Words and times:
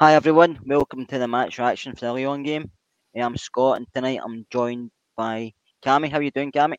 Hi 0.00 0.14
everyone, 0.14 0.58
welcome 0.64 1.04
to 1.04 1.18
the 1.18 1.28
match 1.28 1.58
reaction 1.58 1.94
for 1.94 2.06
the 2.06 2.12
Lyon 2.14 2.42
game. 2.42 2.70
Eh, 3.14 3.20
I'm 3.20 3.36
Scott 3.36 3.76
and 3.76 3.86
tonight 3.92 4.20
I'm 4.24 4.46
joined 4.48 4.90
by 5.14 5.52
Cammy. 5.84 6.10
How 6.10 6.16
are 6.16 6.22
you 6.22 6.30
doing, 6.30 6.50
Cammy? 6.50 6.76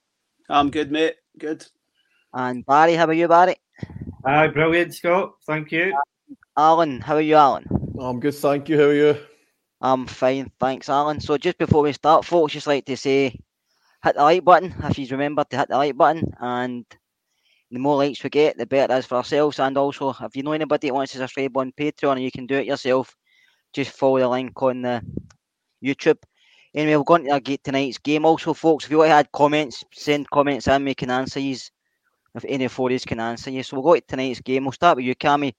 I'm 0.50 0.72
good, 0.72 0.92
mate. 0.92 1.18
Good. 1.38 1.64
And 2.34 2.66
Barry, 2.66 2.96
how 2.96 3.06
are 3.06 3.14
you, 3.14 3.28
Barry? 3.28 3.58
Hi, 4.26 4.48
brilliant, 4.48 4.96
Scott. 4.96 5.34
Thank 5.46 5.72
you. 5.72 5.96
Alan, 6.58 7.00
how 7.00 7.14
are 7.14 7.22
you, 7.22 7.36
Alan? 7.36 7.68
I'm 8.02 8.20
good, 8.20 8.34
thank 8.34 8.68
you. 8.70 8.80
How 8.80 8.86
are 8.86 8.94
you? 8.96 9.18
I'm 9.82 10.08
fine, 10.08 10.52
thanks, 10.60 10.90
Alan. 10.90 11.20
So 11.20 11.38
just 11.38 11.60
before 11.60 11.84
we 11.84 11.94
start, 11.94 12.26
folks, 12.26 12.54
just 12.54 12.66
like 12.66 12.86
to 12.86 12.98
say, 12.98 13.40
hit 14.04 14.16
the 14.16 14.24
like 14.24 14.44
button 14.44 14.74
if 14.86 14.98
you 14.98 15.06
remember 15.12 15.44
to 15.44 15.58
hit 15.58 15.70
the 15.70 15.78
like 15.78 15.96
button 15.96 16.24
and 16.40 16.86
the 17.72 17.80
more 17.80 17.96
likes 17.96 18.24
we 18.24 18.30
get, 18.30 18.58
the 18.58 18.66
better 18.66 18.94
it 18.94 19.00
is 19.00 19.06
for 19.06 19.16
ourselves. 19.16 19.60
And 19.60 19.78
also, 19.78 20.10
if 20.22 20.36
you 20.36 20.44
know 20.44 20.52
anybody 20.52 20.90
that 20.90 20.94
wants 20.94 21.14
to 21.14 21.20
subscribe 21.20 21.56
on 21.56 21.72
Patreon 21.72 22.14
and 22.14 22.24
you 22.24 22.32
can 22.32 22.46
do 22.46 22.56
it 22.56 22.66
yourself, 22.66 23.16
just 23.74 23.92
follow 23.92 24.20
the 24.20 24.28
link 24.28 24.62
on 24.62 24.82
the 24.82 25.02
YouTube. 25.84 26.18
Anyway, 26.74 26.96
we're 26.96 27.04
going 27.04 27.26
to 27.26 27.58
tonight's 27.58 27.98
game. 27.98 28.26
Also, 28.26 28.54
folks, 28.54 28.86
if 28.86 28.92
you 28.92 28.98
want 28.98 29.10
to 29.10 29.14
add 29.14 29.32
comments, 29.32 29.84
send 29.94 30.30
comments 30.30 30.68
and 30.68 30.86
we 30.86 30.94
can 30.94 31.10
answer 31.10 31.40
you. 31.40 31.56
If 32.34 32.46
any 32.48 32.66
of 32.66 32.80
you 32.80 33.00
can 33.00 33.20
answer 33.20 33.52
you. 33.52 33.62
So 33.62 33.76
we'll 33.76 33.84
go 33.84 33.96
to 33.96 34.02
tonight's 34.02 34.40
game. 34.40 34.64
We'll 34.64 34.72
start 34.72 34.96
with 34.96 35.06
you, 35.06 35.16
Cammy. 35.16 35.54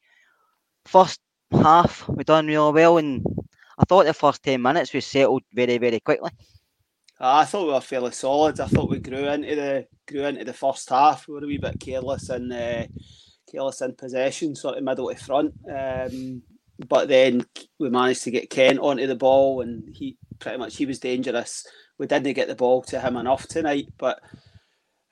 First 0.87 1.21
half, 1.51 2.09
we 2.09 2.25
done 2.25 2.47
really 2.47 2.73
well, 2.73 2.97
and 2.97 3.23
I 3.79 3.85
thought 3.85 4.07
the 4.07 4.15
first 4.15 4.43
10 4.43 4.61
minutes 4.61 4.93
we 4.93 5.01
settled 5.01 5.43
very, 5.53 5.77
very 5.79 6.01
quickly. 6.01 6.31
I 7.23 7.45
thought 7.45 7.67
we 7.67 7.73
were 7.73 7.81
fairly 7.81 8.11
solid. 8.11 8.59
I 8.59 8.67
thought 8.67 8.91
we 8.91 8.99
grew 8.99 9.29
into 9.29 9.55
the 9.55 9.87
grew 10.09 10.25
into 10.25 10.45
the 10.45 10.53
first 10.53 10.89
half. 10.91 11.29
We 11.29 11.35
were 11.35 11.45
a 11.45 11.47
wee 11.47 11.57
bit 11.57 11.79
careless 11.79 12.29
and 12.29 12.53
uh, 12.53 12.87
careless 13.51 13.81
in 13.81 13.95
possession, 13.95 14.57
sort 14.57 14.77
of 14.77 14.83
middle 14.83 15.09
to 15.09 15.15
front. 15.15 15.55
Um, 15.73 16.43
but 16.89 17.07
then 17.07 17.47
we 17.79 17.91
managed 17.91 18.25
to 18.25 18.33
get 18.33 18.51
Kent 18.51 18.81
onto 18.81 19.07
the 19.07 19.15
ball, 19.15 19.61
and 19.61 19.95
he 19.95 20.19
pretty 20.41 20.59
much 20.59 20.77
he 20.77 20.85
was 20.85 20.99
dangerous. 20.99 21.65
We 21.97 22.09
didn't 22.09 22.33
get 22.33 22.49
the 22.49 22.57
ball 22.57 22.83
to 22.85 23.01
him 23.01 23.17
enough 23.17 23.47
tonight, 23.47 23.87
but 23.99 24.21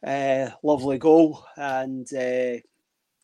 uh, 0.04 0.50
lovely 0.64 0.98
goal, 0.98 1.44
and 1.56 2.12
uh, 2.12 2.58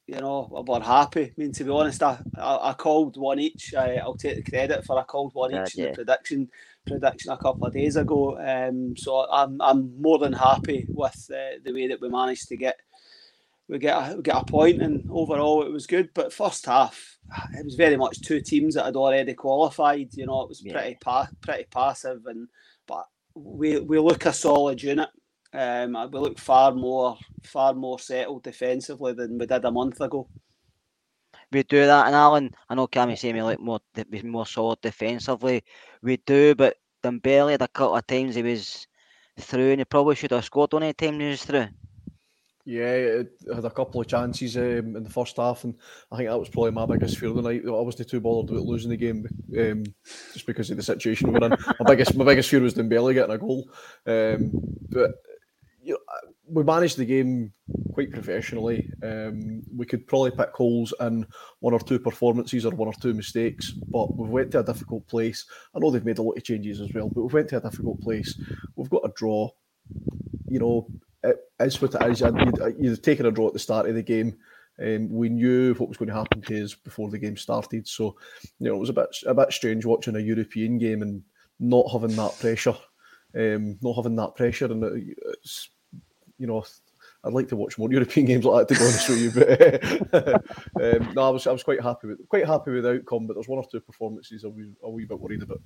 you 0.07 0.21
know 0.21 0.65
we're 0.65 0.81
happy. 0.81 1.25
I 1.25 1.33
mean, 1.37 1.51
to 1.55 1.65
be 1.65 1.71
honest, 1.71 2.05
I, 2.05 2.21
I, 2.39 2.71
I 2.71 2.73
called 2.75 3.17
one 3.17 3.41
each. 3.41 3.75
I, 3.75 4.01
will 4.05 4.17
take 4.17 4.37
the 4.37 4.49
credit 4.49 4.85
for 4.85 4.97
I 4.97 5.03
called 5.03 5.35
one 5.35 5.51
each 5.51 5.77
yeah, 5.77 5.87
in 5.87 5.91
the 5.91 5.97
prediction 5.97 6.49
prediction 6.87 7.33
a 7.33 7.37
couple 7.37 7.67
of 7.67 7.73
days 7.73 7.97
ago. 7.97 8.39
Um, 8.39 8.97
so 8.97 9.27
I'm 9.31 9.61
I'm 9.61 10.01
more 10.01 10.19
than 10.19 10.33
happy 10.33 10.87
with 10.89 11.31
uh, 11.33 11.59
the 11.65 11.73
way 11.73 11.89
that 11.89 12.01
we 12.01 12.09
managed 12.09 12.49
to 12.49 12.57
get 12.57 12.77
we 13.69 13.79
get 13.79 13.97
a, 13.97 14.17
we 14.17 14.23
get 14.23 14.37
a 14.37 14.45
point, 14.45 14.81
and 14.83 15.09
overall 15.11 15.65
it 15.65 15.73
was 15.73 15.87
good. 15.87 16.11
But 16.15 16.33
first 16.33 16.67
half, 16.67 17.19
it 17.55 17.65
was 17.65 17.75
very 17.75 17.97
much 17.97 18.21
two 18.21 18.41
teams 18.41 18.75
that 18.75 18.85
had 18.85 18.97
already 18.97 19.35
qualified. 19.35 20.09
You 20.13 20.27
know, 20.27 20.43
it 20.43 20.49
was 20.49 20.63
pretty 20.63 20.91
yeah. 20.91 20.97
pa- 21.01 21.29
pretty 21.41 21.65
passive, 21.71 22.27
and 22.27 22.49
but 22.87 23.07
we 23.35 23.81
we 23.81 23.99
look 23.99 24.27
a 24.27 24.33
solid 24.33 24.83
unit. 24.83 25.09
Um, 25.53 25.97
we 26.13 26.19
look 26.19 26.39
far 26.39 26.73
more 26.73 27.19
far 27.43 27.75
more 27.75 27.99
settled 27.99 28.43
defensively 28.43 29.15
than 29.15 29.39
we 29.39 29.47
did 29.47 29.65
a 29.65 29.71
month 29.71 30.01
ago 30.01 30.29
we 31.53 31.63
do 31.63 31.87
that. 31.87 32.07
And 32.07 32.15
Alan, 32.15 32.55
I 32.69 32.75
know 32.75 32.87
Cammy 32.87 33.19
saying 33.19 33.35
we 33.35 33.43
look 33.43 33.61
more 33.61 33.81
more 34.25 34.47
solid 34.47 34.81
defensively. 34.81 35.65
We 36.03 36.19
do, 36.19 36.55
but 36.55 36.77
Dembele 37.03 37.53
had 37.53 37.63
a 37.63 37.69
couple 37.69 37.97
of 37.97 38.07
times 38.07 38.35
he 38.35 38.43
was 38.43 38.87
through, 39.39 39.71
and 39.71 39.81
he 39.81 39.85
probably 39.85 40.15
should 40.15 40.33
have 40.33 40.45
scored 40.45 40.75
on 40.75 40.83
any 40.83 40.93
time 40.93 41.21
he 41.21 41.29
was 41.29 41.45
through. 41.45 41.69
Yeah, 42.69 42.95
it 42.95 43.33
had 43.55 43.65
a 43.65 43.71
couple 43.71 44.01
of 44.01 44.09
chances 44.09 44.57
um, 44.57 44.97
in 44.97 45.05
the 45.05 45.11
first 45.11 45.37
half, 45.37 45.63
and 45.63 45.77
I 46.11 46.17
think 46.17 46.29
that 46.29 46.39
was 46.39 46.49
probably 46.49 46.73
my 46.73 46.85
biggest 46.85 47.17
fear 47.17 47.29
of 47.29 47.37
the 47.37 47.43
night. 47.43 47.63
I 47.65 47.71
wasn't 47.71 48.11
too 48.11 48.21
bothered 48.21 48.51
about 48.51 48.67
losing 48.67 48.91
the 48.91 48.97
game 48.97 49.25
um, 49.57 49.85
just 50.33 50.47
because 50.47 50.69
of 50.71 50.77
the 50.77 50.83
situation 50.83 51.33
we're 51.33 51.45
in. 51.45 51.51
my 51.79 51.87
biggest, 51.87 52.17
my 52.17 52.25
biggest 52.25 52.51
fear 52.51 52.61
was 52.61 52.75
Dembele 52.75 53.15
getting 53.15 53.37
a 53.37 53.39
goal. 53.39 53.71
Um, 54.05 54.51
but 54.89 55.13
you 55.81 55.93
know, 55.93 56.33
we 56.49 56.63
managed 56.63 56.97
the 56.97 57.05
game 57.05 57.53
quite 57.93 58.13
professionally. 58.13 58.91
Um, 59.03 59.63
we 59.75 59.87
could 59.87 60.07
probably 60.07 60.31
pick 60.31 60.51
holes 60.51 60.95
in 61.01 61.27
one 61.61 61.75
or 61.75 61.81
two 61.81 61.99
performances 61.99 62.65
or 62.65 62.71
one 62.73 62.89
or 62.89 62.95
two 62.95 63.15
mistakes, 63.15 63.71
but 63.71 64.17
we've 64.17 64.31
went 64.31 64.53
to 64.53 64.61
a 64.61 64.65
difficult 64.65 65.07
place. 65.09 65.45
I 65.75 65.79
know 65.79 65.91
they've 65.91 66.05
made 66.05 66.19
a 66.19 66.23
lot 66.23 66.37
of 66.37 66.45
changes 66.45 66.81
as 66.81 66.93
well, 66.95 67.09
but 67.09 67.23
we've 67.23 67.33
went 67.33 67.49
to 67.51 67.57
a 67.57 67.61
difficult 67.61 68.01
place. 68.01 68.39
We've 68.77 68.91
got 68.91 69.05
a 69.05 69.13
draw. 69.17 69.51
You 70.49 70.61
know, 70.61 70.87
it 71.25 71.37
is 71.61 71.81
what 71.81 71.95
it 71.95 72.11
is. 72.11 72.21
You'd, 72.21 72.77
you'd 72.79 73.03
taken 73.03 73.27
a 73.27 73.31
draw 73.31 73.49
at 73.49 73.53
the 73.53 73.59
start 73.59 73.89
of 73.89 73.95
the 73.95 74.03
game. 74.03 74.37
Um, 74.81 75.11
we 75.11 75.31
knew 75.31 75.75
what 75.75 75.89
was 75.89 75.97
going 75.97 76.09
to 76.09 76.15
happen 76.15 76.43
to 76.43 76.65
us 76.65 76.75
before 76.75 77.11
the 77.11 77.19
game 77.19 77.37
started, 77.39 77.89
so 77.89 78.15
you 78.59 78.69
know 78.69 78.77
it 78.77 78.79
was 78.79 78.91
a 78.91 78.93
bit 78.93 79.09
a 79.25 79.33
bit 79.33 79.51
strange 79.51 79.87
watching 79.87 80.17
a 80.17 80.21
European 80.21 80.77
game 80.77 81.01
and 81.01 81.23
not 81.59 81.91
having 81.91 82.15
that 82.17 82.39
pressure, 82.39 82.77
um, 83.35 83.79
not 83.81 83.95
having 83.95 84.17
that 84.17 84.37
pressure, 84.37 84.67
and 84.67 84.85
it's 84.85 85.71
you 86.39 86.47
know, 86.47 86.65
I'd 87.25 87.33
like 87.33 87.49
to 87.49 87.57
watch 87.57 87.79
more 87.79 87.91
European 87.93 88.27
games 88.27 88.45
like 88.45 88.69
that 88.69 88.75
to 88.75 88.81
be 88.81 88.87
honest 88.87 89.09
with 89.09 89.21
you. 89.21 89.31
But 90.13 91.05
um, 91.05 91.15
no, 91.15 91.23
I 91.23 91.31
was 91.31 91.47
I 91.47 91.53
was 91.53 91.63
quite 91.63 91.83
happy 91.83 92.09
with 92.09 92.29
quite 92.29 92.47
happy 92.47 92.71
with 92.71 92.85
the 92.85 92.95
outcome. 92.95 93.27
But 93.27 93.35
there's 93.35 93.49
one 93.49 93.59
or 93.59 93.67
two 93.71 93.81
performances 93.81 94.45
I 94.45 94.49
was 94.49 94.67
a 94.83 94.91
wee 94.91 95.05
bit 95.05 95.19
worried 95.19 95.43
about. 95.43 95.61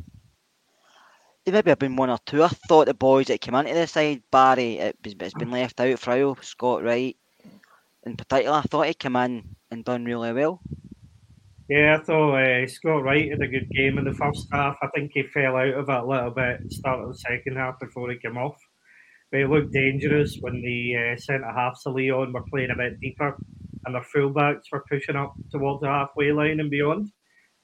There 1.44 1.54
maybe 1.54 1.70
have 1.70 1.78
been 1.78 1.96
one 1.96 2.10
or 2.10 2.18
two. 2.26 2.42
I 2.42 2.48
thought 2.48 2.86
the 2.86 2.94
boys 2.94 3.26
that 3.26 3.40
came 3.40 3.54
into 3.54 3.72
the 3.72 3.86
side, 3.86 4.22
Barry, 4.30 4.78
it, 4.78 4.96
has 5.20 5.32
been 5.32 5.50
left 5.50 5.80
out. 5.80 5.98
Frau, 5.98 6.36
Scott 6.42 6.82
Wright, 6.82 7.16
in 8.04 8.16
particular, 8.16 8.58
I 8.58 8.62
thought 8.62 8.86
he 8.86 8.94
came 8.94 9.16
in 9.16 9.56
and 9.70 9.84
done 9.84 10.04
really 10.04 10.34
well. 10.34 10.60
Yeah, 11.70 11.96
I 11.98 12.04
thought 12.04 12.34
uh, 12.34 12.66
Scott 12.66 13.04
Wright 13.04 13.30
had 13.30 13.40
a 13.40 13.48
good 13.48 13.70
game 13.70 13.96
in 13.96 14.04
the 14.04 14.12
first 14.12 14.48
half. 14.52 14.76
I 14.82 14.88
think 14.88 15.12
he 15.14 15.22
fell 15.22 15.56
out 15.56 15.68
of 15.68 15.88
it 15.88 15.94
a 15.94 16.04
little 16.04 16.30
bit, 16.30 16.72
start 16.72 17.00
of 17.00 17.08
the 17.08 17.18
second 17.18 17.56
half 17.56 17.78
before 17.80 18.10
he 18.10 18.18
came 18.18 18.36
off. 18.36 18.60
But 19.30 19.40
it 19.40 19.48
looked 19.50 19.72
dangerous 19.72 20.36
when 20.40 20.60
the 20.60 20.96
uh, 20.96 21.16
centre 21.20 21.52
halves 21.52 21.86
of 21.86 21.94
Lyon 21.94 22.32
were 22.32 22.44
playing 22.50 22.70
a 22.70 22.76
bit 22.76 23.00
deeper 23.00 23.36
and 23.84 23.94
their 23.94 24.04
fullbacks 24.14 24.64
were 24.72 24.84
pushing 24.90 25.16
up 25.16 25.34
towards 25.50 25.80
the 25.80 25.88
halfway 25.88 26.32
line 26.32 26.60
and 26.60 26.70
beyond. 26.70 27.10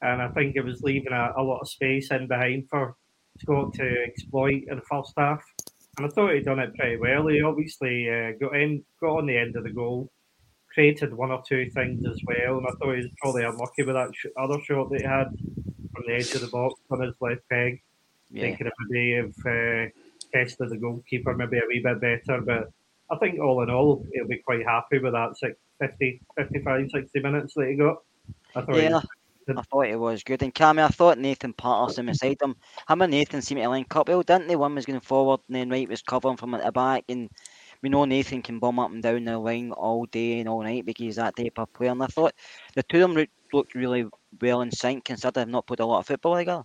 and 0.03 0.23
I 0.23 0.29
think 0.29 0.57
it 0.57 0.65
was 0.65 0.83
leaving 0.83 1.13
a, 1.13 1.33
a 1.37 1.43
lot 1.43 1.61
of 1.61 1.69
space 1.69 2.11
in 2.11 2.29
behind 2.29 2.69
for 2.71 2.95
Scott 3.41 3.75
to 3.75 4.05
exploit 4.07 4.63
in 4.69 4.77
the 4.77 4.83
first 4.91 5.13
half. 5.17 5.43
And 5.99 6.07
I 6.07 6.11
thought 6.11 6.35
he'd 6.35 6.45
done 6.45 6.59
it 6.59 6.75
pretty 6.75 6.97
well. 6.99 7.27
He 7.27 7.43
obviously 7.43 8.09
uh, 8.11 8.33
got 8.41 8.55
in, 8.57 8.85
got 9.01 9.19
on 9.19 9.27
the 9.27 9.37
end 9.37 9.57
of 9.57 9.65
the 9.65 9.73
goal, 9.73 10.11
created 10.73 11.15
one 11.15 11.31
or 11.31 11.43
two 11.49 11.71
things 11.75 12.05
as 12.07 12.21
well. 12.27 12.59
And 12.59 12.67
I 12.67 12.71
thought 12.73 12.95
he 12.95 13.03
was 13.03 13.11
probably 13.21 13.45
unlucky 13.45 13.83
with 13.83 13.95
that 13.95 14.11
sh- 14.15 14.27
other 14.39 14.59
shot 14.63 14.91
that 14.91 15.01
he 15.01 15.07
had 15.07 15.29
from 15.95 16.05
the 16.07 16.15
edge 16.15 16.35
of 16.35 16.43
the 16.43 16.49
box 16.49 16.81
on 16.91 17.01
his 17.03 17.15
left 17.21 17.43
peg. 17.51 17.83
Yeah. 18.31 18.43
Thinking 18.43 18.67
of 18.67 18.73
maybe 18.89 19.17
have 19.17 19.47
uh, 19.47 19.89
tested 20.37 20.71
the 20.71 20.77
goalkeeper 20.77 21.35
maybe 21.35 21.59
a 21.59 21.63
wee 21.69 21.81
bit 21.83 22.01
better. 22.01 22.41
But 22.41 22.71
I 23.11 23.17
think 23.17 23.41
all 23.41 23.63
in 23.63 23.71
all, 23.71 24.05
he'll 24.13 24.27
be 24.27 24.39
quite 24.39 24.67
happy 24.67 24.99
with 24.99 25.13
that 25.13 25.37
50, 25.81 26.21
55, 26.37 26.91
60 26.91 27.21
minutes 27.21 27.55
that 27.55 27.69
he 27.69 27.77
got. 27.77 27.97
I 28.55 28.63
thought 28.63 28.77
yeah. 28.77 29.01
I 29.49 29.63
thought 29.63 29.87
it 29.87 29.99
was 29.99 30.25
good. 30.25 30.43
And 30.43 30.53
Cammy, 30.53 30.85
I 30.85 30.89
thought 30.89 31.19
Nathan 31.19 31.53
Patterson 31.53 32.07
beside 32.07 32.39
him. 32.43 32.57
Him 32.89 33.03
and 33.03 33.13
Nathan 33.13 33.43
seemed 33.43 33.63
to 33.63 33.69
link 33.69 33.95
up 33.95 34.09
well, 34.09 34.23
didn't 34.23 34.49
they? 34.49 34.57
One 34.57 34.75
was 34.75 34.87
going 34.87 34.99
forward 34.99 35.41
and 35.47 35.57
then 35.57 35.71
Wright 35.71 35.89
was 35.89 36.03
covering 36.03 36.37
from 36.37 36.55
at 36.55 36.65
the 36.65 36.73
back. 36.73 37.05
And 37.09 37.31
we 37.81 37.89
know 37.89 38.05
Nathan 38.05 38.43
can 38.43 38.59
bomb 38.59 38.81
up 38.81 38.91
and 38.91 39.03
down 39.03 39.25
the 39.25 39.39
line 39.39 39.71
all 39.71 40.07
day 40.07 40.41
and 40.41 40.49
all 40.49 40.63
night 40.63 40.85
because 40.85 41.05
he's 41.05 41.17
that 41.17 41.37
type 41.37 41.59
of 41.59 41.73
player. 41.73 41.91
And 41.91 42.03
I 42.03 42.07
thought 42.07 42.35
the 42.75 42.83
two 42.83 43.05
of 43.05 43.15
them 43.15 43.27
looked 43.53 43.77
really 43.77 44.07
well 44.41 44.63
in 44.63 44.73
sync 44.73 45.05
considering 45.05 45.47
they've 45.47 45.53
not 45.53 45.67
played 45.67 45.81
a 45.81 45.87
lot 45.87 46.01
of 46.01 46.07
football 46.07 46.37
together. 46.37 46.65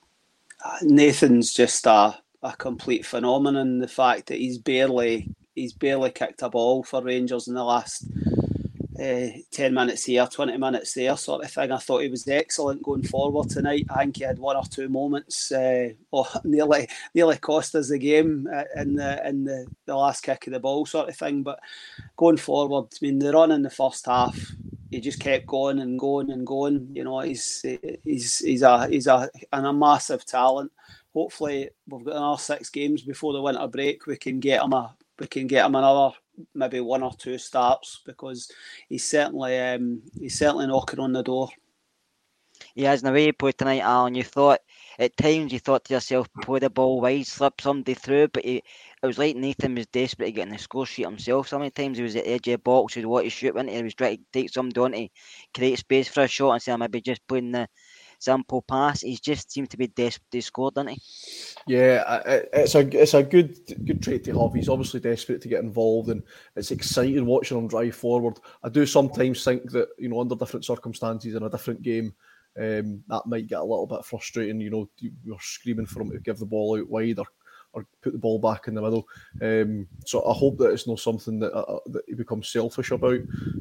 Uh, 0.65 0.77
Nathan's 0.81 1.53
just 1.53 1.85
a, 1.85 2.17
a 2.43 2.53
complete 2.53 3.05
phenomenon. 3.05 3.79
The 3.79 3.87
fact 3.87 4.27
that 4.27 4.39
he's 4.39 4.57
barely 4.57 5.29
he's 5.55 5.73
barely 5.73 6.11
kicked 6.11 6.41
a 6.41 6.49
ball 6.49 6.83
for 6.83 7.03
Rangers 7.03 7.47
in 7.47 7.55
the 7.55 7.63
last 7.63 8.05
uh, 9.01 9.29
10 9.51 9.73
minutes 9.73 10.05
here, 10.05 10.27
20 10.27 10.57
minutes 10.57 10.93
there, 10.93 11.17
sort 11.17 11.43
of 11.43 11.51
thing. 11.51 11.71
I 11.71 11.77
thought 11.77 12.03
he 12.03 12.09
was 12.09 12.27
excellent 12.27 12.83
going 12.83 13.03
forward 13.03 13.49
tonight. 13.49 13.87
I 13.89 13.99
think 13.99 14.17
he 14.17 14.23
had 14.23 14.37
one 14.37 14.55
or 14.55 14.63
two 14.63 14.89
moments, 14.89 15.51
uh, 15.51 15.89
or 16.11 16.27
nearly 16.43 16.87
nearly 17.15 17.37
cost 17.37 17.75
us 17.75 17.89
the 17.89 17.97
game 17.97 18.47
uh, 18.53 18.63
in 18.75 18.95
the 18.95 19.27
in 19.27 19.43
the, 19.43 19.65
the 19.85 19.95
last 19.95 20.21
kick 20.21 20.47
of 20.47 20.53
the 20.53 20.59
ball, 20.59 20.85
sort 20.85 21.09
of 21.09 21.17
thing. 21.17 21.43
But 21.43 21.59
going 22.15 22.37
forward, 22.37 22.89
I 22.93 23.05
mean, 23.05 23.19
the 23.19 23.31
run 23.31 23.51
in 23.51 23.63
the 23.63 23.69
first 23.69 24.05
half, 24.05 24.37
he 24.91 24.99
just 24.99 25.19
kept 25.19 25.47
going 25.47 25.79
and 25.79 25.97
going 25.97 26.29
and 26.29 26.45
going. 26.45 26.89
You 26.93 27.03
know, 27.03 27.21
he's 27.21 27.65
he's 28.03 28.39
he's 28.39 28.61
a 28.61 28.87
he's 28.87 29.07
a 29.07 29.29
and 29.51 29.65
a 29.65 29.73
massive 29.73 30.25
talent. 30.25 30.71
Hopefully, 31.13 31.69
we've 31.87 32.05
got 32.05 32.15
another 32.15 32.37
six 32.37 32.69
games 32.69 33.01
before 33.01 33.33
the 33.33 33.41
winter 33.41 33.67
break. 33.67 34.05
We 34.05 34.17
can 34.17 34.39
get 34.39 34.63
him 34.63 34.73
a 34.73 34.95
we 35.19 35.27
can 35.27 35.47
get 35.47 35.65
him 35.65 35.75
another 35.75 36.15
maybe 36.55 36.79
one 36.79 37.03
or 37.03 37.13
two 37.13 37.37
starts 37.37 38.01
because 38.05 38.51
he's 38.89 39.07
certainly 39.07 39.59
um, 39.59 40.01
he's 40.19 40.37
certainly 40.37 40.67
knocking 40.67 40.99
on 40.99 41.13
the 41.13 41.23
door. 41.23 41.49
He 42.75 42.83
has 42.83 43.01
in 43.01 43.07
the 43.07 43.13
way 43.13 43.25
he 43.25 43.31
played 43.31 43.57
tonight, 43.57 43.81
Alan. 43.81 44.15
You 44.15 44.23
thought 44.23 44.59
at 44.99 45.17
times 45.17 45.51
you 45.51 45.59
thought 45.59 45.83
to 45.85 45.95
yourself, 45.95 46.27
play 46.41 46.59
the 46.59 46.69
ball 46.69 47.01
wide, 47.01 47.25
slip 47.25 47.59
somebody 47.59 47.95
through, 47.95 48.27
but 48.29 48.45
he, 48.45 48.57
it 48.57 49.05
was 49.05 49.17
like 49.17 49.35
Nathan 49.35 49.75
was 49.75 49.87
desperate 49.87 50.27
to 50.27 50.31
get 50.31 50.47
in 50.47 50.53
the 50.53 50.59
score 50.59 50.85
sheet 50.85 51.05
himself. 51.05 51.47
So 51.47 51.57
many 51.57 51.71
times 51.71 51.97
he 51.97 52.03
was 52.03 52.15
at 52.15 52.25
the 52.25 52.31
edge 52.31 52.47
of 52.47 52.53
the 52.53 52.57
box, 52.59 52.93
he 52.93 52.99
was 52.99 53.07
wanting 53.07 53.29
to 53.29 53.35
shoot 53.35 53.55
into, 53.55 53.73
he 53.73 53.83
was 53.83 53.95
trying 53.95 54.17
to 54.17 54.23
take 54.31 54.51
somebody 54.51 54.79
on 54.79 54.91
to 54.91 55.09
create 55.55 55.79
space 55.79 56.07
for 56.07 56.23
a 56.23 56.27
shot 56.27 56.51
and 56.51 56.61
say, 56.61 56.75
maybe 56.77 57.01
just 57.01 57.25
putting 57.27 57.51
the 57.51 57.67
simple 58.21 58.61
pass. 58.61 59.01
He 59.01 59.17
just 59.17 59.51
seemed 59.51 59.69
to 59.71 59.77
be 59.77 59.87
desperate 59.87 60.31
to 60.31 60.41
score, 60.41 60.71
didn't 60.71 60.91
he? 60.91 61.01
Yeah, 61.67 62.21
it's 62.53 62.75
a 62.75 62.79
it's 62.79 63.13
a 63.13 63.23
good 63.23 63.57
good 63.85 64.01
trait 64.01 64.23
to 64.25 64.39
have. 64.39 64.53
He's 64.53 64.69
obviously 64.69 64.99
desperate 64.99 65.41
to 65.41 65.47
get 65.47 65.63
involved, 65.63 66.09
and 66.09 66.23
it's 66.55 66.71
exciting 66.71 67.25
watching 67.25 67.57
him 67.57 67.67
drive 67.67 67.95
forward. 67.95 68.39
I 68.63 68.69
do 68.69 68.85
sometimes 68.85 69.43
think 69.43 69.71
that 69.71 69.89
you 69.97 70.09
know 70.09 70.21
under 70.21 70.35
different 70.35 70.65
circumstances 70.65 71.35
in 71.35 71.43
a 71.43 71.49
different 71.49 71.81
game, 71.81 72.13
um, 72.59 73.03
that 73.07 73.25
might 73.25 73.47
get 73.47 73.59
a 73.59 73.63
little 73.63 73.87
bit 73.87 74.05
frustrating. 74.05 74.61
You 74.61 74.69
know, 74.69 74.89
you're 74.99 75.37
screaming 75.39 75.85
for 75.85 76.01
him 76.01 76.11
to 76.11 76.19
give 76.19 76.39
the 76.39 76.45
ball 76.45 76.79
out 76.79 76.89
wide 76.89 77.19
or 77.19 77.25
or 77.73 77.85
put 78.01 78.13
the 78.13 78.19
ball 78.19 78.37
back 78.39 78.67
in 78.67 78.75
the 78.75 78.81
middle. 78.81 79.07
Um, 79.41 79.87
so 80.05 80.25
I 80.25 80.33
hope 80.33 80.57
that 80.57 80.71
it's 80.71 80.87
not 80.87 80.99
something 80.99 81.39
that 81.39 81.53
uh, 81.53 81.79
that 81.87 82.03
he 82.07 82.15
becomes 82.15 82.49
selfish 82.49 82.91
about. 82.91 83.19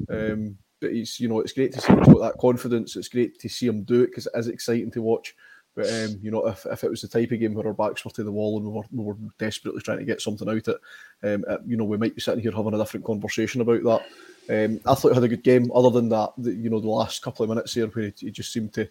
Um, 0.09 0.59
but 0.81 0.93
he's 0.93 1.21
you 1.21 1.29
know 1.29 1.41
it's 1.41 1.53
great 1.53 1.73
to 1.73 1.81
see 1.81 1.93
him 1.93 2.01
got 2.01 2.21
that 2.21 2.39
confidence. 2.39 2.97
It's 2.97 3.09
great 3.09 3.39
to 3.39 3.49
see 3.49 3.67
him 3.67 3.83
do 3.83 4.03
it 4.03 4.09
because 4.09 4.27
it 4.27 4.39
is 4.39 4.49
exciting 4.49 4.91
to 4.93 5.03
watch. 5.03 5.35
But 5.75 5.87
um, 5.87 6.19
you 6.21 6.31
know, 6.31 6.47
if, 6.47 6.67
if 6.67 6.83
it 6.83 6.91
was 6.91 7.03
the 7.03 7.09
type 7.09 7.31
of 7.31 7.39
game 7.39 7.55
where 7.55 7.67
our 7.67 7.73
backs 7.73 8.05
were 8.05 8.11
to 8.11 8.25
the 8.25 8.33
wall 8.33 8.57
and 8.57 8.67
we 8.67 8.73
were, 8.73 8.83
we 8.91 9.05
were 9.05 9.17
desperately 9.39 9.81
trying 9.81 9.99
to 9.99 10.05
get 10.05 10.21
something 10.21 10.49
out 10.49 10.69
of 10.69 10.77
it, 11.23 11.29
um, 11.29 11.45
you 11.65 11.77
know, 11.77 11.85
we 11.85 11.97
might 11.97 12.15
be 12.15 12.21
sitting 12.21 12.41
here 12.41 12.51
having 12.51 12.75
a 12.75 12.79
different 12.79 13.07
conversation 13.07 13.61
about 13.61 13.83
that. 13.85 14.65
Um, 14.65 14.81
I 14.85 14.95
thought 14.95 15.11
he 15.11 15.15
had 15.15 15.23
a 15.23 15.29
good 15.29 15.45
game. 15.45 15.71
Other 15.73 15.91
than 15.91 16.09
that, 16.09 16.33
the, 16.37 16.53
you 16.53 16.71
know, 16.71 16.81
the 16.81 16.89
last 16.89 17.23
couple 17.23 17.45
of 17.45 17.51
minutes 17.51 17.75
here 17.75 17.87
where 17.87 18.07
he, 18.07 18.13
he, 18.27 18.31
just 18.33 18.53
seemed 18.53 18.73
to 18.75 18.89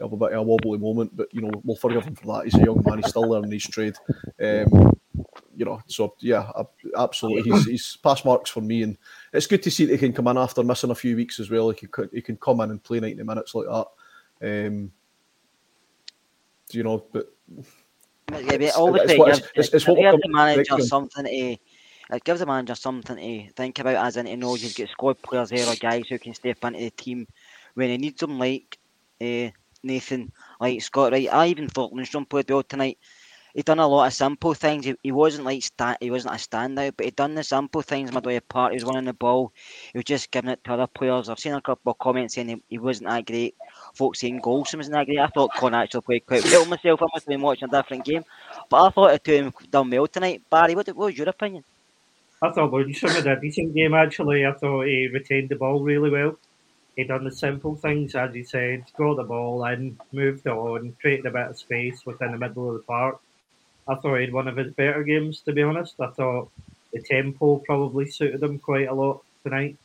have 0.00 0.12
a 0.12 0.16
bit 0.16 0.32
of 0.32 0.38
a 0.38 0.42
wobbly 0.42 0.78
moment, 0.78 1.14
but 1.14 1.32
you 1.34 1.42
know, 1.42 1.50
we'll 1.64 1.76
forgive 1.76 2.04
him 2.04 2.14
for 2.14 2.26
that. 2.38 2.44
He's 2.44 2.54
a 2.54 2.64
young 2.64 2.82
man; 2.86 2.98
he's 2.98 3.10
still 3.10 3.28
learning 3.28 3.52
his 3.52 3.64
trade. 3.64 3.96
Um, 4.42 4.92
you 5.56 5.64
know, 5.64 5.80
so 5.86 6.14
yeah, 6.20 6.50
absolutely, 6.96 7.50
he's, 7.50 7.66
he's 7.66 7.96
pass 7.96 8.24
marks 8.24 8.50
for 8.50 8.60
me, 8.60 8.82
and 8.82 8.96
it's 9.32 9.46
good 9.46 9.62
to 9.62 9.70
see 9.70 9.84
that 9.84 9.92
he 9.92 9.98
can 9.98 10.12
come 10.12 10.28
in 10.28 10.38
after 10.38 10.62
missing 10.62 10.90
a 10.90 10.94
few 10.94 11.16
weeks 11.16 11.40
as 11.40 11.50
well. 11.50 11.68
Like 11.68 11.80
he 11.80 11.86
can, 11.86 12.08
he 12.12 12.22
can 12.22 12.36
come 12.36 12.60
in 12.60 12.70
and 12.70 12.82
play 12.82 13.00
ninety 13.00 13.22
minutes 13.22 13.54
like 13.54 13.66
that. 13.66 14.66
Um, 14.66 14.92
you 16.70 16.82
know, 16.82 17.04
but 17.12 17.32
yeah, 18.32 18.56
but 18.56 19.10
it's, 19.10 19.42
it's, 19.54 19.74
it's, 19.74 19.84
gives 19.84 19.84
the 19.84 20.28
manager 20.28 20.78
something 20.80 21.24
to. 21.24 21.56
It 22.10 22.24
gives 22.24 22.40
the 22.40 22.46
manager 22.46 22.74
something 22.74 23.16
to 23.16 23.52
think 23.52 23.78
about, 23.78 24.06
as 24.06 24.16
in 24.16 24.26
he 24.26 24.36
knows 24.36 24.60
he's 24.60 24.74
got 24.74 24.88
squad 24.88 25.22
players 25.22 25.50
there 25.50 25.66
or 25.66 25.76
guys 25.76 26.04
who 26.08 26.18
can 26.18 26.34
step 26.34 26.62
into 26.64 26.80
the 26.80 26.90
team 26.90 27.26
when 27.74 27.88
he 27.88 27.96
needs 27.96 28.20
them, 28.20 28.38
like 28.38 28.78
uh, 29.20 29.48
Nathan, 29.82 30.30
like 30.60 30.82
Scott 30.82 31.12
Wright. 31.12 31.32
I 31.32 31.46
even 31.46 31.68
thought 31.68 31.94
Lundstram 31.94 32.28
played 32.28 32.50
well 32.50 32.62
tonight 32.62 32.98
he 33.54 33.62
done 33.62 33.78
a 33.78 33.86
lot 33.86 34.06
of 34.06 34.12
simple 34.12 34.54
things. 34.54 34.86
He, 34.86 34.94
he 35.02 35.12
wasn't 35.12 35.44
like 35.44 35.62
sta- 35.62 35.98
he 36.00 36.10
wasn't 36.10 36.34
a 36.34 36.38
standout, 36.38 36.94
but 36.96 37.04
he 37.04 37.10
done 37.10 37.34
the 37.34 37.44
simple 37.44 37.82
things 37.82 38.12
midway 38.12 38.36
apart. 38.36 38.72
He 38.72 38.76
was 38.76 38.84
winning 38.84 39.04
the 39.04 39.12
ball. 39.12 39.52
He 39.92 39.98
was 39.98 40.04
just 40.04 40.30
giving 40.30 40.50
it 40.50 40.64
to 40.64 40.72
other 40.72 40.86
players. 40.86 41.28
I've 41.28 41.38
seen 41.38 41.52
a 41.52 41.60
couple 41.60 41.92
of 41.92 41.98
comments 41.98 42.34
saying 42.34 42.48
he, 42.48 42.62
he 42.68 42.78
wasn't 42.78 43.10
that 43.10 43.26
great. 43.26 43.54
Folks 43.94 44.20
saying 44.20 44.40
Goldson 44.40 44.76
wasn't 44.76 44.94
that 44.94 45.06
great. 45.06 45.18
I 45.18 45.26
thought 45.26 45.52
Con 45.54 45.74
actually 45.74 46.00
played 46.00 46.26
quite 46.26 46.44
well 46.44 46.64
myself. 46.64 47.02
I 47.02 47.06
must 47.12 47.26
have 47.26 47.26
been 47.26 47.42
watching 47.42 47.68
a 47.68 47.72
different 47.72 48.04
game, 48.04 48.24
but 48.70 48.86
I 48.86 48.90
thought 48.90 49.12
the 49.12 49.18
two 49.18 49.34
of 49.34 49.44
them 49.44 49.68
done 49.70 49.90
well 49.90 50.06
tonight. 50.06 50.42
Barry, 50.50 50.74
what, 50.74 50.86
what 50.88 50.96
was 50.96 51.18
your 51.18 51.28
opinion? 51.28 51.64
I 52.40 52.50
thought 52.50 52.72
Lundstram 52.72 53.14
had 53.14 53.26
a 53.26 53.40
decent 53.40 53.74
game 53.74 53.94
actually. 53.94 54.46
I 54.46 54.52
thought 54.52 54.86
he 54.86 55.08
retained 55.12 55.50
the 55.50 55.56
ball 55.56 55.82
really 55.82 56.10
well. 56.10 56.38
He 56.96 57.04
done 57.04 57.24
the 57.24 57.30
simple 57.30 57.76
things, 57.76 58.14
as 58.14 58.34
you 58.34 58.44
said, 58.44 58.84
got 58.98 59.16
the 59.16 59.24
ball 59.24 59.64
in, 59.66 59.98
moved 60.12 60.46
on, 60.46 60.94
created 61.00 61.26
a 61.26 61.30
bit 61.30 61.48
of 61.48 61.58
space 61.58 62.04
within 62.04 62.32
the 62.32 62.38
middle 62.38 62.68
of 62.68 62.74
the 62.74 62.82
park 62.82 63.20
I 63.88 63.94
thought 63.96 64.16
he 64.16 64.22
had 64.22 64.32
one 64.32 64.48
of 64.48 64.56
his 64.56 64.72
better 64.74 65.02
games, 65.02 65.40
to 65.40 65.52
be 65.52 65.62
honest. 65.62 66.00
I 66.00 66.08
thought 66.08 66.50
the 66.92 67.02
tempo 67.02 67.56
probably 67.58 68.10
suited 68.10 68.42
him 68.42 68.58
quite 68.58 68.88
a 68.88 68.94
lot 68.94 69.22
tonight, 69.42 69.76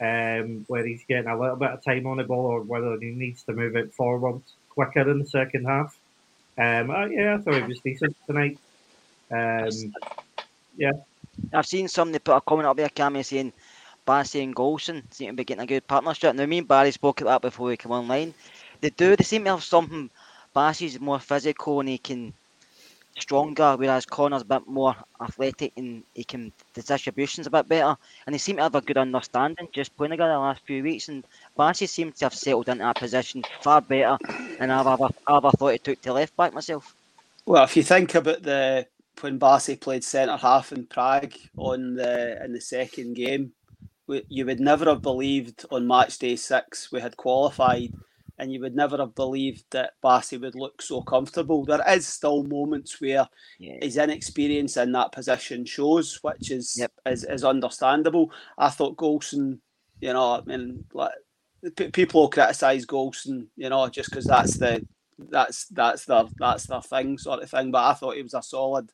um, 0.00 0.64
where 0.68 0.86
he's 0.86 1.04
getting 1.08 1.30
a 1.30 1.38
little 1.38 1.56
bit 1.56 1.70
of 1.70 1.82
time 1.82 2.06
on 2.06 2.18
the 2.18 2.24
ball 2.24 2.46
or 2.46 2.60
whether 2.60 2.96
he 2.98 3.10
needs 3.10 3.42
to 3.44 3.52
move 3.52 3.76
it 3.76 3.92
forward 3.92 4.40
quicker 4.68 5.08
in 5.08 5.18
the 5.18 5.26
second 5.26 5.64
half. 5.64 5.98
Um, 6.58 6.90
uh, 6.90 7.06
yeah, 7.06 7.34
I 7.34 7.38
thought 7.38 7.54
he 7.54 7.62
was 7.62 7.80
decent 7.80 8.16
tonight. 8.26 8.58
Um, 9.30 9.92
yeah. 10.76 10.92
I've 11.52 11.66
seen 11.66 11.88
somebody 11.88 12.20
put 12.20 12.36
a 12.36 12.40
comment 12.40 12.68
up 12.68 12.76
there, 12.76 12.88
Cammy, 12.88 13.24
saying 13.24 13.52
Bassey 14.06 14.42
and 14.42 14.54
Goldson 14.54 15.02
seem 15.12 15.30
to 15.30 15.36
be 15.36 15.44
getting 15.44 15.64
a 15.64 15.66
good 15.66 15.86
partnership. 15.86 16.34
Now, 16.34 16.46
me 16.46 16.58
and 16.58 16.68
Barry 16.68 16.92
spoke 16.92 17.20
about 17.20 17.42
that 17.42 17.48
before 17.48 17.68
we 17.68 17.76
came 17.76 17.92
online. 17.92 18.34
They 18.80 18.90
do, 18.90 19.16
they 19.16 19.24
seem 19.24 19.44
to 19.44 19.50
have 19.50 19.64
something. 19.64 20.10
Bassey's 20.54 21.00
more 21.00 21.18
physical 21.18 21.80
and 21.80 21.88
he 21.88 21.98
can 21.98 22.32
stronger, 23.18 23.76
whereas 23.76 24.06
Connor's 24.06 24.42
a 24.42 24.46
bit 24.46 24.66
more 24.66 24.94
athletic 25.20 25.72
and 25.76 26.02
he 26.14 26.24
can 26.24 26.52
the 26.74 26.82
distribution's 26.82 27.46
a 27.46 27.50
bit 27.50 27.68
better. 27.68 27.96
And 28.26 28.34
they 28.34 28.38
seem 28.38 28.56
to 28.56 28.62
have 28.62 28.74
a 28.74 28.80
good 28.80 28.98
understanding 28.98 29.68
just 29.72 29.96
playing 29.96 30.10
together 30.10 30.32
the 30.32 30.38
last 30.38 30.62
few 30.66 30.82
weeks. 30.82 31.08
And 31.08 31.24
Bassey 31.58 31.88
seems 31.88 32.18
to 32.18 32.26
have 32.26 32.34
settled 32.34 32.68
into 32.68 32.84
that 32.84 32.96
position 32.96 33.44
far 33.60 33.80
better 33.80 34.18
than 34.58 34.70
I've 34.70 34.86
ever, 34.86 35.08
ever 35.28 35.50
thought 35.52 35.72
he 35.72 35.78
took 35.78 36.00
to 36.02 36.12
left 36.12 36.36
back 36.36 36.54
myself. 36.54 36.94
Well, 37.46 37.64
if 37.64 37.76
you 37.76 37.82
think 37.82 38.14
about 38.14 38.42
the 38.42 38.86
when 39.20 39.38
Bassey 39.38 39.80
played 39.80 40.02
centre 40.02 40.36
half 40.36 40.72
in 40.72 40.86
Prague 40.86 41.34
on 41.56 41.94
the 41.94 42.42
in 42.44 42.52
the 42.52 42.60
second 42.60 43.14
game, 43.14 43.52
you 44.28 44.44
would 44.46 44.60
never 44.60 44.86
have 44.86 45.02
believed 45.02 45.64
on 45.70 45.86
match 45.86 46.18
day 46.18 46.36
six 46.36 46.90
we 46.90 47.00
had 47.00 47.16
qualified 47.16 47.92
and 48.38 48.52
you 48.52 48.60
would 48.60 48.74
never 48.74 48.96
have 48.98 49.14
believed 49.14 49.64
that 49.70 49.92
Bassey 50.02 50.40
would 50.40 50.54
look 50.54 50.82
so 50.82 51.02
comfortable. 51.02 51.64
There 51.64 51.82
is 51.88 52.06
still 52.06 52.42
moments 52.44 53.00
where 53.00 53.28
yeah. 53.58 53.76
his 53.80 53.96
inexperience 53.96 54.76
in 54.76 54.92
that 54.92 55.12
position 55.12 55.64
shows, 55.64 56.18
which 56.22 56.50
is, 56.50 56.74
yep. 56.76 56.92
is 57.06 57.24
is 57.24 57.44
understandable. 57.44 58.32
I 58.58 58.70
thought 58.70 58.96
Goldson, 58.96 59.60
you 60.00 60.12
know, 60.12 60.32
I 60.32 60.42
mean, 60.42 60.84
like, 60.92 61.12
people 61.92 62.28
criticise 62.28 62.84
Goldson, 62.86 63.46
you 63.56 63.68
know, 63.68 63.88
just 63.88 64.10
because 64.10 64.24
that's 64.26 64.58
the 64.58 64.84
that's 65.30 65.66
that's 65.66 66.04
their 66.04 66.24
that's 66.38 66.66
their 66.66 66.80
thing 66.80 67.18
sort 67.18 67.42
of 67.42 67.50
thing. 67.50 67.70
But 67.70 67.84
I 67.84 67.94
thought 67.94 68.16
he 68.16 68.22
was 68.22 68.34
a 68.34 68.42
solid 68.42 68.90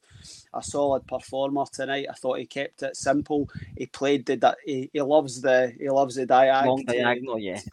a 0.52 0.62
solid 0.62 1.06
performer 1.06 1.64
tonight. 1.72 2.06
I 2.10 2.14
thought 2.14 2.38
he 2.38 2.46
kept 2.46 2.82
it 2.82 2.96
simple. 2.96 3.48
He 3.76 3.86
played 3.86 4.26
the 4.26 4.56
he, 4.64 4.90
he 4.92 5.00
loves 5.00 5.40
the 5.40 5.72
he 5.78 5.88
loves 5.88 6.16
the 6.16 6.26
diagonal. 6.26 6.76
Long 6.76 6.84
diagonal, 6.84 7.38
yeah. 7.38 7.60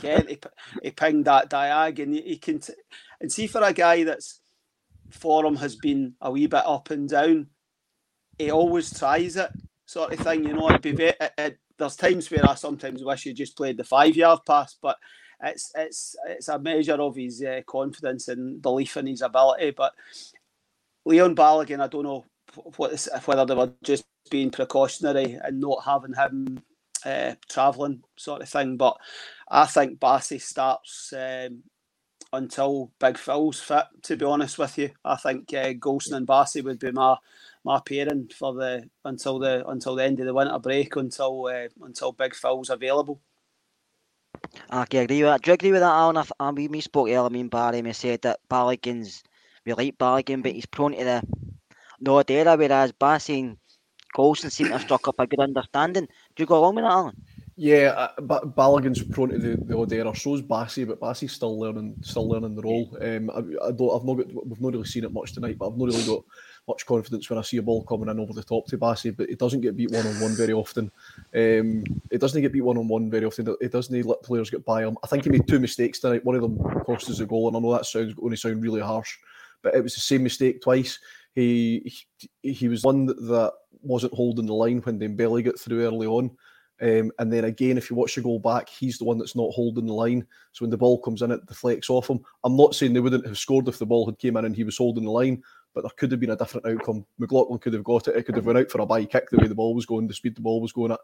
Kent. 0.00 0.30
He, 0.30 0.38
he 0.82 0.90
pinged 0.90 1.24
that 1.26 1.50
diagonal. 1.50 2.14
He, 2.14 2.22
he 2.22 2.36
can 2.36 2.60
t- 2.60 2.74
and 3.20 3.30
see 3.30 3.46
for 3.46 3.62
a 3.62 3.72
guy 3.72 4.04
that's 4.04 4.40
forum 5.10 5.56
has 5.56 5.76
been 5.76 6.14
a 6.20 6.30
wee 6.30 6.46
bit 6.46 6.66
up 6.66 6.90
and 6.90 7.08
down. 7.08 7.48
He 8.38 8.50
always 8.50 8.96
tries 8.98 9.36
it, 9.36 9.50
sort 9.86 10.12
of 10.12 10.20
thing. 10.20 10.44
You 10.44 10.54
know, 10.54 10.68
it'd 10.68 10.82
be 10.82 10.92
very, 10.92 11.14
it, 11.20 11.32
it, 11.38 11.58
there's 11.78 11.96
times 11.96 12.30
where 12.30 12.48
I 12.48 12.54
sometimes 12.54 13.04
wish 13.04 13.24
he 13.24 13.32
just 13.32 13.56
played 13.56 13.76
the 13.76 13.84
five 13.84 14.16
yard 14.16 14.40
pass, 14.46 14.76
but 14.80 14.96
it's 15.42 15.72
it's 15.74 16.16
it's 16.26 16.48
a 16.48 16.58
measure 16.58 17.00
of 17.00 17.16
his 17.16 17.42
uh, 17.42 17.60
confidence 17.66 18.28
and 18.28 18.62
belief 18.62 18.96
in 18.96 19.06
his 19.06 19.22
ability. 19.22 19.72
But 19.72 19.92
Leon 21.04 21.34
Balogun, 21.34 21.80
I 21.80 21.88
don't 21.88 22.04
know 22.04 22.24
what 22.76 23.08
whether 23.26 23.44
they 23.46 23.54
were 23.54 23.72
just 23.82 24.04
being 24.30 24.50
precautionary 24.50 25.38
and 25.42 25.60
not 25.60 25.84
having 25.84 26.14
him 26.14 26.62
uh, 27.04 27.34
travelling 27.48 28.02
sort 28.16 28.42
of 28.42 28.48
thing. 28.48 28.76
But 28.76 28.96
I 29.50 29.66
think 29.66 29.98
Bassey 29.98 30.40
starts 30.40 31.12
um, 31.16 31.62
until 32.32 32.92
Big 33.00 33.18
Phil's 33.18 33.60
fit. 33.60 33.84
To 34.04 34.16
be 34.16 34.24
honest 34.24 34.58
with 34.58 34.78
you, 34.78 34.90
I 35.04 35.16
think 35.16 35.52
uh, 35.54 35.74
Goldson 35.74 36.12
and 36.14 36.26
Bassey 36.26 36.62
would 36.62 36.78
be 36.78 36.92
my 36.92 37.16
my 37.64 37.80
pairing 37.84 38.30
for 38.36 38.54
the 38.54 38.88
until 39.04 39.38
the 39.38 39.66
until 39.68 39.96
the 39.96 40.04
end 40.04 40.20
of 40.20 40.26
the 40.26 40.34
winter 40.34 40.58
break 40.58 40.96
until 40.96 41.46
uh, 41.46 41.68
until 41.82 42.12
Big 42.12 42.34
Phil's 42.34 42.70
available. 42.70 43.20
I 44.70 44.82
agree 44.82 45.22
with 45.22 45.30
that. 45.30 45.42
Do 45.42 45.50
you 45.50 45.54
agree 45.54 45.72
with 45.72 45.80
that, 45.80 45.92
Alan? 45.92 46.16
I, 46.16 46.24
I 46.40 46.50
mean, 46.50 46.70
we 46.70 46.80
spoke 46.80 47.08
earlier, 47.08 47.22
I 47.22 47.28
mean, 47.28 47.48
Barry, 47.48 47.78
and 47.78 47.86
we 47.86 47.92
said 47.92 48.22
that 48.22 48.40
Balogun's, 48.48 49.22
we 49.64 49.74
like 49.74 49.98
Balogun, 49.98 50.42
but 50.42 50.52
he's 50.52 50.66
prone 50.66 50.92
to 50.92 51.04
the 51.04 51.22
no 52.00 52.22
era, 52.26 52.56
whereas 52.56 52.92
Bassey 52.92 53.40
and 53.40 53.56
Goldson 54.16 54.50
seem 54.50 54.66
to 54.66 54.72
have 54.72 54.82
struck 54.82 55.08
up 55.08 55.14
a 55.18 55.26
good 55.26 55.40
understanding. 55.40 56.06
Do 56.36 56.42
you 56.42 56.46
go 56.46 56.58
along 56.58 56.74
with 56.74 56.84
that, 56.84 56.90
Alan? 56.90 57.16
Yeah, 57.56 57.92
uh, 57.96 58.20
but 58.20 58.56
Balogun's 58.56 59.02
prone 59.02 59.30
to 59.30 59.38
the, 59.38 59.56
the 59.56 59.78
odd 59.78 59.92
error. 59.92 60.14
So's 60.14 60.42
Bassey, 60.42 60.86
but 60.86 61.00
Bassey's 61.00 61.32
still 61.32 61.58
learning, 61.58 61.96
still 62.00 62.28
learning 62.28 62.54
the 62.54 62.62
role. 62.62 62.96
Um, 63.00 63.30
I, 63.30 63.68
I 63.68 63.72
don't, 63.72 63.94
I've 63.94 64.04
not 64.04 64.14
got, 64.14 64.46
we've 64.46 64.60
not 64.60 64.72
really 64.72 64.84
seen 64.84 65.04
it 65.04 65.12
much 65.12 65.32
tonight, 65.32 65.58
but 65.58 65.68
I've 65.68 65.76
not 65.76 65.88
really 65.88 66.06
got 66.06 66.24
much 66.68 66.86
confidence 66.86 67.28
when 67.28 67.38
I 67.38 67.42
see 67.42 67.56
a 67.56 67.62
ball 67.62 67.82
coming 67.82 68.08
in 68.08 68.20
over 68.20 68.32
the 68.32 68.42
top 68.42 68.66
to 68.68 68.78
Bassey, 68.78 69.16
But 69.16 69.28
he 69.28 69.34
doesn't 69.34 69.60
get 69.60 69.76
beat 69.76 69.90
one 69.90 70.06
on 70.06 70.20
one 70.20 70.34
very 70.36 70.52
often. 70.52 70.90
Um, 71.34 71.84
it 72.10 72.20
doesn't 72.20 72.40
get 72.40 72.52
beat 72.52 72.62
one 72.62 72.78
on 72.78 72.88
one 72.88 73.10
very 73.10 73.24
often. 73.24 73.54
It 73.60 73.72
doesn't 73.72 74.06
let 74.06 74.22
players 74.22 74.50
get 74.50 74.64
by 74.64 74.82
him. 74.82 74.96
I 75.02 75.06
think 75.06 75.24
he 75.24 75.30
made 75.30 75.48
two 75.48 75.58
mistakes 75.58 75.98
tonight. 75.98 76.24
One 76.24 76.36
of 76.36 76.42
them 76.42 76.58
cost 76.84 77.10
us 77.10 77.20
a 77.20 77.26
goal, 77.26 77.48
and 77.48 77.56
I 77.56 77.60
know 77.60 77.72
that 77.72 77.86
sounds 77.86 78.14
going 78.14 78.30
to 78.30 78.36
sound 78.36 78.62
really 78.62 78.80
harsh, 78.80 79.16
but 79.62 79.74
it 79.74 79.82
was 79.82 79.94
the 79.94 80.00
same 80.00 80.22
mistake 80.22 80.62
twice. 80.62 80.98
He 81.34 81.92
he, 82.42 82.52
he 82.52 82.68
was 82.68 82.84
one 82.84 83.06
that 83.06 83.52
wasn't 83.82 84.14
holding 84.14 84.46
the 84.46 84.54
line 84.54 84.78
when 84.78 85.00
Dembele 85.00 85.44
got 85.44 85.58
through 85.58 85.84
early 85.84 86.06
on. 86.06 86.30
Um, 86.80 87.12
and 87.20 87.32
then 87.32 87.44
again, 87.44 87.78
if 87.78 87.88
you 87.88 87.96
watch 87.96 88.16
the 88.16 88.22
goal 88.22 88.40
back, 88.40 88.68
he's 88.68 88.98
the 88.98 89.04
one 89.04 89.16
that's 89.16 89.36
not 89.36 89.52
holding 89.52 89.86
the 89.86 89.92
line. 89.92 90.26
So 90.50 90.64
when 90.64 90.70
the 90.70 90.76
ball 90.76 91.00
comes 91.00 91.22
in, 91.22 91.30
it 91.30 91.46
deflects 91.46 91.88
off 91.88 92.10
him. 92.10 92.20
I'm 92.42 92.56
not 92.56 92.74
saying 92.74 92.92
they 92.92 93.00
wouldn't 93.00 93.26
have 93.26 93.38
scored 93.38 93.68
if 93.68 93.78
the 93.78 93.86
ball 93.86 94.04
had 94.04 94.18
came 94.18 94.36
in 94.36 94.46
and 94.46 94.56
he 94.56 94.64
was 94.64 94.78
holding 94.78 95.04
the 95.04 95.10
line, 95.10 95.44
but 95.74 95.82
there 95.82 95.90
could 95.96 96.10
have 96.10 96.20
been 96.20 96.30
a 96.30 96.36
different 96.36 96.66
outcome. 96.66 97.04
McLaughlin 97.18 97.58
could 97.58 97.72
have 97.72 97.84
got 97.84 98.08
it. 98.08 98.16
It 98.16 98.24
could 98.24 98.36
have 98.36 98.46
went 98.46 98.58
out 98.58 98.70
for 98.70 98.80
a 98.80 98.86
bye 98.86 99.04
kick 99.04 99.30
the 99.30 99.38
way 99.38 99.46
the 99.46 99.54
ball 99.54 99.74
was 99.74 99.86
going, 99.86 100.06
the 100.06 100.14
speed 100.14 100.36
the 100.36 100.42
ball 100.42 100.60
was 100.60 100.72
going 100.72 100.92
at. 100.92 101.00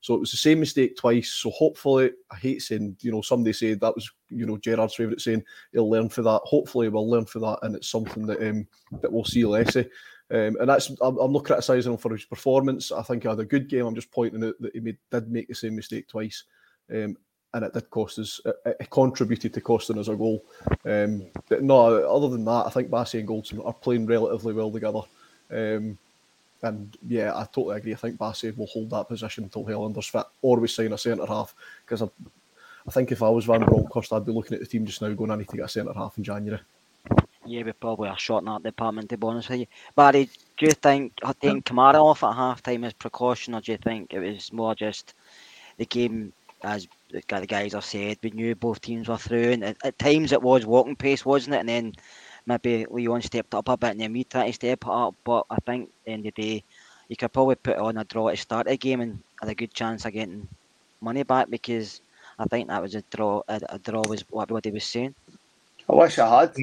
So 0.00 0.14
it 0.14 0.20
was 0.20 0.32
the 0.32 0.36
same 0.36 0.60
mistake 0.60 0.96
twice. 0.96 1.30
So 1.30 1.50
hopefully, 1.50 2.10
I 2.30 2.36
hate 2.36 2.62
saying, 2.62 2.96
you 3.00 3.12
know, 3.12 3.22
somebody 3.22 3.52
said 3.52 3.80
that 3.80 3.94
was, 3.94 4.10
you 4.30 4.46
know, 4.46 4.58
Gerrard's 4.58 4.96
favourite 4.96 5.20
saying 5.20 5.44
he'll 5.72 5.88
learn 5.88 6.08
for 6.08 6.22
that. 6.22 6.40
Hopefully, 6.44 6.88
we'll 6.88 7.08
learn 7.08 7.24
for 7.24 7.38
that, 7.38 7.60
and 7.62 7.76
it's 7.76 7.88
something 7.88 8.26
that 8.26 8.42
um, 8.42 8.66
that 9.00 9.12
we'll 9.12 9.24
see 9.24 9.44
less. 9.44 9.76
Um, 9.76 10.56
and 10.60 10.68
that's 10.68 10.90
I'm, 11.00 11.18
I'm 11.18 11.32
not 11.32 11.44
criticising 11.44 11.92
him 11.92 11.98
for 11.98 12.12
his 12.12 12.24
performance. 12.24 12.90
I 12.90 13.02
think 13.02 13.22
he 13.22 13.28
had 13.28 13.38
a 13.38 13.44
good 13.44 13.68
game. 13.68 13.86
I'm 13.86 13.94
just 13.94 14.10
pointing 14.10 14.42
out 14.44 14.54
that 14.60 14.74
he 14.74 14.80
made, 14.80 14.98
did 15.10 15.30
make 15.30 15.46
the 15.46 15.54
same 15.54 15.76
mistake 15.76 16.08
twice, 16.08 16.44
um, 16.92 17.16
and 17.54 17.64
it 17.64 17.72
did 17.72 17.90
cost 17.90 18.18
us. 18.18 18.40
It, 18.44 18.76
it, 18.80 18.90
contributed 18.90 19.52
to 19.54 19.60
costing 19.60 19.98
us 19.98 20.08
a 20.08 20.16
goal. 20.16 20.42
Um, 20.84 21.26
no, 21.60 22.08
other 22.08 22.28
than 22.28 22.44
that, 22.44 22.66
I 22.66 22.70
think 22.70 22.90
Bassey 22.90 23.20
and 23.20 23.28
Goldson 23.28 23.64
are 23.64 23.72
playing 23.72 24.06
relatively 24.06 24.54
well 24.54 24.70
together. 24.70 25.02
Um, 25.50 25.98
and 26.62 26.96
yeah, 27.06 27.36
I 27.36 27.44
totally 27.44 27.76
agree. 27.76 27.92
I 27.92 27.96
think 27.96 28.18
Bassey 28.18 28.56
will 28.56 28.66
hold 28.66 28.90
that 28.90 29.08
position 29.08 29.44
until 29.44 29.64
Helander's 29.64 30.06
fit, 30.06 30.26
or 30.40 30.58
we 30.58 30.68
sign 30.68 30.92
a 30.92 30.98
centre 30.98 31.26
half. 31.26 31.54
Because 31.84 32.02
I, 32.02 32.08
I 32.86 32.90
think 32.90 33.12
if 33.12 33.22
I 33.22 33.28
was 33.28 33.44
Van 33.44 33.64
Bronckhorst, 33.64 34.12
I'd 34.12 34.26
be 34.26 34.32
looking 34.32 34.54
at 34.54 34.60
the 34.60 34.66
team 34.66 34.86
just 34.86 35.02
now, 35.02 35.12
going, 35.12 35.30
I 35.30 35.36
need 35.36 35.48
to 35.48 35.56
get 35.56 35.66
a 35.66 35.68
centre 35.68 35.92
half 35.92 36.16
in 36.16 36.24
January. 36.24 36.60
Yeah, 37.44 37.64
we 37.64 37.72
probably 37.72 38.08
are 38.08 38.18
short 38.18 38.42
in 38.42 38.52
that 38.52 38.62
department, 38.62 39.10
to 39.10 39.18
be 39.18 39.26
honest 39.26 39.50
with 39.50 39.60
you. 39.60 39.66
Barry, 39.96 40.30
do 40.56 40.66
you 40.66 40.72
think 40.72 41.12
taking 41.24 41.62
Kamara 41.62 41.96
off 41.96 42.22
at 42.22 42.34
half 42.34 42.62
time 42.62 42.84
as 42.84 42.92
precaution, 42.92 43.54
or 43.54 43.60
do 43.60 43.72
you 43.72 43.78
think 43.78 44.14
it 44.14 44.20
was 44.20 44.52
more 44.52 44.76
just 44.76 45.14
the 45.78 45.86
game, 45.86 46.32
as 46.64 46.88
the 47.10 47.46
guys 47.46 47.72
have 47.72 47.84
said, 47.84 48.18
we 48.22 48.30
knew 48.30 48.54
both 48.54 48.80
teams 48.80 49.08
were 49.08 49.18
through, 49.18 49.52
and 49.52 49.64
at, 49.64 49.76
at 49.84 49.98
times 49.98 50.32
it 50.32 50.42
was 50.42 50.66
walking 50.66 50.96
pace, 50.96 51.24
wasn't 51.24 51.54
it? 51.54 51.60
And 51.60 51.68
then 51.68 51.92
maybe 52.46 52.86
Lyon 52.88 53.22
stepped 53.22 53.54
up 53.54 53.68
a 53.68 53.76
bit, 53.76 53.90
and 53.92 54.00
then 54.00 54.12
we 54.12 54.24
tried 54.24 54.46
to 54.46 54.52
step 54.52 54.86
up. 54.86 55.14
But 55.24 55.46
I 55.50 55.56
think 55.66 55.88
at 55.88 56.04
the 56.04 56.10
end 56.12 56.26
of 56.26 56.34
the 56.34 56.42
day, 56.42 56.64
you 57.08 57.16
could 57.16 57.32
probably 57.32 57.56
put 57.56 57.76
on 57.76 57.98
a 57.98 58.04
draw 58.04 58.30
to 58.30 58.36
start 58.36 58.68
a 58.68 58.76
game 58.76 59.00
and 59.00 59.18
had 59.40 59.50
a 59.50 59.54
good 59.54 59.74
chance 59.74 60.04
of 60.04 60.12
getting 60.12 60.48
money 61.00 61.22
back 61.24 61.50
because 61.50 62.00
I 62.38 62.44
think 62.44 62.68
that 62.68 62.82
was 62.82 62.94
a 62.94 63.02
draw. 63.10 63.42
A, 63.48 63.60
a 63.68 63.78
draw 63.78 64.02
was 64.08 64.24
what 64.30 64.44
everybody 64.44 64.70
was 64.70 64.84
saying. 64.84 65.14
I 65.88 65.94
wish 65.94 66.18
I 66.18 66.40
had 66.40 66.54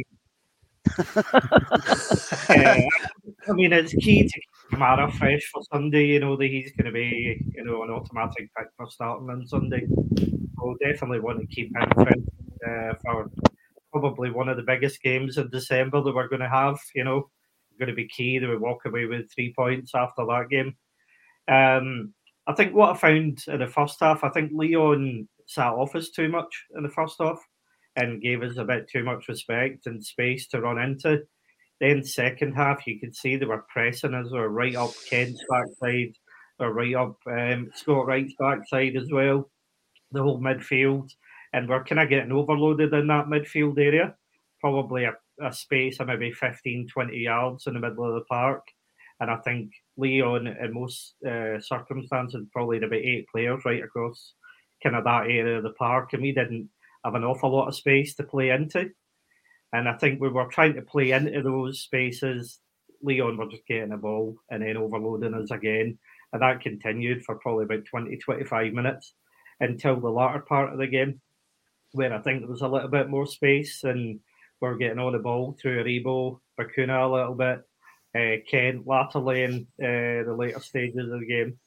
yeah, 0.97 1.21
uh, 2.49 2.79
I 3.47 3.51
mean, 3.51 3.73
it's 3.73 3.93
key 3.93 4.23
to 4.23 4.29
keep 4.29 4.48
Kamara 4.71 5.11
fresh 5.11 5.45
for 5.45 5.61
Sunday. 5.71 6.05
You 6.05 6.19
know 6.19 6.35
that 6.35 6.45
he's 6.45 6.71
going 6.73 6.85
to 6.85 6.91
be, 6.91 7.41
you 7.55 7.63
know, 7.63 7.83
an 7.83 7.89
automatic 7.89 8.49
pick 8.55 8.67
for 8.77 8.89
starting 8.89 9.29
on 9.29 9.47
Sunday. 9.47 9.87
We'll 10.57 10.75
definitely 10.83 11.19
want 11.19 11.39
to 11.39 11.47
keep 11.47 11.75
him 11.75 11.89
fresh 11.95 12.13
uh, 12.67 12.93
for 13.03 13.31
probably 13.91 14.31
one 14.31 14.49
of 14.49 14.57
the 14.57 14.63
biggest 14.63 15.01
games 15.01 15.37
in 15.37 15.49
December 15.49 16.01
that 16.01 16.13
we're 16.13 16.27
going 16.27 16.41
to 16.41 16.49
have. 16.49 16.79
You 16.93 17.03
know, 17.03 17.29
going 17.79 17.89
to 17.89 17.95
be 17.95 18.07
key 18.07 18.37
that 18.37 18.49
we 18.49 18.57
walk 18.57 18.85
away 18.85 19.05
with 19.05 19.31
three 19.31 19.53
points 19.53 19.91
after 19.95 20.25
that 20.25 20.49
game. 20.49 20.75
Um, 21.47 22.13
I 22.45 22.53
think 22.53 22.75
what 22.75 22.91
I 22.91 22.97
found 22.97 23.43
in 23.47 23.59
the 23.59 23.67
first 23.67 23.97
half, 23.99 24.23
I 24.23 24.29
think 24.29 24.51
Lyon 24.53 25.27
sat 25.47 25.73
off 25.73 25.95
us 25.95 26.09
too 26.09 26.29
much 26.29 26.65
in 26.75 26.83
the 26.83 26.89
first 26.89 27.15
half 27.19 27.39
and 27.95 28.21
gave 28.21 28.43
us 28.43 28.57
a 28.57 28.63
bit 28.63 28.89
too 28.89 29.03
much 29.03 29.27
respect 29.27 29.87
and 29.87 30.03
space 30.03 30.47
to 30.49 30.61
run 30.61 30.77
into. 30.77 31.23
Then 31.79 32.03
second 32.03 32.53
half, 32.53 32.85
you 32.85 32.99
could 32.99 33.15
see 33.15 33.35
they 33.35 33.45
were 33.45 33.65
pressing 33.69 34.13
us. 34.13 34.29
They 34.31 34.37
were 34.37 34.49
right 34.49 34.75
up 34.75 34.91
Kent's 35.09 35.43
backside. 35.49 36.13
Were 36.59 36.73
right 36.73 36.95
up 36.95 37.15
um, 37.25 37.69
Scott 37.73 38.05
Wright's 38.05 38.33
backside 38.37 38.97
as 38.97 39.09
well. 39.11 39.49
The 40.11 40.21
whole 40.21 40.41
midfield, 40.41 41.09
and 41.53 41.69
we're 41.69 41.83
kind 41.85 42.01
of 42.01 42.09
getting 42.09 42.31
overloaded 42.31 42.93
in 42.93 43.07
that 43.07 43.27
midfield 43.27 43.79
area. 43.79 44.15
Probably 44.59 45.05
a, 45.05 45.13
a 45.41 45.53
space 45.53 45.99
of 45.99 46.07
maybe 46.07 46.31
15, 46.31 46.87
20 46.91 47.17
yards 47.17 47.67
in 47.67 47.75
the 47.75 47.79
middle 47.79 48.05
of 48.05 48.15
the 48.15 48.25
park. 48.25 48.63
And 49.21 49.29
I 49.29 49.37
think 49.37 49.71
Lyon, 49.97 50.47
in 50.47 50.73
most 50.73 51.15
uh, 51.25 51.59
circumstances, 51.59 52.45
probably 52.51 52.77
about 52.77 52.93
eight 52.93 53.27
players 53.31 53.63
right 53.65 53.83
across 53.83 54.33
kind 54.81 54.95
of 54.95 55.03
that 55.03 55.25
area 55.25 55.57
of 55.57 55.63
the 55.63 55.71
park, 55.71 56.13
and 56.13 56.21
we 56.21 56.33
didn't 56.33 56.69
have 57.05 57.15
an 57.15 57.23
awful 57.23 57.51
lot 57.51 57.67
of 57.67 57.75
space 57.75 58.15
to 58.15 58.23
play 58.23 58.49
into. 58.49 58.89
And 59.73 59.87
I 59.87 59.93
think 59.93 60.19
we 60.19 60.29
were 60.29 60.47
trying 60.47 60.73
to 60.75 60.81
play 60.81 61.11
into 61.11 61.41
those 61.41 61.81
spaces. 61.81 62.59
Lyon 63.01 63.37
were 63.37 63.49
just 63.49 63.65
getting 63.67 63.89
the 63.89 63.97
ball 63.97 64.35
and 64.49 64.63
then 64.63 64.77
overloading 64.77 65.33
us 65.33 65.51
again. 65.51 65.97
And 66.33 66.41
that 66.41 66.61
continued 66.61 67.23
for 67.23 67.35
probably 67.35 67.65
about 67.65 67.85
20, 67.85 68.17
25 68.17 68.73
minutes 68.73 69.13
until 69.59 69.99
the 69.99 70.09
latter 70.09 70.39
part 70.39 70.71
of 70.71 70.79
the 70.79 70.87
game, 70.87 71.21
where 71.91 72.13
I 72.13 72.19
think 72.19 72.41
there 72.41 72.49
was 72.49 72.61
a 72.61 72.67
little 72.67 72.89
bit 72.89 73.09
more 73.09 73.25
space 73.25 73.83
and 73.83 74.19
we 74.61 74.67
are 74.67 74.75
getting 74.75 74.99
on 74.99 75.13
the 75.13 75.19
ball 75.19 75.57
through 75.59 75.83
Aribo, 75.83 76.39
Bacuna 76.59 77.05
a 77.05 77.13
little 77.13 77.35
bit, 77.35 77.61
uh, 78.15 78.41
Kent 78.49 78.87
latterly 78.87 79.43
in 79.43 79.67
uh, 79.81 80.25
the 80.25 80.35
later 80.37 80.59
stages 80.59 81.11
of 81.11 81.19
the 81.19 81.25
game. 81.25 81.57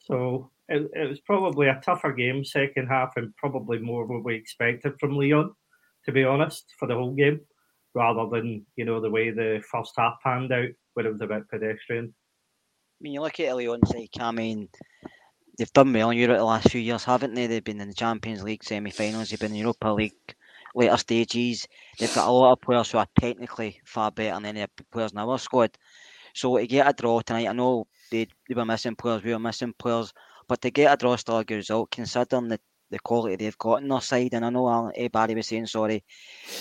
So 0.00 0.50
it, 0.68 0.90
it 0.94 1.08
was 1.08 1.20
probably 1.20 1.68
a 1.68 1.80
tougher 1.84 2.12
game 2.12 2.44
second 2.44 2.86
half 2.86 3.16
and 3.16 3.36
probably 3.36 3.78
more 3.78 4.06
what 4.06 4.24
we 4.24 4.34
expected 4.34 4.94
from 4.98 5.16
Lyon, 5.16 5.52
to 6.08 6.12
be 6.12 6.24
honest, 6.24 6.72
for 6.78 6.88
the 6.88 6.94
whole 6.94 7.12
game, 7.12 7.38
rather 7.94 8.26
than 8.30 8.64
you 8.76 8.84
know 8.86 8.98
the 8.98 9.10
way 9.10 9.30
the 9.30 9.62
first 9.70 9.92
half 9.98 10.14
panned 10.24 10.50
out, 10.50 10.70
where 10.94 11.06
it 11.06 11.12
was 11.12 11.20
a 11.20 11.26
bit 11.26 11.46
pedestrian. 11.50 12.06
I 12.06 12.98
mean, 13.02 13.12
you 13.12 13.20
look 13.20 13.38
at 13.38 13.54
Lyon's 13.54 13.92
like, 13.92 14.10
I 14.18 14.30
mean, 14.30 14.70
they've 15.58 15.72
done 15.74 15.92
well 15.92 16.08
in 16.08 16.16
Europe 16.16 16.38
the 16.38 16.44
last 16.44 16.70
few 16.70 16.80
years, 16.80 17.04
haven't 17.04 17.34
they? 17.34 17.46
They've 17.46 17.62
been 17.62 17.82
in 17.82 17.88
the 17.88 17.94
Champions 17.94 18.42
League 18.42 18.64
semi-finals, 18.64 19.28
they've 19.28 19.38
been 19.38 19.48
in 19.48 19.52
the 19.52 19.58
Europa 19.58 19.88
League 19.88 20.34
later 20.74 20.96
stages. 20.96 21.68
They've 21.98 22.14
got 22.14 22.26
a 22.26 22.32
lot 22.32 22.52
of 22.52 22.62
players 22.62 22.90
who 22.90 22.98
are 22.98 23.06
technically 23.20 23.78
far 23.84 24.10
better 24.10 24.34
than 24.34 24.56
any 24.56 24.66
players 24.90 25.12
in 25.12 25.18
our 25.18 25.38
squad. 25.38 25.76
So 26.34 26.56
to 26.56 26.66
get 26.66 26.88
a 26.88 26.94
draw 26.94 27.20
tonight, 27.20 27.48
I 27.48 27.52
know 27.52 27.86
they, 28.10 28.28
they 28.48 28.54
were 28.54 28.64
missing 28.64 28.96
players, 28.96 29.22
we 29.22 29.32
were 29.32 29.38
missing 29.38 29.74
players, 29.78 30.14
but 30.48 30.62
to 30.62 30.70
get 30.70 30.94
a 30.94 30.96
draw 30.96 31.16
still 31.16 31.38
a 31.38 31.44
good 31.44 31.56
result, 31.56 31.90
considering 31.90 32.48
the 32.48 32.60
the 32.90 32.98
quality 32.98 33.36
they've 33.36 33.58
got 33.58 33.82
on 33.82 33.88
their 33.88 34.00
side. 34.00 34.34
And 34.34 34.44
I 34.44 34.50
know 34.50 34.68
Alan, 34.68 35.08
Barry 35.12 35.34
was 35.34 35.48
saying 35.48 35.66
sorry 35.66 36.04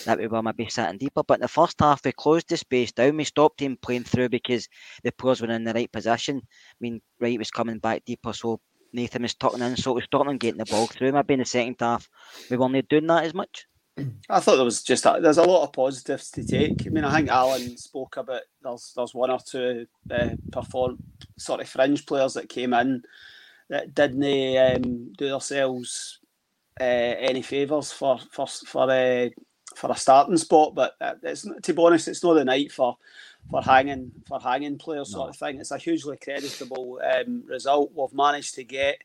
that 0.05 0.17
we 0.17 0.27
were 0.27 0.43
maybe 0.43 0.67
sitting 0.69 0.98
deeper, 0.98 1.24
but 1.24 1.36
in 1.36 1.41
the 1.41 1.48
first 1.48 1.79
half 1.79 2.03
we 2.03 2.12
closed 2.12 2.50
the 2.50 2.57
space 2.57 2.91
down. 2.91 3.17
We 3.17 3.24
stopped 3.24 3.62
him 3.62 3.77
playing 3.81 4.03
through 4.03 4.29
because 4.29 4.67
the 5.03 5.12
players 5.12 5.41
were 5.41 5.50
in 5.50 5.63
the 5.63 5.74
right 5.74 5.91
position. 5.91 6.41
I 6.46 6.77
mean, 6.79 7.01
Wright 7.19 7.39
was 7.39 7.51
coming 7.51 7.79
back 7.79 8.03
deeper, 8.05 8.34
so 8.34 8.60
Nathan 8.93 9.24
was 9.24 9.36
tucking 9.36 9.62
in, 9.62 9.77
so 9.77 9.91
it 9.91 9.96
was 9.96 10.03
starting 10.05 10.38
getting 10.38 10.60
the 10.60 10.65
ball 10.65 10.88
through. 10.88 11.12
Maybe 11.12 11.34
in 11.36 11.39
the 11.39 11.46
second 11.46 11.75
half 11.79 12.07
we 12.50 12.57
weren't 12.57 12.89
doing 12.89 13.07
that 13.07 13.25
as 13.25 13.34
much. 13.34 13.65
I 14.29 14.39
thought 14.39 14.55
there 14.55 14.65
was 14.65 14.84
just 14.84 15.05
a, 15.05 15.19
there's 15.22 15.38
a 15.38 15.43
lot 15.43 15.63
of 15.63 15.74
positives 15.74 16.29
to 16.31 16.46
take. 16.46 16.86
I 16.86 16.89
mean, 16.89 17.03
I 17.03 17.15
think 17.15 17.29
Alan 17.29 17.77
spoke 17.77 18.17
about 18.17 18.41
there's 18.62 18.93
there's 18.96 19.13
one 19.13 19.31
or 19.31 19.39
two 19.39 19.86
uh, 20.12 20.29
perform 20.51 20.98
sort 21.38 21.62
of 21.62 21.69
fringe 21.69 22.05
players 22.05 22.34
that 22.36 22.50
came 22.50 22.74
in 22.74 23.03
that 23.69 23.93
didn't 23.93 24.57
um, 24.57 25.13
do 25.17 25.29
themselves 25.29 26.19
uh, 26.79 26.83
any 26.83 27.41
favours 27.41 27.91
for 27.91 28.19
for 28.31 28.47
for 28.47 28.89
uh, 28.89 29.29
for 29.75 29.91
a 29.91 29.95
starting 29.95 30.38
spot. 30.38 30.75
But 30.75 30.95
it's 31.24 31.47
to 31.63 31.74
be 31.74 31.81
honest, 31.81 32.07
it's 32.07 32.24
not 32.24 32.33
the 32.33 32.45
night 32.45 32.71
for 32.71 32.97
for 33.50 33.62
hanging 33.62 34.12
for 34.27 34.39
hanging 34.39 34.77
players 34.77 35.12
sort 35.12 35.29
of 35.29 35.38
thing. 35.38 35.59
It's 35.59 35.71
a 35.71 35.77
hugely 35.77 36.17
creditable 36.17 37.00
um, 37.03 37.43
result. 37.47 37.91
We've 37.95 38.13
managed 38.13 38.55
to 38.55 38.63
get 38.63 39.00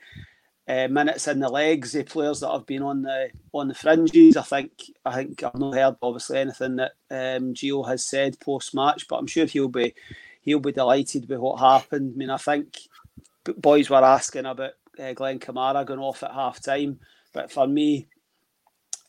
uh, 0.69 0.88
minutes 0.88 1.28
in 1.28 1.40
the 1.40 1.49
legs, 1.49 1.92
the 1.92 2.04
players 2.04 2.40
that 2.40 2.50
have 2.50 2.66
been 2.66 2.83
on 2.83 3.02
the 3.02 3.31
on 3.52 3.69
the 3.69 3.75
fringes. 3.75 4.37
I 4.37 4.42
think 4.42 4.73
I 5.04 5.14
think 5.14 5.42
I've 5.42 5.54
not 5.54 5.75
heard 5.75 5.97
obviously 6.02 6.38
anything 6.38 6.76
that 6.76 6.92
um, 7.11 7.54
Gio 7.54 7.87
has 7.87 8.04
said 8.04 8.38
post 8.40 8.75
match, 8.75 9.09
but 9.09 9.16
I'm 9.16 9.26
sure 9.26 9.47
he'll 9.47 9.69
be 9.69 9.95
he'll 10.42 10.61
be 10.61 10.73
delighted 10.73 11.28
with 11.28 11.40
what 11.40 11.59
happened. 11.59 12.12
I 12.14 12.19
mean, 12.19 12.31
I 12.31 12.37
think 12.37 12.78
boys 13.56 13.90
were 13.90 14.04
asking 14.04 14.46
about 14.46 14.72
uh, 14.99 15.12
Glenn 15.12 15.38
Kamara 15.38 15.87
going 15.87 16.00
off 16.00 16.22
at 16.22 16.32
half 16.32 16.62
time, 16.62 17.00
but 17.32 17.50
for 17.50 17.66
me, 17.66 18.08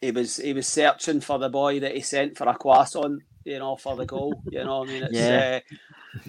he 0.02 0.12
was 0.12 0.38
he 0.38 0.54
was 0.54 0.68
searching 0.68 1.22
for 1.22 1.40
the 1.40 1.50
boy 1.50 1.80
that 1.80 1.96
he 1.96 2.02
sent 2.02 2.38
for 2.38 2.48
a 2.48 2.56
croissant, 2.56 3.22
you 3.46 3.60
know, 3.60 3.76
for 3.76 3.96
the 3.96 4.06
goal. 4.06 4.42
You 4.50 4.64
know, 4.64 4.84
I 4.84 4.88
mean, 4.88 5.04
it's. 5.04 5.14
Yeah. 5.14 5.60
Uh, 5.68 5.76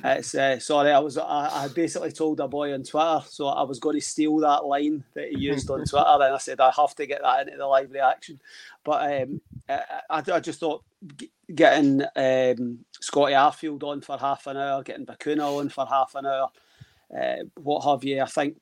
it's 0.02 0.34
uh, 0.34 0.58
sorry, 0.58 0.90
I 0.92 0.98
was 0.98 1.18
I, 1.18 1.64
I 1.64 1.68
basically 1.68 2.12
told 2.12 2.40
a 2.40 2.48
boy 2.48 2.72
on 2.72 2.84
Twitter, 2.84 3.20
so 3.28 3.48
I 3.48 3.62
was 3.64 3.78
going 3.78 3.96
to 3.96 4.00
steal 4.00 4.38
that 4.38 4.64
line 4.64 5.04
that 5.14 5.28
he 5.28 5.38
used 5.38 5.68
on 5.68 5.84
Twitter, 5.84 6.06
and 6.06 6.34
I 6.34 6.38
said 6.38 6.60
I 6.60 6.72
have 6.74 6.94
to 6.94 7.06
get 7.06 7.20
that 7.22 7.46
into 7.46 7.58
the 7.58 7.66
live 7.66 7.90
reaction. 7.90 8.40
But 8.82 9.22
um, 9.22 9.40
I, 9.68 10.22
I, 10.26 10.40
just 10.40 10.60
thought 10.60 10.84
getting 11.54 12.02
um, 12.02 12.78
Scotty 12.98 13.34
Arfield 13.34 13.82
on 13.82 14.00
for 14.00 14.16
half 14.16 14.46
an 14.46 14.56
hour, 14.56 14.82
getting 14.82 15.06
Bacuna 15.06 15.58
on 15.58 15.68
for 15.68 15.86
half 15.86 16.14
an 16.14 16.26
hour, 16.26 16.50
uh, 17.18 17.44
what 17.56 17.84
have 17.84 18.04
you? 18.04 18.22
I 18.22 18.26
think 18.26 18.56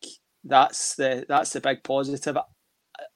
that's 0.45 0.95
the 0.97 1.25
that's 1.29 1.53
the 1.53 1.61
big 1.61 1.83
positive. 1.83 2.37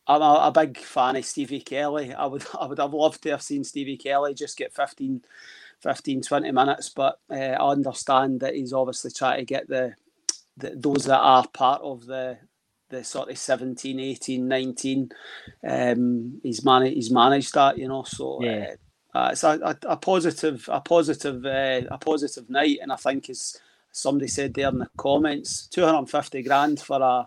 I'm 0.09 0.23
a, 0.23 0.40
a, 0.45 0.52
big 0.52 0.78
fan 0.78 1.16
of 1.16 1.25
Stevie 1.25 1.61
Kelly. 1.61 2.14
I 2.14 2.26
would 2.26 2.45
I 2.61 2.66
would 2.66 2.78
have 2.78 2.95
loved 2.95 3.23
to 3.23 3.31
have 3.31 3.43
seen 3.43 3.64
Stevie 3.64 3.97
Kelly 3.97 4.35
just 4.35 4.57
get 4.57 4.75
15 4.75 5.23
15, 5.83 6.23
20 6.23 6.50
minutes. 6.52 6.88
But 6.90 7.19
uh, 7.31 7.35
I 7.35 7.71
understand 7.71 8.40
that 8.40 8.55
he's 8.55 8.73
obviously 8.73 9.11
trying 9.11 9.38
to 9.38 9.45
get 9.45 9.69
the, 9.69 9.95
the 10.57 10.71
those 10.76 11.05
that 11.05 11.19
are 11.19 11.47
part 11.49 11.83
of 11.83 12.07
the 12.07 12.38
the 12.88 13.02
sort 13.02 13.31
of 13.31 13.37
17, 13.37 13.99
18, 13.99 14.47
19. 14.47 15.11
Um, 15.69 16.40
he's 16.43 16.64
managed 16.64 16.95
he's 16.95 17.11
managed 17.11 17.55
that, 17.55 17.78
you 17.78 17.88
know. 17.88 18.05
So 18.05 18.43
yeah. 18.43 18.75
Uh, 19.14 19.19
uh, 19.19 19.28
it's 19.33 19.45
a, 19.45 19.59
a, 19.62 19.76
a, 19.93 19.97
positive 19.97 20.69
a 20.71 20.78
positive 20.78 21.45
uh, 21.47 21.87
a 21.90 21.97
positive 21.97 22.50
night, 22.50 22.81
and 22.83 22.93
I 22.93 22.97
think 22.97 23.31
as 23.31 23.59
somebody 23.97 24.29
said 24.29 24.53
there 24.55 24.69
in 24.69 24.79
the 24.79 24.88
comments, 24.97 25.67
250 25.69 26.43
grand 26.43 26.81
for 26.81 27.00
a 27.00 27.26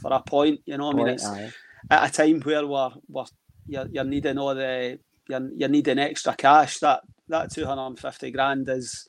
for 0.00 0.12
a 0.12 0.20
point. 0.20 0.60
You 0.64 0.78
know, 0.78 0.90
I 0.90 0.94
mean, 0.94 1.06
point, 1.06 1.14
it's 1.14 1.26
aye. 1.26 1.52
at 1.90 2.08
a 2.08 2.12
time 2.12 2.40
where 2.40 2.66
we're, 2.66 2.90
we're 3.08 3.24
you're, 3.66 3.86
you're 3.88 4.04
needing 4.04 4.38
all 4.38 4.54
the 4.54 4.98
you're, 5.28 5.50
you're 5.54 5.68
needing 5.68 5.98
extra 5.98 6.34
cash. 6.34 6.78
That 6.78 7.02
that 7.28 7.52
250 7.52 8.30
grand 8.30 8.68
is 8.70 9.06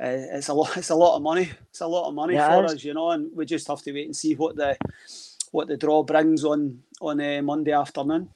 uh, 0.00 0.16
it's 0.32 0.48
a 0.48 0.54
lot 0.54 0.76
it's 0.76 0.90
a 0.90 0.94
lot 0.94 1.16
of 1.16 1.22
money 1.22 1.50
it's 1.70 1.80
a 1.80 1.86
lot 1.86 2.08
of 2.08 2.14
money 2.14 2.34
yeah, 2.34 2.48
for 2.48 2.66
us 2.66 2.84
you 2.84 2.92
know 2.92 3.10
and 3.10 3.30
we 3.34 3.46
just 3.46 3.66
have 3.66 3.80
to 3.80 3.92
wait 3.92 4.04
and 4.04 4.14
see 4.14 4.34
what 4.34 4.54
the 4.54 4.76
what 5.50 5.66
the 5.66 5.78
draw 5.78 6.02
brings 6.02 6.44
on 6.44 6.78
on 7.00 7.20
uh, 7.20 7.40
monday 7.42 7.72
afternoon 7.72 8.28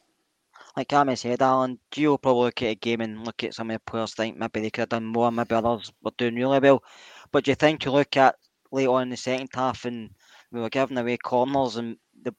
like 0.77 0.89
Cammy 0.89 1.19
said, 1.19 1.43
Alan, 1.43 1.79
Gio 1.91 2.21
probably 2.21 2.45
look 2.45 2.63
at 2.63 2.71
a 2.71 2.75
game 2.75 3.03
and 3.03 3.27
look 3.27 3.45
at 3.45 3.53
some 3.53 3.71
of 3.71 3.75
the 3.75 3.81
players, 3.81 4.15
think 4.15 4.39
maybe 4.39 4.61
they 4.61 4.71
could 4.71 4.83
have 4.83 4.89
done 4.89 5.07
more, 5.07 5.31
maybe 5.31 5.55
others 5.55 5.93
were 6.03 6.13
doing 6.17 6.35
really 6.35 6.61
well. 6.61 6.83
But 7.33 7.45
do 7.45 7.51
you 7.51 7.55
think 7.55 7.85
you 7.85 7.91
look 7.91 8.17
at 8.17 8.37
late 8.71 8.87
on 8.87 9.03
in 9.03 9.11
the 9.11 9.17
second 9.17 9.49
half 9.55 9.85
and 9.85 10.11
we 10.51 10.61
were 10.61 10.71
giving 10.71 10.99
away 10.99 11.17
corners 11.17 11.77
and 11.77 11.97
the 12.23 12.35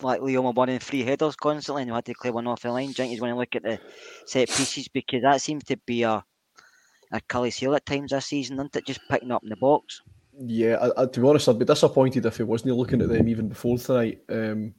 like 0.00 0.22
Leo 0.22 0.42
were 0.42 0.52
winning 0.52 0.78
three 0.78 1.02
headers 1.02 1.36
constantly 1.36 1.82
and 1.82 1.90
we 1.90 1.94
had 1.94 2.04
to 2.06 2.14
clear 2.14 2.32
one 2.32 2.46
off 2.46 2.62
the 2.62 2.72
line. 2.72 2.86
Do 2.86 2.90
you 2.90 2.94
think 2.94 3.10
he's 3.10 3.20
going 3.20 3.32
to 3.32 3.38
look 3.38 3.54
at 3.54 3.62
the 3.62 3.78
set 4.26 4.48
pieces 4.48 4.88
because 4.88 5.22
that 5.22 5.40
seems 5.40 5.64
to 5.64 5.76
be 5.76 6.02
a 6.02 6.24
Achilles 7.12 7.56
heel 7.56 7.74
at 7.74 7.86
times 7.86 8.10
this 8.10 8.26
season, 8.26 8.56
isn't 8.56 8.76
it? 8.76 8.86
Just 8.86 9.00
picking 9.10 9.32
up 9.32 9.42
in 9.42 9.48
the 9.48 9.56
box. 9.56 10.02
Yeah, 10.40 10.76
I, 10.76 11.02
I, 11.02 11.06
to 11.06 11.20
be 11.20 11.26
honest, 11.26 11.48
I'd 11.48 11.58
be 11.58 11.64
disappointed 11.64 12.26
if 12.26 12.36
he 12.36 12.42
wasn't 12.42 12.76
looking 12.76 13.02
at 13.02 13.08
them 13.08 13.28
even 13.28 13.48
before 13.48 13.78
tonight. 13.78 14.20
Um, 14.28 14.74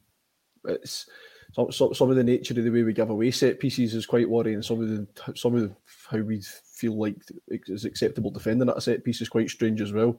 it's 0.64 1.06
some, 1.52 1.70
some, 1.92 2.10
of 2.10 2.16
the 2.16 2.24
nature 2.24 2.54
of 2.56 2.64
the 2.64 2.70
way 2.70 2.82
we 2.82 2.92
give 2.92 3.10
away 3.10 3.30
set 3.30 3.58
pieces 3.58 3.94
is 3.94 4.06
quite 4.06 4.28
worrying. 4.28 4.62
Some 4.62 4.80
of 4.80 4.88
the 4.88 5.06
some 5.36 5.54
of 5.54 5.62
the, 5.62 5.76
how 6.08 6.18
we 6.18 6.40
feel 6.80 6.98
like 6.98 7.16
is 7.50 7.84
acceptable 7.84 8.30
defending 8.30 8.68
at 8.68 8.76
a 8.76 8.80
set 8.80 9.04
piece 9.04 9.20
is 9.20 9.28
quite 9.28 9.50
strange 9.50 9.80
as 9.82 9.92
well. 9.92 10.18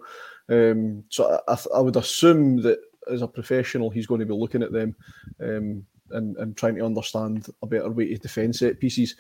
Um, 0.49 1.03
so 1.09 1.41
I, 1.47 1.57
I, 1.75 1.79
would 1.79 1.95
assume 1.95 2.61
that 2.61 2.79
as 3.11 3.21
a 3.21 3.27
professional, 3.27 3.89
he's 3.89 4.07
going 4.07 4.19
to 4.19 4.25
be 4.25 4.33
looking 4.33 4.61
at 4.61 4.71
them 4.71 4.95
um, 5.41 5.85
and 6.11 6.37
and 6.37 6.55
trying 6.55 6.75
to 6.75 6.85
understand 6.85 7.47
a 7.63 7.67
better 7.67 7.89
way 7.89 8.09
to 8.09 8.17
defend 8.17 8.55
set 8.55 8.79
pieces. 8.79 9.15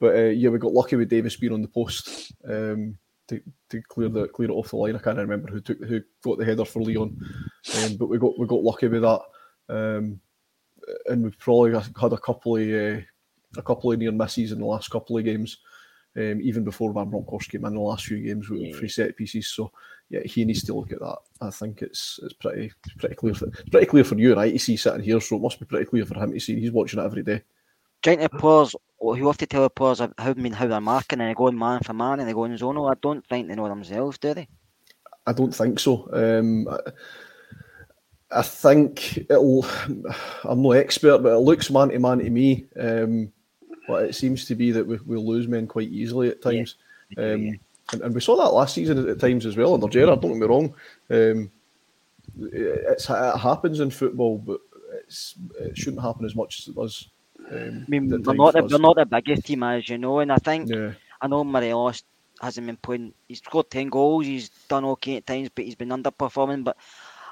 But 0.00 0.16
uh, 0.16 0.30
yeah, 0.30 0.48
we 0.48 0.58
got 0.58 0.72
lucky 0.72 0.96
with 0.96 1.10
Davis 1.10 1.36
being 1.36 1.52
on 1.52 1.62
the 1.62 1.68
post 1.68 2.32
um, 2.48 2.96
to, 3.28 3.40
to 3.70 3.82
clear 3.82 4.08
the 4.08 4.28
clear 4.28 4.50
it 4.50 4.54
off 4.54 4.70
the 4.70 4.76
line. 4.76 4.96
I 4.96 5.00
can't 5.00 5.18
remember 5.18 5.50
who 5.50 5.60
took 5.60 5.82
who 5.84 6.00
got 6.22 6.38
the 6.38 6.44
header 6.44 6.64
for 6.64 6.82
Lyon, 6.82 7.18
um, 7.82 7.96
but 7.96 8.08
we 8.08 8.18
got 8.18 8.38
we 8.38 8.46
got 8.46 8.62
lucky 8.62 8.88
with 8.88 9.02
that. 9.02 9.20
Um, 9.68 10.20
and 11.06 11.22
we've 11.22 11.38
probably 11.38 11.72
had 11.72 12.12
a 12.12 12.18
couple 12.18 12.56
of 12.56 12.62
uh, 12.62 13.00
a 13.56 13.62
couple 13.62 13.92
of 13.92 13.98
near 13.98 14.12
misses 14.12 14.52
in 14.52 14.60
the 14.60 14.66
last 14.66 14.90
couple 14.90 15.18
of 15.18 15.24
games. 15.24 15.58
Um, 16.18 16.40
even 16.40 16.64
before 16.64 16.92
Van 16.92 17.08
Bronckhorst 17.08 17.48
came 17.48 17.64
in 17.64 17.74
the 17.74 17.80
last 17.80 18.06
few 18.06 18.18
games 18.18 18.50
with 18.50 18.60
yeah. 18.60 18.76
free 18.76 18.88
set 18.88 19.16
pieces. 19.16 19.48
So 19.48 19.70
yeah, 20.10 20.20
he 20.24 20.44
needs 20.44 20.64
to 20.64 20.74
look 20.74 20.90
at 20.90 20.98
that. 20.98 21.18
I 21.40 21.50
think 21.50 21.80
it's 21.82 22.18
it's 22.24 22.32
pretty 22.32 22.72
pretty 22.98 23.14
clear 23.14 23.34
for 23.34 23.46
it's 23.46 23.68
pretty 23.70 23.86
clear 23.86 24.02
for 24.02 24.16
you 24.16 24.32
and 24.32 24.40
I 24.40 24.50
to 24.50 24.58
see 24.58 24.76
sitting 24.76 25.02
here. 25.02 25.20
So 25.20 25.36
it 25.36 25.42
must 25.42 25.60
be 25.60 25.66
pretty 25.66 25.84
clear 25.84 26.04
for 26.04 26.18
him 26.18 26.32
to 26.32 26.40
see. 26.40 26.58
He's 26.58 26.72
watching 26.72 26.98
it 26.98 27.04
every 27.04 27.22
day. 27.22 27.42
Trying 28.02 28.18
to 28.18 28.28
players 28.28 28.74
who 29.00 29.26
have 29.26 29.36
to 29.38 29.46
tell 29.46 29.62
the 29.62 29.70
players 29.70 30.00
how 30.00 30.10
I 30.18 30.34
mean 30.34 30.52
how 30.52 30.66
they're 30.66 30.80
marking 30.80 31.20
and 31.20 31.28
they're 31.28 31.34
going 31.34 31.58
man 31.58 31.80
for 31.82 31.92
man 31.92 32.20
and 32.20 32.28
they 32.28 32.32
go 32.32 32.44
in 32.44 32.56
zonal. 32.56 32.90
I 32.90 32.96
don't 33.00 33.24
think 33.26 33.48
they 33.48 33.54
know 33.54 33.68
themselves, 33.68 34.18
do 34.18 34.34
they? 34.34 34.48
I 35.26 35.32
don't 35.32 35.54
think 35.54 35.78
so. 35.78 36.08
Um, 36.12 36.68
I, 36.68 36.78
I 38.30 38.42
think 38.42 39.18
it'll. 39.18 39.66
I'm 40.44 40.62
no 40.62 40.72
expert, 40.72 41.18
but 41.18 41.32
it 41.32 41.38
looks 41.38 41.70
man 41.70 41.90
to 41.90 41.98
man 41.98 42.18
to 42.18 42.30
me. 42.30 42.66
Um, 42.78 43.32
but 43.88 44.04
it 44.04 44.14
seems 44.14 44.44
to 44.44 44.54
be 44.54 44.70
that 44.70 44.86
we, 44.86 44.98
will 45.06 45.26
lose 45.26 45.48
men 45.48 45.66
quite 45.66 45.88
easily 45.88 46.28
at 46.28 46.42
times. 46.42 46.76
Yeah. 47.16 47.32
Um, 47.32 47.60
and, 47.92 48.02
and, 48.02 48.14
we 48.14 48.20
saw 48.20 48.36
that 48.36 48.52
last 48.52 48.74
season 48.74 49.08
at, 49.08 49.18
times 49.18 49.46
as 49.46 49.56
well 49.56 49.74
under 49.74 49.88
Gerrard. 49.88 50.20
Don't 50.20 50.32
get 50.32 50.40
me 50.40 50.46
wrong. 50.46 50.74
Um, 51.08 51.50
it, 52.52 53.00
it 53.08 53.38
happens 53.38 53.80
in 53.80 53.90
football, 53.90 54.38
but 54.38 54.60
it 55.60 55.76
shouldn't 55.76 56.02
happen 56.02 56.26
as 56.26 56.36
much 56.36 56.60
as 56.60 56.68
it 56.68 56.76
does. 56.76 57.08
Um, 57.50 57.86
I 57.86 57.90
mean, 57.90 58.10
we're 58.10 58.34
not, 58.34 58.52
the, 58.52 58.68
we're 58.70 58.78
not 58.78 58.96
the 58.96 59.06
biggest 59.06 59.46
team, 59.46 59.62
as 59.62 59.88
you 59.88 59.96
know, 59.96 60.18
and 60.20 60.30
I 60.30 60.36
think 60.36 60.68
yeah. 60.68 60.92
I 61.22 61.28
know 61.28 61.44
Morelos 61.44 62.02
hasn't 62.42 62.66
been 62.66 62.76
playing. 62.76 63.14
He's 63.26 63.38
scored 63.38 63.70
ten 63.70 63.88
goals. 63.88 64.26
He's 64.26 64.50
done 64.68 64.84
okay 64.84 65.16
at 65.16 65.26
times, 65.26 65.48
but 65.54 65.64
he's 65.64 65.74
been 65.74 65.88
underperforming. 65.88 66.64
But 66.64 66.76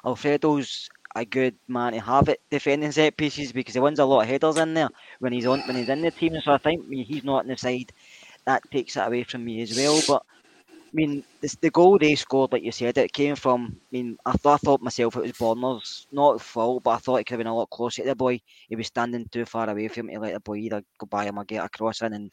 Alfredo's 0.05 0.89
a 1.17 1.25
good 1.25 1.55
man 1.67 1.93
to 1.93 2.01
have 2.01 2.29
it 2.29 2.41
defending 2.51 2.93
set 2.93 3.17
pieces 3.17 3.53
because 3.53 3.75
he 3.75 3.81
wins 3.81 3.99
a 3.99 4.05
lot 4.05 4.23
of 4.23 4.29
headers 4.29 4.59
in 4.59 4.75
there 4.75 4.89
when 5.19 5.33
he's 5.33 5.47
on 5.47 5.61
when 5.61 5.77
he's 5.77 5.89
in 5.89 6.03
the 6.03 6.11
team. 6.11 6.39
So 6.43 6.53
I 6.53 6.59
think 6.59 6.87
he's 6.91 7.25
not 7.25 7.41
on 7.41 7.49
the 7.49 7.57
side. 7.57 7.91
That 8.45 8.63
takes 8.71 8.97
it 8.97 9.01
away 9.01 9.25
from 9.25 9.45
me 9.45 9.63
as 9.63 9.77
well. 9.77 10.01
But 10.07 10.23
I 10.71 10.91
mean, 10.93 11.25
the 11.61 11.71
goal 11.71 11.99
they 11.99 12.15
scored, 12.15 12.53
like 12.53 12.63
you 12.63 12.73
said, 12.73 12.99
it 12.99 13.13
came 13.13 13.35
from. 13.35 13.77
I 13.77 13.89
mean, 13.91 14.19
I, 14.27 14.33
th- 14.33 14.47
I 14.47 14.57
thought 14.59 14.83
myself 14.83 15.17
it 15.17 15.23
was 15.23 15.33
Borna's 15.33 16.07
not 16.13 16.41
fault, 16.41 16.85
but 16.85 16.91
I 16.91 16.97
thought 16.99 17.17
it 17.17 17.25
could 17.25 17.35
have 17.35 17.39
been 17.39 17.47
a 17.47 17.57
lot 17.57 17.71
closer 17.71 18.03
to 18.03 18.09
the 18.09 18.15
boy. 18.15 18.41
He 18.69 18.77
was 18.77 18.87
standing 18.87 19.27
too 19.31 19.45
far 19.47 19.69
away 19.69 19.89
from 19.89 20.09
him 20.11 20.17
to 20.17 20.21
let 20.21 20.35
the 20.35 20.41
boy 20.41 20.57
either 20.57 20.83
go 20.99 21.07
by 21.07 21.25
him 21.25 21.39
or 21.39 21.45
get 21.45 21.65
across 21.65 22.03
in, 22.03 22.13
and 22.13 22.31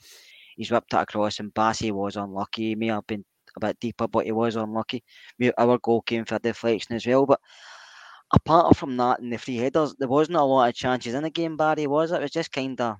he's 0.55 0.71
whipped 0.71 0.93
it 0.93 0.97
across. 0.97 1.39
And 1.39 1.53
Bassey 1.53 1.91
was 1.91 2.15
unlucky. 2.15 2.69
He 2.69 2.75
may 2.75 2.87
have 2.87 3.07
been 3.07 3.25
a 3.55 3.59
bit 3.59 3.79
deeper, 3.79 4.07
but 4.07 4.25
he 4.25 4.31
was 4.31 4.55
unlucky. 4.55 5.03
Our 5.57 5.77
goal 5.77 6.01
came 6.01 6.25
for 6.25 6.39
deflection 6.39 6.95
as 6.95 7.05
well, 7.05 7.25
but 7.25 7.39
apart 8.33 8.75
from 8.75 8.97
that 8.97 9.19
and 9.19 9.31
the 9.31 9.37
free 9.37 9.57
headers, 9.57 9.95
there 9.97 10.07
wasn't 10.07 10.37
a 10.37 10.43
lot 10.43 10.69
of 10.69 10.75
chances 10.75 11.13
in 11.13 11.23
the 11.23 11.29
game, 11.29 11.57
Barry, 11.57 11.87
was 11.87 12.11
it? 12.11 12.15
It 12.15 12.21
was 12.21 12.31
just 12.31 12.51
kind 12.51 12.79
of. 12.79 12.97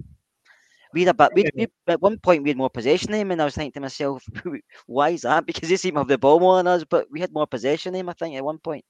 We 0.94 1.04
had 1.04 1.16
a 1.20 1.30
bit. 1.30 1.32
We, 1.34 1.50
we, 1.56 1.68
at 1.88 2.02
one 2.02 2.20
point 2.20 2.44
we 2.44 2.50
had 2.50 2.58
more 2.58 2.70
possession 2.70 3.12
than 3.12 3.22
him, 3.22 3.32
and 3.32 3.42
I 3.42 3.46
was 3.46 3.56
thinking 3.56 3.74
to 3.74 3.80
myself, 3.82 4.24
"Why 4.86 5.10
is 5.10 5.22
that?" 5.22 5.46
Because 5.48 5.68
they 5.68 5.76
seem 5.76 5.96
to 5.96 6.02
have 6.02 6.08
the 6.08 6.20
ball 6.20 6.40
more 6.40 6.58
than 6.58 6.68
us, 6.68 6.84
but 6.88 7.08
we 7.12 7.20
had 7.20 7.34
more 7.34 7.48
possession 7.48 7.94
than 7.94 8.02
him. 8.02 8.10
I 8.10 8.14
think 8.14 8.36
at 8.36 8.46
one 8.46 8.60
point. 8.60 8.86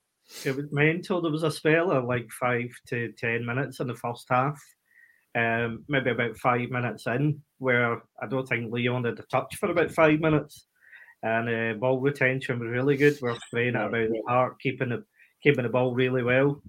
It 0.45 0.55
was 0.55 0.65
mental. 0.71 1.21
There 1.21 1.31
was 1.31 1.43
a 1.43 1.51
spell 1.51 1.91
of 1.91 2.03
like 2.03 2.29
five 2.31 2.69
to 2.87 3.13
ten 3.13 3.45
minutes 3.45 3.79
in 3.79 3.87
the 3.87 3.95
first 3.95 4.25
half 4.29 4.59
um, 5.35 5.83
maybe 5.87 6.11
about 6.11 6.37
five 6.37 6.69
minutes 6.69 7.07
in, 7.07 7.41
where 7.57 8.03
I 8.21 8.27
don't 8.27 8.47
think 8.47 8.71
Lyon 8.71 9.05
had 9.05 9.19
a 9.19 9.23
touch 9.23 9.55
for 9.55 9.71
about 9.71 9.91
five 9.91 10.19
minutes, 10.19 10.67
and 11.23 11.49
uh, 11.49 11.79
ball 11.79 11.99
retention 11.99 12.59
was 12.59 12.69
really 12.69 12.97
good. 12.97 13.17
We're 13.21 13.37
spraying 13.47 13.75
it 13.75 13.75
about 13.75 14.09
the 14.09 14.21
park, 14.27 14.59
keeping 14.59 14.89
the 14.89 15.03
keeping 15.43 15.63
the 15.63 15.69
ball 15.69 15.93
really 15.93 16.23
well. 16.23 16.61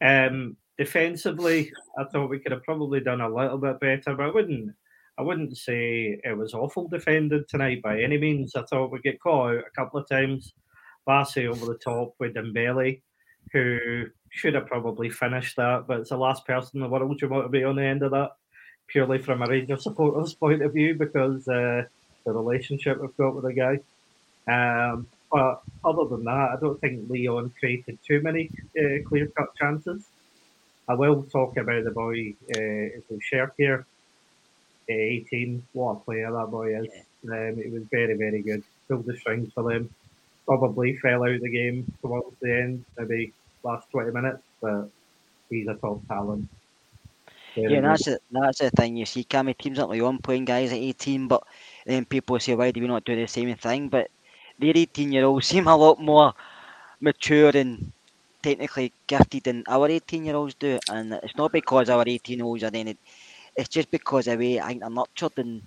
Um, 0.00 0.56
defensively, 0.78 1.72
I 1.98 2.04
thought 2.04 2.30
we 2.30 2.38
could 2.38 2.52
have 2.52 2.62
probably 2.62 3.00
done 3.00 3.20
a 3.20 3.34
little 3.34 3.58
bit 3.58 3.80
better, 3.80 4.14
but 4.14 4.26
I 4.26 4.30
wouldn't. 4.30 4.74
I 5.18 5.22
wouldn't 5.22 5.54
say 5.58 6.18
it 6.24 6.38
was 6.38 6.54
awful 6.54 6.88
defended 6.88 7.46
tonight 7.46 7.82
by 7.82 8.00
any 8.00 8.16
means. 8.16 8.56
I 8.56 8.62
thought 8.62 8.90
we 8.90 9.00
get 9.00 9.20
caught 9.20 9.50
out 9.50 9.64
a 9.66 9.70
couple 9.76 10.00
of 10.00 10.08
times. 10.08 10.54
Bassey 11.06 11.46
over 11.46 11.66
the 11.66 11.78
top 11.78 12.14
with 12.18 12.34
Dembele, 12.34 13.02
who 13.52 14.06
should 14.30 14.54
have 14.54 14.66
probably 14.66 15.10
finished 15.10 15.56
that, 15.56 15.86
but 15.86 16.00
it's 16.00 16.10
the 16.10 16.16
last 16.16 16.46
person 16.46 16.78
in 16.78 16.82
the 16.82 16.88
world 16.88 17.20
you 17.20 17.28
want 17.28 17.44
to 17.44 17.50
be 17.50 17.64
on 17.64 17.76
the 17.76 17.82
end 17.82 18.02
of 18.02 18.12
that, 18.12 18.30
purely 18.86 19.18
from 19.18 19.42
a 19.42 19.46
Rangers 19.46 19.82
supporter's 19.82 20.34
point 20.42 20.62
of 20.62 20.72
view, 20.72 20.94
because 20.94 21.46
uh, 21.48 21.82
the 22.24 22.32
relationship 22.32 22.98
we've 23.00 23.16
got 23.16 23.34
with 23.34 23.44
the 23.44 23.52
guy. 23.52 23.80
Um, 24.50 25.06
but 25.30 25.62
other 25.84 26.04
than 26.06 26.24
that, 26.24 26.50
I 26.52 26.56
don't 26.60 26.80
think 26.80 27.08
Lyon 27.08 27.52
created 27.58 27.98
too 28.06 28.20
many 28.20 28.50
uh, 28.78 29.08
clear 29.08 29.28
cut 29.28 29.54
chances. 29.56 30.04
I 30.88 30.94
will 30.94 31.22
talk 31.22 31.56
about 31.56 31.84
the 31.84 31.92
boy, 31.92 32.34
uh, 32.54 33.14
Cherki, 33.32 33.78
uh, 33.78 33.82
18. 34.88 35.62
What 35.72 35.92
a 35.92 35.94
player 36.00 36.32
that 36.32 36.50
boy 36.50 36.76
is. 36.80 36.88
Um, 37.24 37.58
it 37.58 37.70
was 37.70 37.84
very, 37.90 38.16
very 38.16 38.42
good. 38.42 38.64
Pulled 38.88 39.06
the 39.06 39.16
strings 39.16 39.52
for 39.52 39.62
them. 39.72 39.88
Probably 40.46 40.96
fell 40.96 41.22
out 41.22 41.30
of 41.30 41.40
the 41.42 41.50
game 41.50 41.92
towards 42.02 42.34
the 42.40 42.52
end, 42.52 42.84
maybe 42.98 43.32
last 43.62 43.88
20 43.92 44.10
minutes, 44.10 44.42
but 44.60 44.88
he's 45.48 45.68
a 45.68 45.74
top 45.74 46.00
talent. 46.08 46.48
Very 47.54 47.74
yeah, 47.74 47.80
that's 47.80 48.08
it. 48.08 48.22
That's 48.30 48.58
the 48.58 48.70
thing. 48.70 48.96
You 48.96 49.06
see, 49.06 49.24
Cammy 49.24 49.56
teams 49.56 49.78
like 49.78 49.88
Lyon 49.88 50.18
playing 50.18 50.44
guys 50.44 50.72
at 50.72 50.78
18, 50.78 51.28
but 51.28 51.44
then 51.86 52.04
people 52.04 52.38
say, 52.40 52.54
why 52.54 52.70
do 52.70 52.80
we 52.80 52.88
not 52.88 53.04
do 53.04 53.14
the 53.14 53.26
same 53.26 53.54
thing? 53.56 53.88
But 53.88 54.10
their 54.60 54.76
18 54.76 55.12
year 55.12 55.24
olds 55.24 55.46
seem 55.46 55.66
a 55.66 55.76
lot 55.76 56.00
more 56.00 56.34
mature 57.00 57.50
and 57.54 57.92
technically 58.42 58.92
gifted 59.06 59.44
than 59.44 59.64
our 59.68 59.88
18 59.88 60.24
year 60.24 60.36
olds 60.36 60.54
do. 60.54 60.78
And 60.90 61.14
it's 61.14 61.36
not 61.36 61.52
because 61.52 61.88
our 61.90 62.04
18 62.06 62.38
year 62.38 62.46
olds 62.46 62.64
are 62.64 62.70
any, 62.74 62.96
it's 63.56 63.68
just 63.68 63.90
because 63.90 64.28
of 64.28 64.38
the 64.38 64.54
way 64.56 64.60
I 64.60 64.68
think 64.68 64.80
they're 64.80 64.90
nurtured 64.90 65.38
and 65.38 65.62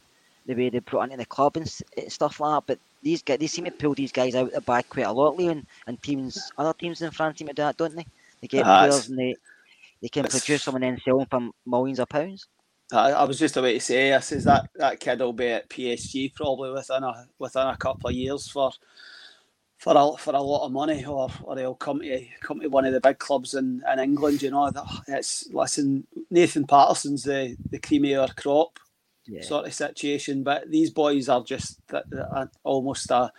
the 0.46 0.56
way 0.56 0.70
they 0.70 0.80
brought 0.80 1.06
into 1.06 1.18
the 1.18 1.26
club 1.26 1.58
and 1.58 1.68
stuff 1.68 2.40
like 2.40 2.58
that. 2.58 2.64
But 2.68 2.80
these 3.02 3.22
guys, 3.22 3.40
they 3.40 3.48
seem 3.48 3.66
to 3.66 3.72
pull 3.72 3.94
these 3.94 4.12
guys 4.12 4.36
out 4.36 4.52
the 4.52 4.62
back 4.62 4.90
quite 4.90 5.06
a 5.06 5.12
lot, 5.12 5.38
Lyon, 5.38 5.66
and 5.88 6.02
teams, 6.02 6.52
other 6.58 6.74
teams 6.74 7.02
in 7.02 7.12
France 7.12 7.40
seem 7.40 7.48
to 7.48 7.54
do 7.54 7.64
that, 7.64 7.78
don't 7.78 7.96
they? 7.96 8.06
They 8.42 8.48
get 8.48 8.66
uh, 8.66 8.80
players 8.80 9.10
and 9.10 9.18
they, 9.18 9.36
they 10.02 10.10
can 10.10 10.28
produce 10.28 10.66
them 10.66 10.76
and 10.76 10.84
then 10.84 11.00
sell 11.04 11.20
them 11.20 11.28
for 11.30 11.50
millions 11.70 12.00
of 12.00 12.10
pounds. 12.10 12.48
I, 12.94 13.12
I 13.12 13.24
was 13.24 13.40
just 13.40 13.58
about 13.58 13.70
to 13.70 13.80
say, 13.80 14.14
I 14.14 14.20
says 14.20 14.44
that 14.46 14.70
that 14.76 15.00
kid 15.00 15.20
will 15.20 15.34
be 15.34 15.48
at 15.48 15.70
PSG 15.70 16.34
probably 16.34 16.72
within 16.72 17.04
a 17.04 17.28
within 17.40 17.68
a 17.68 17.78
couple 17.78 18.10
of 18.10 18.16
years 18.16 18.48
for 18.48 18.72
for 19.78 19.94
a, 19.98 20.18
for 20.18 20.34
a 20.34 20.42
lot 20.42 20.66
of 20.66 20.72
money, 20.72 21.04
or, 21.06 21.30
or 21.44 21.58
he'll 21.58 21.76
come 21.76 22.00
to 22.00 22.26
come 22.42 22.62
to 22.62 22.68
one 22.68 22.86
of 22.86 22.94
the 22.94 23.02
big 23.02 23.20
clubs 23.20 23.54
in, 23.54 23.84
in 23.92 24.00
England. 24.00 24.42
You 24.42 24.52
know, 24.52 24.72
it's 25.08 25.50
listen, 25.52 26.08
Nathan 26.30 26.66
Patterson's 26.66 27.24
the 27.24 27.58
the 27.70 27.80
cream 27.80 28.06
of 28.06 28.30
our 28.30 28.34
crop 28.36 28.80
yeah. 29.26 29.42
sort 29.42 29.66
of 29.66 29.74
situation, 29.74 30.44
but 30.44 30.70
these 30.70 30.90
boys 30.90 31.30
are 31.30 31.44
just 31.44 31.80
almost 32.64 33.12
a 33.12 33.32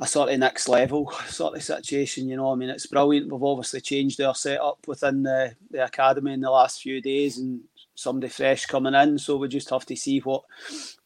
a 0.00 0.06
sort 0.06 0.30
of 0.30 0.38
next 0.38 0.68
level 0.68 1.10
sort 1.28 1.56
of 1.56 1.62
situation. 1.62 2.28
You 2.28 2.36
know, 2.36 2.52
I 2.52 2.54
mean, 2.54 2.68
it's 2.68 2.86
brilliant. 2.86 3.32
We've 3.32 3.42
obviously 3.42 3.80
changed 3.80 4.20
our 4.20 4.34
setup 4.34 4.86
within 4.86 5.24
the, 5.24 5.56
the 5.70 5.84
academy 5.84 6.32
in 6.32 6.40
the 6.40 6.50
last 6.50 6.82
few 6.82 7.00
days, 7.00 7.38
and 7.38 7.60
somebody 7.98 8.28
fresh 8.28 8.66
coming 8.66 8.94
in. 8.94 9.18
So 9.18 9.36
we 9.36 9.48
just 9.48 9.70
have 9.70 9.84
to 9.86 9.96
see 9.96 10.20
what, 10.20 10.44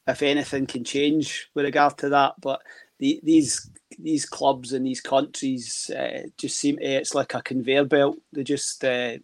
if 0.06 0.22
anything, 0.22 0.66
can 0.66 0.84
change 0.84 1.48
with 1.54 1.64
regard 1.64 1.96
to 1.98 2.10
that. 2.10 2.34
But 2.40 2.60
the, 2.98 3.20
these 3.22 3.70
these 3.98 4.26
clubs 4.26 4.72
and 4.72 4.86
these 4.86 5.00
countries 5.00 5.90
uh, 5.90 6.28
just 6.36 6.58
seem 6.58 6.76
to, 6.76 6.84
it's 6.84 7.14
like 7.14 7.34
a 7.34 7.42
conveyor 7.42 7.84
belt. 7.84 8.18
They 8.32 8.44
just 8.44 8.84
uh, 8.84 9.16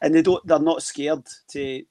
and 0.00 0.14
they 0.14 0.22
don't 0.22 0.46
they're 0.46 0.58
not 0.58 0.82
scared 0.82 1.26
to 1.48 1.84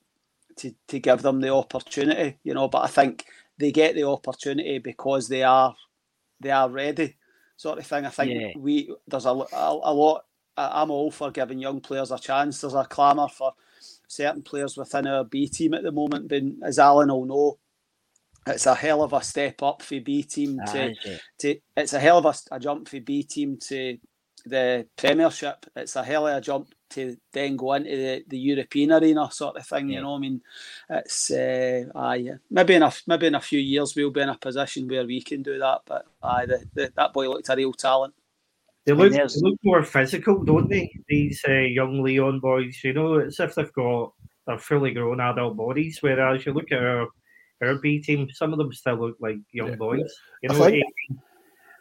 to 0.57 0.73
to 0.87 0.99
give 0.99 1.21
them 1.21 1.41
the 1.41 1.53
opportunity, 1.53 2.37
you 2.43 2.53
know. 2.53 2.69
But 2.69 2.85
I 2.85 2.87
think 2.87 3.25
they 3.57 3.71
get 3.71 3.95
the 3.95 4.07
opportunity 4.07 4.79
because 4.79 5.27
they 5.27 5.43
are 5.43 5.75
they 6.39 6.51
are 6.51 6.69
ready, 6.69 7.17
sort 7.57 7.79
of 7.79 7.85
thing. 7.85 8.05
I 8.05 8.09
think 8.09 8.31
yeah. 8.31 8.51
we 8.57 8.93
there's 9.07 9.25
a, 9.25 9.29
a, 9.29 9.79
a 9.83 9.93
lot. 9.93 10.23
I'm 10.59 10.89
all 10.89 11.11
for 11.11 11.29
giving 11.29 11.59
young 11.59 11.81
players 11.81 12.11
a 12.11 12.17
chance. 12.17 12.61
There's 12.61 12.73
a 12.73 12.83
clamour 12.85 13.27
for 13.27 13.53
certain 14.07 14.41
players 14.41 14.77
within 14.77 15.07
our 15.07 15.23
B 15.23 15.47
team 15.47 15.73
at 15.73 15.83
the 15.83 15.91
moment. 15.91 16.27
Been 16.27 16.59
as 16.63 16.79
Alan 16.79 17.09
will 17.09 17.25
know, 17.25 17.59
it's 18.47 18.65
a 18.65 18.75
hell 18.75 19.03
of 19.03 19.13
a 19.13 19.21
step 19.21 19.61
up 19.61 19.81
for 19.81 19.99
B 19.99 20.23
team 20.23 20.59
to, 20.71 20.93
ah, 21.05 21.17
to 21.39 21.59
it's 21.75 21.93
a 21.93 21.99
hell 21.99 22.17
of 22.17 22.25
a, 22.25 22.55
a, 22.55 22.59
jump 22.59 22.87
for 22.87 22.99
B 22.99 23.23
team 23.23 23.57
to 23.67 23.97
the 24.45 24.87
Premiership. 24.95 25.65
It's 25.75 25.95
a 25.95 26.03
hell 26.03 26.27
of 26.27 26.37
a 26.37 26.41
jump 26.41 26.69
to 26.91 27.17
then 27.33 27.57
go 27.57 27.73
into 27.73 27.89
the, 27.89 28.23
the 28.27 28.37
European 28.37 28.93
arena 28.93 29.29
sort 29.31 29.57
of 29.57 29.67
thing. 29.67 29.89
Yeah. 29.89 29.97
You 29.97 30.01
know, 30.03 30.15
I 30.15 30.19
mean, 30.19 30.41
it's 30.89 31.31
uh, 31.31 31.83
aye, 31.95 32.31
maybe 32.49 32.75
in 32.75 32.83
a 32.83 32.93
maybe 33.05 33.27
in 33.27 33.35
a 33.35 33.41
few 33.41 33.59
years 33.59 33.95
we'll 33.95 34.11
be 34.11 34.21
in 34.21 34.29
a 34.29 34.37
position 34.37 34.87
where 34.87 35.05
we 35.05 35.21
can 35.21 35.43
do 35.43 35.59
that. 35.59 35.81
But 35.85 36.05
aye, 36.23 36.45
the, 36.45 36.63
the, 36.73 36.93
that 36.95 37.13
boy 37.13 37.29
looked 37.29 37.49
a 37.49 37.55
real 37.55 37.73
talent. 37.73 38.13
They 38.87 38.93
look, 38.93 39.11
they 39.11 39.25
look 39.41 39.59
more 39.63 39.83
physical, 39.83 40.45
don't 40.45 40.69
they? 40.69 40.89
These 41.09 41.43
uh, 41.45 41.51
young 41.51 42.01
Lyon 42.01 42.39
boys, 42.39 42.79
you 42.85 42.93
know, 42.93 43.15
it's 43.15 43.37
if 43.37 43.53
they've 43.53 43.73
got 43.73 44.13
their 44.47 44.57
fully 44.57 44.93
grown 44.93 45.19
adult 45.19 45.57
bodies. 45.57 45.99
Whereas 45.99 46.45
you 46.45 46.53
look 46.53 46.71
at 46.71 46.81
our 46.81 47.09
our 47.61 47.75
B 47.75 48.01
team, 48.01 48.29
some 48.31 48.53
of 48.53 48.59
them 48.59 48.71
still 48.71 48.95
look 48.95 49.17
like 49.19 49.39
young 49.51 49.71
yeah. 49.71 49.75
boys. 49.75 50.09
You 50.41 50.49
know, 50.49 50.63
think, 50.63 50.85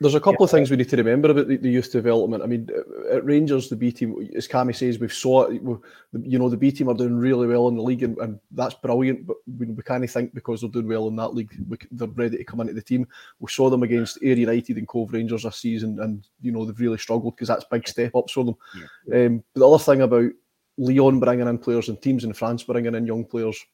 there's 0.00 0.14
a 0.14 0.20
couple 0.20 0.38
yeah. 0.40 0.44
of 0.44 0.50
things 0.50 0.70
we 0.70 0.76
need 0.76 0.90
to 0.90 0.96
remember 0.96 1.30
about 1.30 1.48
the, 1.48 1.56
the, 1.56 1.70
youth 1.70 1.90
development. 1.90 2.42
I 2.42 2.46
mean, 2.46 2.68
at 3.10 3.24
Rangers, 3.24 3.68
the 3.68 3.76
B 3.76 3.90
team, 3.90 4.28
as 4.36 4.46
Cammy 4.46 4.74
says, 4.74 4.98
we've 4.98 5.12
saw 5.12 5.44
it. 5.44 5.62
You 5.62 6.38
know, 6.38 6.50
the 6.50 6.56
B 6.56 6.70
team 6.70 6.88
are 6.88 6.94
doing 6.94 7.16
really 7.16 7.46
well 7.46 7.68
in 7.68 7.76
the 7.76 7.82
league, 7.82 8.02
and, 8.02 8.16
and 8.18 8.38
that's 8.50 8.74
brilliant. 8.74 9.26
But 9.26 9.38
we, 9.58 9.66
we 9.66 9.82
can't 9.82 10.08
think 10.10 10.34
because 10.34 10.60
they're 10.60 10.70
doing 10.70 10.88
well 10.88 11.08
in 11.08 11.16
that 11.16 11.34
league, 11.34 11.50
we, 11.68 11.78
they're 11.92 12.08
ready 12.08 12.36
to 12.36 12.44
come 12.44 12.60
into 12.60 12.74
the 12.74 12.82
team. 12.82 13.06
We 13.40 13.48
saw 13.48 13.70
them 13.70 13.82
against 13.82 14.18
Ayr 14.22 14.36
United 14.36 14.76
and 14.76 14.86
Cove 14.88 15.12
Rangers 15.12 15.44
this 15.44 15.56
season, 15.56 15.98
and 16.00 16.26
you 16.42 16.52
know 16.52 16.64
they've 16.64 16.78
really 16.78 16.98
struggled 16.98 17.36
because 17.36 17.48
that's 17.48 17.64
big 17.64 17.88
step 17.88 18.14
ups 18.14 18.32
for 18.32 18.44
them. 18.44 18.56
Yeah. 18.76 19.26
Um, 19.26 19.44
but 19.54 19.60
the 19.60 19.68
other 19.68 19.82
thing 19.82 20.02
about 20.02 20.30
Lyon 20.76 21.20
bringing 21.20 21.48
in 21.48 21.58
players 21.58 21.88
and 21.88 22.00
teams 22.02 22.24
in 22.24 22.34
France 22.34 22.62
bringing 22.64 22.94
in 22.94 23.06
young 23.06 23.24
players, 23.24 23.64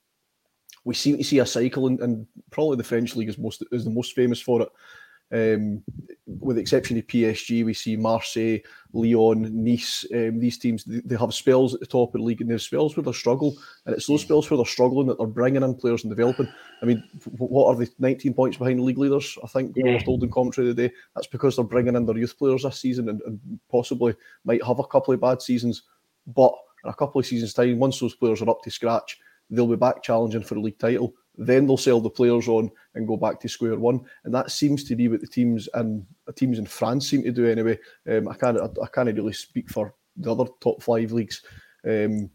we 0.84 0.94
seem 0.94 1.16
to 1.18 1.24
see 1.24 1.40
a 1.40 1.46
cycle, 1.46 1.88
and, 1.88 1.98
and 2.00 2.26
probably 2.52 2.76
the 2.76 2.84
French 2.84 3.16
league 3.16 3.28
is 3.28 3.38
most 3.38 3.64
is 3.72 3.84
the 3.84 3.90
most 3.90 4.14
famous 4.14 4.40
for 4.40 4.62
it 4.62 4.68
um, 5.32 5.82
with 6.26 6.56
the 6.56 6.62
exception 6.62 6.98
of 6.98 7.06
PSG, 7.06 7.64
we 7.64 7.72
see 7.72 7.96
Marseille, 7.96 8.58
Lyon, 8.92 9.64
Nice. 9.64 10.04
Um, 10.12 10.38
these 10.38 10.58
teams 10.58 10.84
they 10.84 11.16
have 11.16 11.32
spells 11.32 11.74
at 11.74 11.80
the 11.80 11.86
top 11.86 12.14
of 12.14 12.20
the 12.20 12.24
league, 12.24 12.40
and 12.42 12.50
there's 12.50 12.64
spells 12.66 12.96
where 12.96 13.04
they 13.04 13.12
struggle, 13.12 13.56
and 13.86 13.94
it's 13.94 14.06
those 14.06 14.22
spells 14.22 14.50
where 14.50 14.58
they're 14.58 14.66
struggling 14.66 15.06
that 15.06 15.18
they're 15.18 15.26
bringing 15.26 15.62
in 15.62 15.74
players 15.74 16.04
and 16.04 16.10
developing. 16.10 16.48
I 16.82 16.86
mean, 16.86 17.02
what 17.38 17.68
are 17.68 17.76
they? 17.76 17.90
19 17.98 18.34
points 18.34 18.58
behind 18.58 18.78
the 18.78 18.82
league 18.82 18.98
leaders, 18.98 19.38
I 19.42 19.46
think. 19.46 19.74
Yeah. 19.74 19.84
We 19.84 19.94
were 19.94 20.00
told 20.00 20.22
in 20.22 20.30
commentary 20.30 20.68
today. 20.68 20.92
That's 21.14 21.28
because 21.28 21.56
they're 21.56 21.64
bringing 21.64 21.96
in 21.96 22.04
their 22.04 22.18
youth 22.18 22.36
players 22.36 22.64
this 22.64 22.78
season, 22.78 23.08
and, 23.08 23.20
and 23.22 23.40
possibly 23.70 24.14
might 24.44 24.64
have 24.64 24.80
a 24.80 24.86
couple 24.86 25.14
of 25.14 25.20
bad 25.20 25.40
seasons, 25.40 25.84
but 26.26 26.52
in 26.84 26.90
a 26.90 26.94
couple 26.94 27.20
of 27.20 27.26
seasons' 27.26 27.54
time, 27.54 27.78
once 27.78 27.98
those 28.00 28.14
players 28.14 28.42
are 28.42 28.50
up 28.50 28.62
to 28.62 28.70
scratch, 28.70 29.18
they'll 29.48 29.66
be 29.66 29.76
back 29.76 30.02
challenging 30.02 30.42
for 30.42 30.54
the 30.54 30.60
league 30.60 30.78
title. 30.78 31.14
Then 31.36 31.66
they'll 31.66 31.76
sell 31.76 32.00
the 32.00 32.10
players 32.10 32.48
on 32.48 32.70
and 32.94 33.08
go 33.08 33.16
back 33.16 33.40
to 33.40 33.48
square 33.48 33.78
one, 33.78 34.00
and 34.24 34.34
that 34.34 34.50
seems 34.50 34.84
to 34.84 34.96
be 34.96 35.08
what 35.08 35.20
the 35.20 35.26
teams 35.26 35.68
and 35.74 36.06
teams 36.34 36.58
in 36.58 36.66
France 36.66 37.08
seem 37.08 37.22
to 37.22 37.32
do 37.32 37.46
anyway. 37.46 37.78
Um, 38.08 38.28
I 38.28 38.34
can't 38.34 38.58
I, 38.58 38.86
can't 38.88 39.16
really 39.16 39.32
speak 39.32 39.70
for 39.70 39.94
the 40.16 40.30
other 40.30 40.44
top 40.60 40.82
five 40.82 41.12
leagues. 41.12 41.42
Um, 41.88 42.30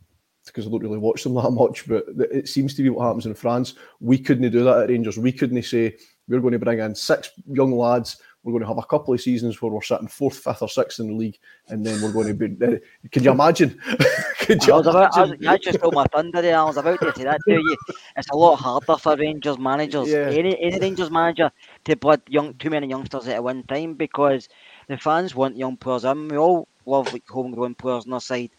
because 0.45 0.65
I 0.65 0.69
don't 0.69 0.81
really 0.81 0.97
watch 0.97 1.23
them 1.23 1.33
that 1.35 1.51
much, 1.51 1.87
but 1.87 2.05
it 2.31 2.47
seems 2.47 2.73
to 2.75 2.83
be 2.83 2.89
what 2.89 3.05
happens 3.05 3.25
in 3.25 3.33
France. 3.33 3.75
We 3.99 4.17
couldn't 4.17 4.49
do 4.49 4.63
that 4.63 4.83
at 4.83 4.89
Rangers. 4.89 5.17
We 5.17 5.33
couldn't 5.33 5.61
say 5.63 5.97
we're 6.27 6.39
going 6.39 6.53
to 6.53 6.59
bring 6.59 6.79
in 6.79 6.95
six 6.95 7.31
young 7.47 7.73
lads 7.73 8.21
we're 8.47 8.53
going 8.53 8.63
to 8.63 8.67
have 8.69 8.77
a 8.77 8.87
couple 8.87 9.13
of 9.13 9.19
seasons 9.19 9.61
where 9.61 9.69
we're 9.69 9.81
sitting 9.81 10.07
fourth, 10.07 10.37
fifth, 10.37 10.61
or 10.61 10.69
sixth 10.69 11.01
in 11.01 11.07
the 11.07 11.13
league, 11.13 11.37
and 11.67 11.85
then 11.85 12.01
we're 12.01 12.13
going 12.13 12.27
to 12.27 12.33
be. 12.33 12.65
Uh, 12.65 12.77
could 13.11 13.25
you 13.25 13.31
imagine? 13.31 13.77
could 14.39 14.65
you 14.65 14.73
I, 14.73 14.77
was 14.77 14.87
about, 14.87 15.17
I, 15.17 15.21
was, 15.23 15.33
I 15.45 15.57
just 15.57 15.79
stole 15.79 15.91
my 15.91 16.05
thunder 16.05 16.41
there. 16.41 16.57
I 16.57 16.63
was 16.63 16.77
about 16.77 17.01
to 17.01 17.13
say 17.13 17.25
that 17.25 17.41
to 17.45 17.55
you. 17.55 17.77
It's 18.15 18.29
a 18.29 18.37
lot 18.37 18.55
harder 18.55 18.95
for 18.95 19.17
Rangers 19.17 19.59
managers, 19.59 20.07
yeah. 20.07 20.29
any, 20.29 20.57
any 20.61 20.79
Rangers 20.79 21.11
manager, 21.11 21.51
to 21.83 21.95
put 21.97 22.21
young 22.29 22.53
too 22.53 22.69
many 22.69 22.87
youngsters 22.87 23.27
at 23.27 23.43
one 23.43 23.63
time 23.63 23.95
because 23.95 24.47
the 24.87 24.97
fans 24.97 25.35
want 25.35 25.57
young 25.57 25.75
players 25.75 26.05
in. 26.05 26.29
We 26.29 26.37
all 26.37 26.69
love 26.85 27.11
like 27.11 27.27
homegrown 27.27 27.75
players 27.75 28.05
on 28.05 28.13
our 28.13 28.21
side, 28.21 28.51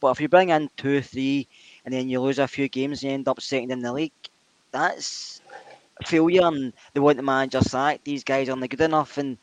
but 0.00 0.10
if 0.10 0.20
you 0.20 0.28
bring 0.28 0.48
in 0.48 0.68
two, 0.76 1.02
three, 1.02 1.46
and 1.84 1.94
then 1.94 2.08
you 2.08 2.20
lose 2.20 2.40
a 2.40 2.48
few 2.48 2.68
games 2.68 3.04
and 3.04 3.10
you 3.10 3.14
end 3.14 3.28
up 3.28 3.40
second 3.40 3.70
in 3.70 3.78
the 3.80 3.92
league, 3.92 4.10
that's 4.72 5.40
failure 6.04 6.46
and 6.46 6.72
they 6.92 7.00
want 7.00 7.16
the 7.16 7.22
manager 7.22 7.60
sacked. 7.60 8.04
These 8.04 8.24
guys 8.24 8.48
aren't 8.48 8.68
good 8.68 8.80
enough. 8.80 9.18
And 9.18 9.38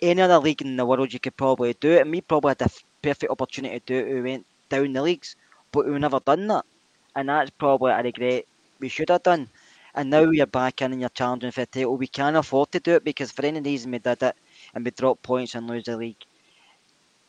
any 0.00 0.20
other 0.22 0.38
league 0.38 0.62
in 0.62 0.76
the 0.76 0.86
world, 0.86 1.12
you 1.12 1.20
could 1.20 1.36
probably 1.36 1.74
do 1.74 1.92
it. 1.92 2.02
And 2.02 2.10
we 2.10 2.20
probably 2.20 2.50
had 2.50 2.58
the 2.58 2.80
perfect 3.02 3.30
opportunity 3.30 3.78
to 3.78 3.86
do 3.86 4.06
it. 4.06 4.14
We 4.14 4.22
went 4.22 4.46
down 4.68 4.92
the 4.92 5.02
leagues, 5.02 5.36
but 5.72 5.86
we've 5.86 6.00
never 6.00 6.20
done 6.20 6.46
that. 6.48 6.64
and 7.16 7.28
that's 7.28 7.50
probably 7.50 7.92
a 7.92 8.02
regret 8.02 8.44
we 8.80 8.88
should 8.88 9.08
have 9.10 9.22
done. 9.22 9.48
And 9.94 10.10
now 10.10 10.28
you're 10.30 10.46
back 10.46 10.82
in 10.82 10.92
and 10.92 11.00
you're 11.00 11.10
challenging 11.10 11.52
for 11.52 11.60
the 11.60 11.66
title. 11.66 11.96
We 11.96 12.08
can't 12.08 12.36
afford 12.36 12.72
to 12.72 12.80
do 12.80 12.96
it 12.96 13.04
because 13.04 13.30
for 13.30 13.46
any 13.46 13.60
reason 13.60 13.92
we 13.92 13.98
did 13.98 14.22
it 14.22 14.36
and 14.74 14.84
we 14.84 14.90
dropped 14.90 15.22
points 15.22 15.54
and 15.54 15.68
lose 15.68 15.84
the 15.84 15.96
league. 15.96 16.22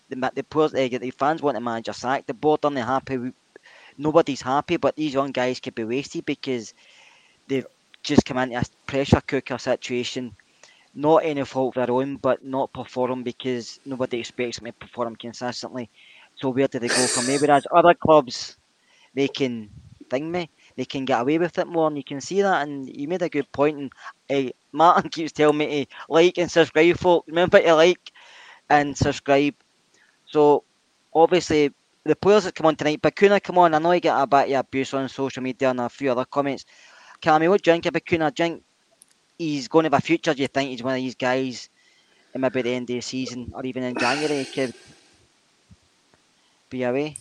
The, 0.09 0.31
the, 0.33 0.43
players, 0.43 0.73
uh, 0.73 0.97
the 0.97 1.11
fans 1.11 1.41
want 1.41 1.55
the 1.55 1.61
manager 1.61 1.93
sacked. 1.93 2.27
The 2.27 2.33
board 2.33 2.65
aren't 2.65 2.77
happy. 2.77 3.17
We, 3.17 3.33
nobody's 3.97 4.41
happy, 4.41 4.77
but 4.77 4.95
these 4.95 5.13
young 5.13 5.31
guys 5.31 5.59
could 5.59 5.75
be 5.75 5.83
wasted 5.83 6.25
because 6.25 6.73
they've 7.47 7.65
just 8.05 8.25
come 8.25 8.37
into 8.37 8.57
a 8.57 8.63
pressure 8.87 9.21
cooker 9.21 9.57
situation. 9.57 10.35
Not 10.93 11.25
any 11.25 11.43
fault 11.45 11.77
of 11.77 11.87
their 11.87 11.95
own, 11.95 12.17
but 12.17 12.43
not 12.45 12.73
perform 12.73 13.23
because 13.23 13.79
nobody 13.85 14.19
expects 14.19 14.59
them 14.59 14.67
to 14.67 14.73
perform 14.73 15.15
consistently. 15.17 15.89
So 16.35 16.49
where 16.51 16.67
do 16.67 16.79
they 16.79 16.87
go 16.87 17.07
from 17.07 17.25
there? 17.27 17.39
Whereas 17.39 17.67
other 17.73 17.93
clubs, 17.95 18.57
they 19.13 19.27
can 19.27 19.69
thing 20.09 20.31
me, 20.31 20.49
they 20.77 20.85
can 20.85 21.05
get 21.05 21.21
away 21.21 21.37
with 21.39 21.57
it 21.57 21.67
more, 21.67 21.87
and 21.87 21.97
you 21.97 22.03
can 22.03 22.21
see 22.21 22.41
that. 22.41 22.67
And 22.67 22.89
you 22.95 23.07
made 23.07 23.23
a 23.23 23.29
good 23.29 23.51
point. 23.51 23.91
And 24.29 24.49
uh, 24.49 24.51
Martin 24.71 25.09
keeps 25.11 25.33
telling 25.33 25.57
me 25.57 25.85
to 25.85 25.91
like 26.09 26.37
and 26.37 26.51
subscribe, 26.51 26.97
folks. 26.97 27.27
Remember 27.27 27.61
to 27.61 27.75
like 27.75 28.11
and 28.69 28.97
subscribe. 28.97 29.55
So 30.27 30.63
obviously 31.13 31.71
the 32.05 32.15
players 32.15 32.43
that 32.45 32.55
come 32.55 32.67
on 32.67 32.75
tonight, 32.75 33.01
Bacuna 33.01 33.41
come 33.41 33.57
on. 33.57 33.73
I 33.73 33.79
know 33.79 33.91
he 33.91 33.99
get 33.99 34.17
a 34.19 34.27
bit 34.27 34.51
of 34.51 34.59
abuse 34.59 34.93
on 34.93 35.09
social 35.09 35.43
media 35.43 35.71
and 35.71 35.81
a 35.81 35.89
few 35.89 36.11
other 36.11 36.25
comments. 36.25 36.65
Cammy, 37.21 37.49
what 37.49 37.61
do 37.61 37.71
you 37.71 37.73
think 37.73 37.85
of 37.85 37.93
Bacuna? 37.93 38.33
Do 38.33 38.43
you 38.43 38.49
think 38.49 38.63
he's 39.37 39.67
going 39.67 39.83
to 39.83 39.87
have 39.87 40.01
a 40.01 40.05
future? 40.05 40.33
Do 40.33 40.41
you 40.41 40.47
think 40.47 40.69
he's 40.69 40.83
one 40.83 40.93
of 40.93 41.01
these 41.01 41.15
guys, 41.15 41.69
and 42.33 42.41
maybe 42.41 42.61
the 42.61 42.71
end 42.71 42.89
of 42.89 42.95
the 42.95 43.01
season 43.01 43.51
or 43.55 43.65
even 43.65 43.83
in 43.83 43.97
January, 43.97 44.43
he 44.43 44.45
could 44.45 44.73
be 46.69 46.83
away? 46.83 47.17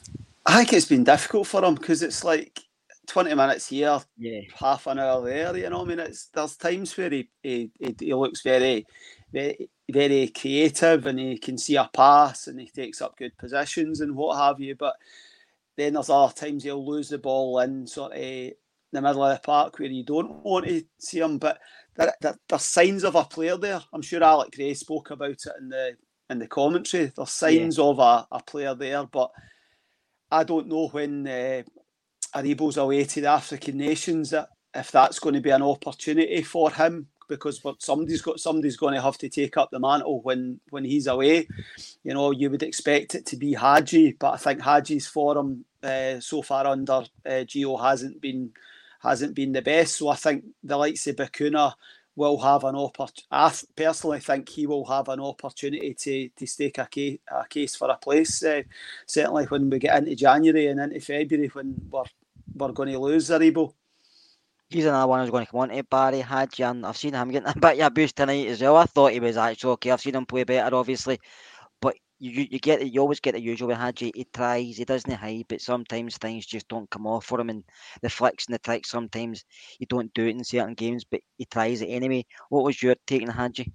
I 0.47 0.57
think 0.57 0.73
it's 0.75 0.87
been 0.87 1.05
difficult 1.05 1.47
for 1.47 1.65
him 1.65 1.75
because 1.75 2.03
it's 2.03 2.23
like 2.23 2.61
20 3.07 3.35
minutes 3.35 3.69
here, 3.69 4.01
yeah. 4.19 4.41
half 4.55 4.87
an 4.87 4.99
hour 4.99 5.25
there. 5.25 5.57
You 5.57 5.71
know, 5.71 5.83
I 5.83 5.85
mean, 5.85 5.99
it's 5.99 6.27
there's 6.27 6.57
times 6.57 6.97
where 6.97 7.11
he 7.11 7.29
he, 7.43 7.71
he 7.79 8.15
looks 8.15 8.43
very, 8.43 8.87
very 9.33 9.69
very 9.91 10.29
creative 10.29 11.07
and 11.07 11.19
he 11.19 11.39
can 11.39 11.59
see 11.59 11.77
a 11.77 11.89
pass 11.93 12.47
and 12.47 12.59
he 12.59 12.69
takes 12.69 13.03
up 13.03 13.17
good 13.17 13.37
positions 13.37 14.01
and 14.01 14.17
what 14.17 14.39
have 14.39 14.61
you. 14.61 14.75
But 14.75 14.97
then 15.77 15.95
there's 15.95 16.11
other 16.11 16.33
times 16.33 16.65
he'll 16.65 16.85
lose 16.85 17.09
the 17.09 17.19
ball 17.19 17.59
in 17.61 17.87
sort 17.87 18.13
of 18.13 18.53
the 18.95 19.03
middle 19.03 19.25
of 19.25 19.37
the 19.37 19.41
park 19.41 19.79
where 19.79 19.89
you 19.89 20.05
don't 20.05 20.43
want 20.45 20.67
to 20.67 20.85
see 20.99 21.21
him. 21.21 21.39
But 21.39 21.59
there, 21.97 22.15
there, 22.21 22.37
there's 22.49 22.65
signs 22.65 23.05
of 23.05 23.15
a 23.15 23.25
player 23.25 23.57
there. 23.57 23.81
I'm 23.93 24.03
sure 24.03 24.23
Alec 24.23 24.53
Gray 24.53 24.75
spoke 24.75 25.11
about 25.11 25.31
it 25.31 25.53
in 25.61 25.69
the 25.69 25.97
in 26.31 26.39
the 26.39 26.47
commentary. 26.47 27.13
There's 27.15 27.31
signs 27.31 27.79
yeah. 27.79 27.85
of 27.85 27.99
a, 27.99 28.27
a 28.33 28.43
player 28.43 28.75
there, 28.75 29.05
but 29.05 29.31
I 30.31 30.45
don't 30.45 30.69
know 30.69 30.89
when 30.89 31.27
uh, 31.27 31.63
Aribo's 32.35 32.77
away 32.77 33.05
to 33.05 33.21
the 33.21 33.29
African 33.29 33.77
nations 33.77 34.31
that 34.31 34.49
if 34.75 34.91
that's 34.91 35.19
going 35.19 35.35
to 35.35 35.41
be 35.41 35.51
an 35.51 35.63
opportunity 35.63 36.43
for 36.43 36.71
him 36.71 37.07
because 37.29 37.63
somebody's 37.79 38.23
got 38.23 38.41
somebody's 38.41 38.77
going 38.77 38.95
to 38.95 39.01
have 39.01 39.17
to 39.19 39.29
take 39.29 39.57
up 39.57 39.71
the 39.71 39.79
mantle 39.79 40.21
when 40.23 40.61
when 40.71 40.85
he's 40.85 41.07
away. 41.07 41.49
You 42.03 42.15
know, 42.15 42.33
you 42.33 42.51
would 42.51 42.63
expect 42.63 43.15
it 43.15 43.27
to 43.27 43.37
be 43.37 43.55
Hagi, 43.55 44.17
but 44.19 44.33
I 44.33 44.37
think 44.37 44.63
Hagi's 44.63 45.07
form 45.07 45.65
uh, 45.83 46.21
so 46.21 46.43
far 46.43 46.67
under 46.67 46.93
uh, 46.93 47.45
Gio 47.45 47.81
hasn't 47.81 48.21
been 48.21 48.51
hasn't 49.05 49.35
been 49.35 49.53
the 49.53 49.63
best. 49.63 49.97
So 49.99 50.09
I 50.09 50.17
think 50.17 50.45
the 50.63 50.77
likes 50.77 51.07
of 51.07 51.17
Bacuna 51.17 51.75
will 52.17 52.39
have 52.39 52.65
an 52.65 52.77
opportunity. 52.77 53.27
I 53.31 53.53
personally 53.77 54.21
think 54.21 54.49
he 54.49 54.67
will 54.67 54.85
have 54.87 55.09
an 55.09 55.21
opportunity 55.21 55.95
to 55.95 56.29
to 56.29 56.47
stake 56.47 56.79
a 56.79 56.87
case, 56.87 57.19
a 57.31 57.47
case 57.47 57.77
for 57.77 57.91
a 57.91 57.97
place. 57.97 58.43
Uh, 58.43 58.63
certainly 59.07 59.45
when 59.47 59.71
we 59.71 59.79
get 59.79 59.99
into 59.99 60.17
January 60.17 60.69
and 60.69 60.81
into 60.81 61.01
February 61.01 61.49
when 61.49 61.75
we're 61.91 62.05
we're 62.55 62.73
going 62.73 62.93
to 62.93 62.99
lose 62.99 63.31
Aribo. 63.31 63.75
He's 64.71 64.87
another 64.87 65.07
one 65.07 65.21
who's 65.21 65.31
going 65.31 65.45
to 65.45 65.51
come 65.51 65.61
on 65.61 65.69
to 65.69 65.85
Barry 65.85 66.21
Hagi, 66.21 66.65
I've 66.65 66.97
seen 66.97 67.15
him 67.15 67.31
getting 67.31 67.49
a 67.49 67.59
bit 67.59 67.81
of 67.81 67.87
a 67.87 67.91
boost 67.91 68.17
tonight 68.17 68.49
as 68.49 68.61
well. 68.61 68.77
I 68.77 68.87
thought 68.87 69.13
he 69.13 69.21
was 69.21 69.37
actually 69.37 69.73
okay. 69.73 69.91
I've 69.91 70.01
seen 70.01 70.17
him 70.17 70.27
play 70.27 70.45
better, 70.45 70.75
obviously, 70.75 71.21
you 72.25 72.47
you 72.51 72.59
get 72.59 72.87
you 72.87 73.01
always 73.01 73.21
get 73.21 73.35
the 73.35 73.41
usual 73.41 73.69
with 73.69 73.77
Hagi. 73.77 74.11
He 74.15 74.27
tries, 74.33 74.79
he 74.79 74.85
doesn't 74.85 75.11
hide, 75.13 75.45
but 75.49 75.61
sometimes 75.61 76.17
things 76.17 76.47
just 76.47 76.69
don't 76.69 76.89
come 76.89 77.07
off 77.07 77.27
for 77.27 77.39
him, 77.39 77.51
and 77.51 77.63
the 78.01 78.09
flicks 78.09 78.47
and 78.47 78.55
the 78.55 78.59
tricks. 78.59 78.91
Sometimes 78.91 79.45
you 79.79 79.87
don't 79.87 80.13
do 80.15 80.27
it 80.27 80.37
in 80.37 80.43
certain 80.43 80.75
games, 80.75 81.05
but 81.05 81.21
he 81.37 81.45
tries 81.45 81.83
it 81.83 81.89
anyway. 81.89 82.25
What 82.49 82.65
was 82.65 82.83
your 82.83 82.97
take 83.07 83.23
on 83.23 83.29
Hagi? 83.29 83.71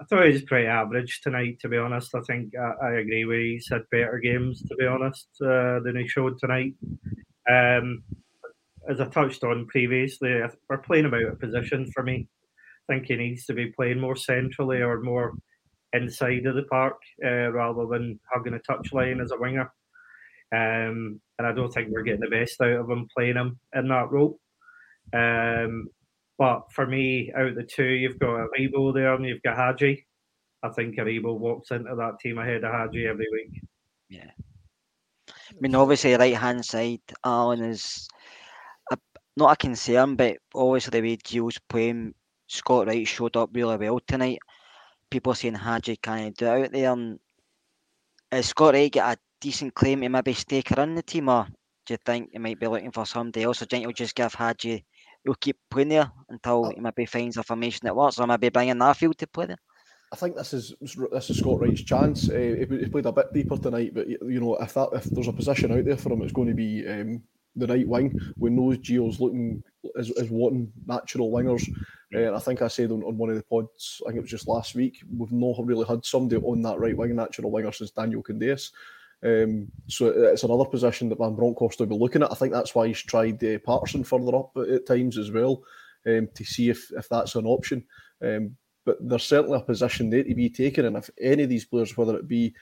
I 0.00 0.04
thought 0.04 0.26
he 0.26 0.32
was 0.32 0.42
pretty 0.42 0.66
average 0.66 1.20
tonight, 1.22 1.58
to 1.60 1.68
be 1.68 1.76
honest. 1.76 2.14
I 2.14 2.20
think 2.20 2.52
I, 2.56 2.86
I 2.86 2.90
agree 2.94 3.24
with 3.24 3.38
you. 3.38 3.52
He's 3.52 3.68
had 3.70 3.82
better 3.92 4.18
games, 4.18 4.62
to 4.62 4.74
be 4.74 4.86
honest, 4.86 5.28
uh, 5.40 5.80
than 5.80 5.96
he 5.96 6.08
showed 6.08 6.38
tonight. 6.38 6.74
Um, 7.48 8.02
as 8.88 9.00
I 9.00 9.06
touched 9.06 9.44
on 9.44 9.66
previously, 9.66 10.40
we're 10.68 10.78
playing 10.78 11.04
about 11.04 11.32
a 11.32 11.36
position 11.36 11.90
for 11.92 12.02
me. 12.02 12.26
I 12.88 12.94
think 12.94 13.06
he 13.06 13.16
needs 13.16 13.44
to 13.46 13.52
be 13.52 13.66
playing 13.66 14.00
more 14.00 14.16
centrally 14.16 14.82
or 14.82 15.00
more 15.00 15.34
inside 15.92 16.46
of 16.46 16.54
the 16.54 16.62
park 16.64 16.96
uh, 17.24 17.50
rather 17.50 17.86
than 17.86 18.18
hugging 18.32 18.54
a 18.54 18.58
touchline 18.58 19.22
as 19.22 19.32
a 19.32 19.38
winger. 19.38 19.72
Um, 20.52 21.20
and 21.38 21.46
I 21.46 21.52
don't 21.52 21.72
think 21.72 21.88
we're 21.90 22.02
getting 22.02 22.20
the 22.20 22.28
best 22.28 22.60
out 22.60 22.68
of 22.68 22.90
him 22.90 23.08
playing 23.16 23.36
him 23.36 23.58
in 23.74 23.88
that 23.88 24.10
role. 24.10 24.38
Um, 25.12 25.88
but 26.38 26.62
for 26.72 26.86
me, 26.86 27.32
out 27.36 27.48
of 27.48 27.54
the 27.54 27.62
two, 27.62 27.84
you've 27.84 28.18
got 28.18 28.48
Aribo 28.48 28.94
there 28.94 29.14
and 29.14 29.24
you've 29.24 29.42
got 29.42 29.56
Hagi. 29.56 30.06
I 30.62 30.68
think 30.70 30.96
Aribo 30.96 31.38
walks 31.38 31.70
into 31.70 31.94
that 31.94 32.18
team 32.20 32.38
ahead 32.38 32.64
of 32.64 32.72
Hagi 32.72 33.06
every 33.06 33.26
week. 33.32 33.62
Yeah. 34.08 34.30
I 35.28 35.60
mean, 35.60 35.74
obviously, 35.74 36.14
right 36.14 36.36
hand 36.36 36.64
side, 36.64 37.00
Alan 37.24 37.62
is 37.64 38.08
not 39.36 39.52
a 39.52 39.56
concern, 39.56 40.16
but 40.16 40.36
obviously 40.54 41.00
the 41.00 41.08
way 41.08 41.16
Gio's 41.16 41.58
playing, 41.68 42.14
Scott 42.48 42.86
Wright 42.86 43.06
showed 43.06 43.36
up 43.36 43.50
really 43.52 43.76
well 43.76 44.00
tonight. 44.06 44.38
People 45.10 45.34
saying 45.34 45.54
Hagi 45.54 45.96
can't 45.96 46.36
do 46.36 46.46
it 46.46 46.64
out 46.64 46.72
there. 46.72 46.92
And 46.92 47.18
has 48.30 48.46
Scott 48.46 48.74
Wright 48.74 48.92
get 48.92 49.18
a 49.18 49.20
decent 49.40 49.74
claim 49.74 50.00
to 50.00 50.08
maybe 50.08 50.32
stake 50.34 50.68
her 50.68 50.82
in 50.82 50.94
the 50.94 51.02
team, 51.02 51.28
or 51.28 51.46
do 51.86 51.94
you 51.94 51.98
think 52.04 52.30
he 52.32 52.38
might 52.38 52.60
be 52.60 52.66
looking 52.66 52.92
for 52.92 53.06
somebody 53.06 53.44
else? 53.44 53.62
Or 53.62 53.66
do 53.66 53.76
you 53.76 53.80
think 53.80 53.86
he'll 53.86 54.04
just 54.06 54.14
give 54.14 54.34
Hagi, 54.34 54.84
he'll 55.24 55.34
keep 55.34 55.58
playing 55.70 55.88
there 55.88 56.10
until 56.28 56.70
he 56.70 56.80
maybe 56.80 57.06
finds 57.06 57.36
a 57.36 57.42
formation 57.42 57.80
that 57.84 57.96
works, 57.96 58.18
or 58.18 58.26
maybe 58.26 58.48
bringing 58.48 58.76
Arfield 58.76 59.16
to 59.16 59.26
play 59.26 59.46
there? 59.46 59.58
I 60.12 60.16
think 60.16 60.36
this 60.36 60.52
is 60.52 60.74
this 60.80 61.30
is 61.30 61.38
Scott 61.38 61.60
Wright's 61.60 61.82
chance. 61.82 62.28
Uh, 62.28 62.66
he, 62.68 62.78
he, 62.78 62.88
played 62.88 63.06
a 63.06 63.12
bit 63.12 63.32
deeper 63.32 63.56
tonight, 63.56 63.92
but 63.94 64.08
you 64.08 64.40
know 64.40 64.56
if 64.56 64.74
that 64.74 64.88
if 64.92 65.04
there's 65.04 65.28
a 65.28 65.32
position 65.32 65.70
out 65.70 65.84
there 65.84 65.96
for 65.96 66.12
him, 66.12 66.22
it's 66.22 66.32
going 66.32 66.48
to 66.48 66.54
be 66.54 66.86
um, 66.88 67.22
the 67.56 67.66
right 67.66 67.86
wing. 67.86 68.18
We 68.36 68.50
know 68.50 68.76
Gio's 68.76 69.20
looking 69.20 69.62
as, 69.98 70.10
as 70.12 70.30
wanting 70.30 70.72
natural 70.86 71.30
wingers. 71.30 71.68
Uh, 72.14 72.34
I 72.34 72.40
think 72.40 72.62
I 72.62 72.68
said 72.68 72.90
on, 72.90 73.02
on 73.04 73.16
one 73.16 73.30
of 73.30 73.36
the 73.36 73.42
pods, 73.42 74.00
I 74.04 74.08
think 74.08 74.18
it 74.18 74.22
was 74.22 74.30
just 74.30 74.48
last 74.48 74.74
week, 74.74 75.02
we've 75.16 75.32
not 75.32 75.64
really 75.64 75.86
had 75.86 76.04
somebody 76.04 76.40
on 76.42 76.62
that 76.62 76.78
right 76.78 76.96
wing, 76.96 77.14
natural 77.14 77.50
winger, 77.50 77.72
since 77.72 77.90
Daniel 77.90 78.22
Candeias. 78.22 78.72
Um, 79.22 79.68
so 79.86 80.06
it's 80.06 80.44
another 80.44 80.64
position 80.64 81.08
that 81.10 81.18
Van 81.18 81.34
Bronckhorst 81.34 81.78
will 81.78 81.86
be 81.86 81.96
looking 81.96 82.22
at. 82.22 82.32
I 82.32 82.34
think 82.34 82.52
that's 82.52 82.74
why 82.74 82.88
he's 82.88 83.02
tried 83.02 83.42
uh, 83.44 83.58
Patterson 83.66 84.02
further 84.02 84.34
up 84.34 84.50
at, 84.56 84.68
at 84.68 84.86
times 84.86 85.18
as 85.18 85.30
well 85.30 85.62
um, 86.06 86.28
to 86.34 86.44
see 86.44 86.70
if, 86.70 86.90
if 86.92 87.08
that's 87.08 87.34
an 87.34 87.46
option. 87.46 87.84
Um, 88.22 88.56
but 88.86 88.96
there's 89.00 89.24
certainly 89.24 89.58
a 89.58 89.62
position 89.62 90.08
there 90.08 90.24
to 90.24 90.34
be 90.34 90.48
taken, 90.48 90.86
and 90.86 90.96
if 90.96 91.10
any 91.20 91.42
of 91.42 91.48
these 91.48 91.66
players, 91.66 91.96
whether 91.96 92.16
it 92.16 92.26
be 92.26 92.54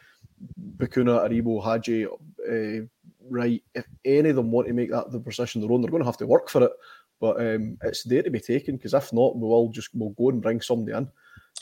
Bacuna, 0.76 1.28
Aribo, 1.28 1.62
Hagi, 1.64 2.06
uh, 2.06 2.86
right, 3.30 3.62
if 3.74 3.86
any 4.04 4.30
of 4.30 4.36
them 4.36 4.50
want 4.50 4.68
to 4.68 4.74
make 4.74 4.90
that 4.90 5.10
the 5.10 5.20
position 5.20 5.60
their 5.60 5.70
own, 5.70 5.82
they're 5.82 5.90
going 5.90 6.02
to 6.02 6.08
have 6.08 6.18
to 6.18 6.26
work 6.26 6.48
for 6.48 6.64
it. 6.64 6.72
But 7.20 7.40
um, 7.40 7.78
it's 7.82 8.04
there 8.04 8.22
to 8.22 8.30
be 8.30 8.40
taken 8.40 8.76
because 8.76 8.94
if 8.94 9.12
not, 9.12 9.36
we 9.36 9.42
will 9.42 9.70
just 9.70 9.90
we'll 9.94 10.10
go 10.10 10.30
and 10.30 10.42
bring 10.42 10.60
somebody 10.60 10.96
in. 10.96 11.08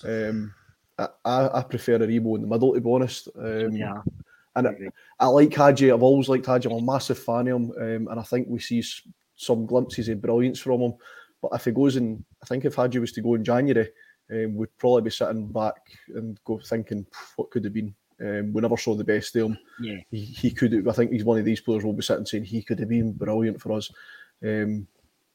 Um, 0.04 0.54
I, 0.98 1.08
I 1.24 1.62
prefer 1.62 1.98
Aribo 1.98 2.36
in 2.36 2.42
the 2.42 2.48
middle, 2.48 2.74
to 2.74 2.80
be 2.80 2.90
honest. 2.90 3.28
Um, 3.38 3.72
yeah. 3.72 4.02
And 4.54 4.68
I, 4.68 4.74
I, 5.20 5.26
like 5.26 5.54
Hagi. 5.54 5.92
I've 5.92 6.02
always 6.02 6.28
liked 6.28 6.46
Hagi. 6.46 6.68
I'm 6.68 6.76
a 6.76 6.82
massive 6.82 7.18
fan 7.18 7.48
of 7.48 7.56
him, 7.56 7.72
um, 7.78 8.08
and 8.08 8.20
I 8.20 8.22
think 8.22 8.48
we 8.48 8.58
see 8.58 8.82
some 9.36 9.66
glimpses 9.66 10.08
of 10.08 10.22
brilliance 10.22 10.60
from 10.60 10.80
him. 10.80 10.94
But 11.42 11.52
if 11.54 11.66
he 11.66 11.72
goes 11.72 11.96
in, 11.96 12.24
I 12.42 12.46
think 12.46 12.64
if 12.64 12.74
Hagi 12.74 12.98
was 12.98 13.12
to 13.12 13.20
go 13.20 13.34
in 13.34 13.44
January, 13.44 13.88
um, 14.30 14.56
we'd 14.56 14.76
probably 14.78 15.02
be 15.02 15.10
sitting 15.10 15.48
back 15.48 15.74
and 16.14 16.38
go 16.44 16.58
thinking, 16.58 17.06
what 17.36 17.50
could 17.50 17.64
have 17.64 17.74
been. 17.74 17.94
Um, 18.20 18.52
we 18.52 18.62
never 18.62 18.76
saw 18.76 18.94
the 18.94 19.04
best 19.04 19.36
of 19.36 19.50
him. 19.50 19.58
Yeah. 19.80 19.98
He, 20.10 20.24
he 20.24 20.50
could 20.50 20.88
I 20.88 20.92
think 20.92 21.12
he's 21.12 21.24
one 21.24 21.38
of 21.38 21.44
these 21.44 21.60
players 21.60 21.84
we'll 21.84 21.92
be 21.92 22.02
sitting 22.02 22.26
saying 22.26 22.44
he 22.44 22.62
could 22.62 22.78
have 22.78 22.88
been 22.88 23.12
brilliant 23.12 23.60
for 23.60 23.72
us. 23.72 23.90
Um, 24.42 24.86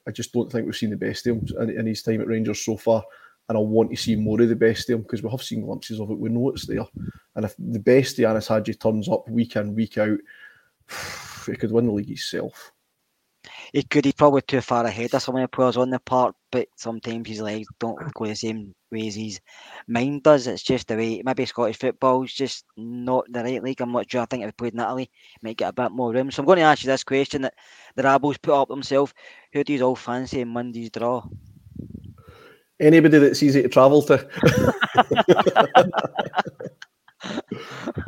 I 0.08 0.12
just 0.12 0.34
don't 0.34 0.52
think 0.52 0.66
we've 0.66 0.76
seen 0.76 0.90
the 0.90 0.98
best 0.98 1.28
of 1.28 1.38
him 1.38 1.48
in, 1.60 1.80
in, 1.80 1.86
his 1.86 2.02
time 2.02 2.22
at 2.22 2.28
Rangers 2.28 2.66
so 2.66 2.78
far. 2.78 3.04
And 3.50 3.58
I 3.58 3.62
want 3.62 3.92
to 3.92 3.98
see 3.98 4.16
more 4.16 4.42
of 4.42 4.50
the 4.50 4.56
best 4.56 4.90
of 4.90 4.96
him 4.96 5.02
because 5.04 5.22
we 5.22 5.30
have 5.30 5.44
seen 5.44 5.62
glimpses 5.62 6.00
of 6.00 6.10
it. 6.10 6.18
We 6.18 6.30
know 6.30 6.50
it's 6.50 6.66
there. 6.66 6.86
And 7.36 7.46
if 7.46 7.56
the 7.58 7.80
best 7.80 8.18
of 8.18 8.26
Ianis 8.26 8.48
Hagi 8.48 8.74
turns 8.76 9.10
up 9.10 9.28
week 9.30 9.56
in, 9.56 9.76
week 9.76 9.98
out, 9.98 10.18
he 11.46 11.56
could 11.56 11.72
win 11.72 11.86
the 11.86 11.92
league 11.92 12.08
himself. 12.08 12.72
He 13.74 13.84
could. 13.84 14.06
He's 14.06 14.14
probably 14.14 14.42
too 14.42 14.62
far 14.62 14.86
ahead 14.86 15.14
of 15.14 15.22
some 15.22 15.36
of 15.36 15.42
the 15.42 15.48
players 15.48 15.78
on 15.78 15.90
the 15.90 16.00
park, 16.00 16.36
but 16.52 16.68
sometimes 16.76 17.28
his 17.28 17.42
legs 17.42 17.68
don't 17.80 18.14
go 18.14 18.26
the 18.26 18.36
same 18.36 18.74
way 18.92 19.08
as 19.08 19.16
his 19.16 19.40
mind 19.88 20.24
does. 20.24 20.48
It's 20.48 20.64
just 20.64 20.88
the 20.88 20.96
way. 20.96 21.22
Maybe 21.24 21.46
Scottish 21.46 21.78
football 21.78 21.92
football's 22.02 22.34
just 22.34 22.66
not 22.78 23.26
the 23.30 23.44
right 23.44 23.64
league. 23.64 23.82
I'm 23.82 23.92
not 23.92 24.10
sure. 24.10 24.22
I 24.22 24.26
think 24.26 24.44
if 24.44 24.50
he 24.50 24.54
played 24.54 24.74
in 24.74 24.80
Italy, 24.80 25.10
might 25.42 25.58
get 25.58 25.70
a 25.70 25.74
bit 25.74 25.92
more 25.92 26.14
room. 26.14 26.32
So 26.32 26.42
I'm 26.42 26.46
going 26.46 26.58
to 26.58 26.64
ask 26.64 26.84
you 26.84 26.88
this 26.88 27.04
question 27.04 27.44
that 27.44 27.54
the 27.96 28.04
Rabbles 28.04 28.38
put 28.38 28.60
up 28.60 28.70
themselves. 28.70 29.14
Who 29.54 29.64
do 29.64 29.74
you 29.74 29.84
all 29.84 29.96
fancy 29.96 30.42
in 30.42 30.50
Monday's 30.50 30.90
draw? 30.90 31.24
Anybody 32.80 33.20
that's 33.20 33.44
easy 33.44 33.62
to 33.62 33.70
travel 33.70 34.02
to. 34.04 34.28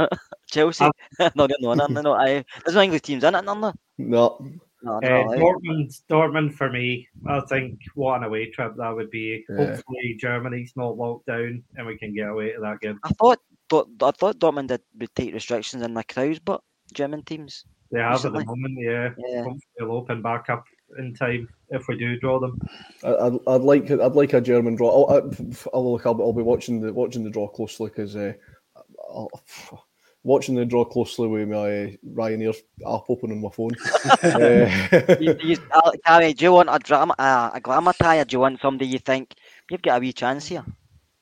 Chelsea. 0.51 0.85
Ah. 0.85 1.31
no, 1.35 1.45
no, 1.45 1.73
no, 1.73 1.85
no, 1.87 2.01
no. 2.01 2.13
I, 2.13 2.43
there's 2.65 2.75
no 2.75 2.81
English 2.81 3.01
teams 3.03 3.23
in 3.23 3.35
it, 3.35 3.45
none. 3.45 3.73
No, 3.97 4.51
no. 4.83 4.99
no, 4.99 5.21
Uh, 5.21 5.35
no, 5.35 5.37
Dortmund, 5.39 6.01
Dortmund 6.09 6.53
for 6.53 6.69
me. 6.71 7.07
I 7.27 7.39
think 7.41 7.79
what 7.95 8.17
an 8.17 8.23
away 8.25 8.51
trip 8.51 8.73
that 8.77 8.95
would 8.95 9.09
be. 9.09 9.45
Yeah. 9.49 9.57
Hopefully 9.75 10.17
Germany's 10.19 10.73
not 10.75 10.97
locked 10.97 11.25
down 11.27 11.63
and 11.75 11.87
we 11.87 11.97
can 11.97 12.13
get 12.13 12.29
away 12.29 12.51
to 12.53 12.59
that 12.61 12.79
game. 12.81 12.99
I 13.03 13.09
thought, 13.09 13.39
Dort- 13.69 13.87
I 14.01 14.11
thought 14.11 14.39
Dortmund 14.39 14.67
did 14.67 14.81
would 14.99 15.15
take 15.15 15.33
restrictions 15.33 15.81
in 15.83 15.93
the 15.93 16.03
crowds, 16.03 16.39
but 16.39 16.61
German 16.93 17.23
teams. 17.23 17.65
They 17.91 17.99
have 17.99 18.25
at 18.25 18.33
the 18.33 18.43
moment, 18.43 18.77
yeah. 18.79 19.09
Yeah. 19.17 19.43
Hopefully 19.43 19.61
they'll 19.77 19.91
open 19.91 20.21
back 20.21 20.49
up 20.49 20.65
in 20.97 21.13
time 21.13 21.47
if 21.69 21.87
we 21.87 21.97
do 21.97 22.19
draw 22.19 22.39
them. 22.39 22.59
I- 23.03 23.15
I'd, 23.15 23.39
I'd 23.47 23.61
like 23.61 23.89
I'd 23.89 24.13
like 24.13 24.33
a 24.33 24.41
German 24.41 24.75
draw. 24.75 25.07
I'll, 25.07 25.31
I'll, 25.73 25.91
look, 25.91 26.05
I'll, 26.05 26.21
I'll 26.21 26.33
be 26.33 26.41
watching 26.43 26.81
the 26.81 26.91
watching 26.93 27.23
the 27.23 27.29
draw 27.29 27.47
closely 27.47 27.89
because 27.89 28.15
uh, 28.15 28.33
I'll, 29.09 29.29
watching 30.23 30.55
the 30.55 30.65
draw 30.65 30.85
closely 30.85 31.27
with 31.27 31.49
my 31.49 31.97
Ryanair 32.15 32.55
app 32.87 33.03
open 33.09 33.31
on 33.31 33.41
my 33.41 33.49
phone. 33.49 33.71
Uh, 34.23 35.17
you, 35.19 35.35
you, 35.41 35.57
uh, 35.71 35.91
Carrie, 36.05 36.33
do 36.33 36.45
you 36.45 36.53
want 36.53 36.69
a 36.71 36.79
drama, 36.79 37.13
uh, 37.19 37.51
a 37.53 37.59
glamour 37.59 37.93
tie, 37.93 38.19
or 38.19 38.25
do 38.25 38.35
you 38.35 38.39
want 38.39 38.59
somebody 38.61 38.87
you 38.89 38.99
think 38.99 39.35
you've 39.69 39.81
got 39.81 39.97
a 39.97 39.99
wee 39.99 40.13
chance 40.13 40.47
here? 40.47 40.63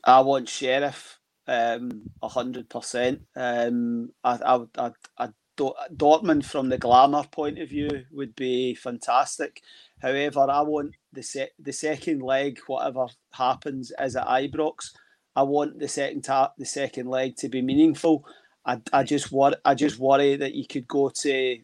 I 0.03 0.21
want 0.21 0.47
Sheriff, 0.49 1.19
um, 1.47 2.03
a 2.21 2.27
hundred 2.29 2.69
percent. 2.69 3.21
Um, 3.35 4.11
I, 4.23 4.37
I, 4.45 4.55
would- 4.55 4.69
I, 4.77 4.91
I, 5.17 5.29
Dor- 5.57 5.75
Dortmund 5.95 6.45
from 6.45 6.69
the 6.69 6.77
glamour 6.77 7.23
point 7.31 7.59
of 7.59 7.69
view 7.69 8.03
would 8.11 8.35
be 8.35 8.73
fantastic. 8.75 9.61
However, 10.01 10.47
I 10.49 10.61
want 10.61 10.95
the 11.11 11.23
se- 11.23 11.51
the 11.59 11.73
second 11.73 12.21
leg, 12.21 12.59
whatever 12.67 13.07
happens, 13.33 13.91
is 13.99 14.15
at 14.15 14.27
Ibrox. 14.27 14.91
I 15.35 15.43
want 15.43 15.79
the 15.79 15.87
second 15.87 16.23
ta- 16.23 16.53
the 16.57 16.65
second 16.65 17.07
leg 17.07 17.35
to 17.37 17.49
be 17.49 17.61
meaningful. 17.61 18.25
I, 18.65 18.81
I 18.93 19.03
just 19.03 19.31
wor- 19.31 19.57
I 19.65 19.73
just 19.75 19.99
worry 19.99 20.35
that 20.35 20.53
you 20.53 20.65
could 20.65 20.87
go 20.87 21.09
to. 21.09 21.59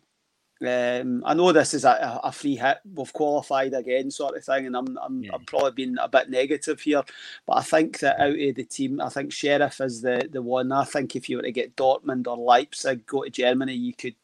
Um, 0.59 1.21
I 1.23 1.35
know 1.35 1.51
this 1.51 1.75
is 1.75 1.85
a, 1.85 2.19
a 2.23 2.31
free 2.31 2.55
hit. 2.55 2.77
We've 2.91 3.13
qualified 3.13 3.73
again, 3.73 4.09
sort 4.09 4.35
of 4.35 4.43
thing, 4.43 4.65
and 4.65 4.75
I'm 4.75 4.97
I'm, 4.97 5.23
I'm 5.31 5.45
probably 5.45 5.71
being 5.71 5.97
a 5.99 6.07
bit 6.07 6.29
negative 6.29 6.81
here. 6.81 7.03
But 7.45 7.57
I 7.57 7.61
think 7.61 7.99
that 7.99 8.19
out 8.19 8.29
of 8.39 8.55
the 8.55 8.63
team, 8.63 8.99
I 8.99 9.09
think 9.09 9.31
Sheriff 9.31 9.79
is 9.81 10.01
the, 10.01 10.27
the 10.31 10.41
one. 10.41 10.71
I 10.71 10.83
think 10.85 11.15
if 11.15 11.29
you 11.29 11.37
were 11.37 11.43
to 11.43 11.51
get 11.51 11.75
Dortmund 11.75 12.27
or 12.27 12.37
Leipzig, 12.37 13.05
go 13.05 13.23
to 13.23 13.29
Germany, 13.29 13.73
you 13.73 13.93
could. 13.93 14.15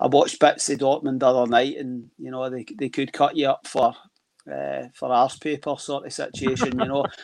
I 0.00 0.06
watched 0.06 0.38
bits 0.38 0.70
of 0.70 0.78
Dortmund 0.78 1.20
the 1.20 1.26
other 1.26 1.50
night, 1.50 1.76
and 1.76 2.08
you 2.18 2.30
know 2.30 2.48
they 2.48 2.64
they 2.78 2.88
could 2.88 3.12
cut 3.12 3.36
you 3.36 3.48
up 3.48 3.66
for 3.66 3.94
uh, 4.50 4.84
for 4.94 5.12
arse 5.12 5.38
paper 5.38 5.76
sort 5.78 6.06
of 6.06 6.12
situation, 6.12 6.78
you 6.78 6.86
know. 6.86 7.04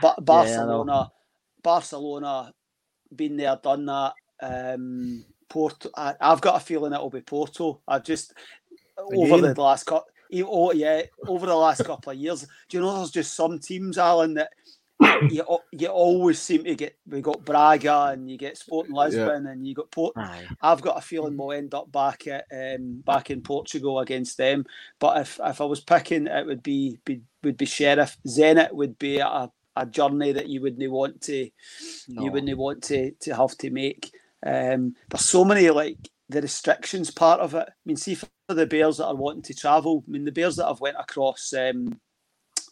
But 0.00 0.24
Barcelona, 0.24 1.12
Barcelona, 1.62 2.52
been 3.16 3.36
there, 3.36 3.58
done 3.62 3.86
that. 3.86 4.14
Um, 4.40 5.24
Porto, 5.48 5.90
I, 5.96 6.14
I've 6.20 6.40
got 6.40 6.60
a 6.60 6.64
feeling 6.64 6.92
it'll 6.92 7.10
be 7.10 7.20
Porto. 7.20 7.80
I 7.86 7.98
just 7.98 8.34
over 8.98 9.40
the 9.40 9.60
last 9.60 9.84
couple. 9.84 10.08
Oh 10.46 10.72
yeah, 10.72 11.02
over 11.28 11.46
the 11.46 11.54
last 11.54 11.84
couple 11.84 12.12
of 12.12 12.18
years, 12.18 12.46
do 12.68 12.76
you 12.76 12.80
know 12.80 12.96
there's 12.96 13.10
just 13.10 13.34
some 13.34 13.58
teams, 13.58 13.98
Alan, 13.98 14.34
that 14.34 14.50
you 15.30 15.44
you 15.72 15.88
always 15.88 16.38
seem 16.38 16.64
to 16.64 16.74
get. 16.74 16.96
We 17.06 17.20
got 17.20 17.44
Braga 17.44 18.10
and 18.12 18.30
you 18.30 18.38
get 18.38 18.56
Sporting 18.56 18.94
Lisbon 18.94 19.46
and 19.46 19.66
you 19.66 19.74
got 19.74 19.90
Port. 19.90 20.14
Aye. 20.16 20.46
I've 20.60 20.82
got 20.82 20.98
a 20.98 21.00
feeling 21.00 21.36
we'll 21.36 21.52
end 21.52 21.74
up 21.74 21.90
back 21.92 22.26
at 22.26 22.46
um, 22.52 23.02
back 23.06 23.30
in 23.30 23.42
Portugal 23.42 24.00
against 24.00 24.36
them. 24.36 24.64
But 24.98 25.20
if, 25.20 25.40
if 25.44 25.60
I 25.60 25.64
was 25.64 25.80
picking, 25.80 26.26
it 26.26 26.46
would 26.46 26.62
be, 26.62 26.98
be 27.04 27.22
would 27.42 27.56
be 27.56 27.66
Sheriff. 27.66 28.16
Zenit 28.26 28.72
would 28.72 28.98
be 28.98 29.18
a, 29.18 29.50
a 29.76 29.86
journey 29.86 30.32
that 30.32 30.48
you 30.48 30.60
wouldn't 30.60 30.90
want 30.90 31.20
to 31.22 31.50
No. 32.08 32.24
you 32.24 32.30
wouldn't 32.30 32.58
want 32.58 32.82
to 32.84 33.10
to 33.20 33.34
have 33.34 33.56
to 33.58 33.70
make. 33.70 34.12
Um, 34.46 34.94
there's 35.10 35.24
so 35.24 35.44
many 35.44 35.70
like 35.70 35.98
the 36.28 36.42
restrictions 36.42 37.10
part 37.10 37.40
of 37.40 37.54
it. 37.54 37.66
I 37.68 37.72
mean, 37.84 37.96
see 37.96 38.14
for 38.14 38.28
the 38.48 38.66
Bears 38.66 38.98
that 38.98 39.06
are 39.06 39.14
wanting 39.14 39.42
to 39.42 39.54
travel. 39.54 40.04
I 40.06 40.10
mean, 40.10 40.24
the 40.24 40.32
Bears 40.32 40.56
that 40.56 40.66
have 40.68 40.80
went 40.80 40.96
across, 40.98 41.52
um, 41.52 42.00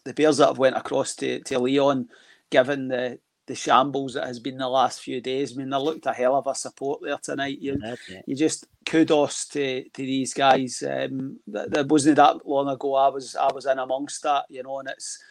the 0.05 0.13
Bears 0.13 0.37
that 0.37 0.47
have 0.47 0.57
went 0.57 0.77
across 0.77 1.15
to, 1.15 1.39
to 1.41 1.59
Lyon, 1.59 2.09
given 2.49 2.87
the 2.87 3.19
the 3.45 3.55
shambles 3.55 4.13
that 4.13 4.25
has 4.25 4.39
been 4.39 4.57
the 4.57 4.69
last 4.69 5.01
few 5.01 5.19
days. 5.19 5.53
I 5.53 5.55
mean, 5.57 5.69
they 5.69 5.77
looked 5.77 6.05
a 6.05 6.13
hell 6.13 6.35
of 6.35 6.47
a 6.47 6.55
support 6.55 7.01
there 7.03 7.17
tonight. 7.17 7.59
You, 7.59 7.77
you 8.25 8.35
just 8.35 8.65
kudos 8.85 9.45
to, 9.47 9.83
to 9.83 10.01
these 10.01 10.33
guys. 10.33 10.81
Um, 10.83 11.39
that, 11.47 11.71
that 11.71 11.87
wasn't 11.87 12.17
that 12.17 12.47
long 12.47 12.69
ago. 12.69 12.95
I 12.95 13.09
was 13.09 13.35
I 13.35 13.51
was 13.53 13.65
in 13.65 13.79
amongst 13.79 14.23
that, 14.23 14.45
you 14.49 14.63
know, 14.63 14.79
and 14.79 14.89
it's 14.89 15.21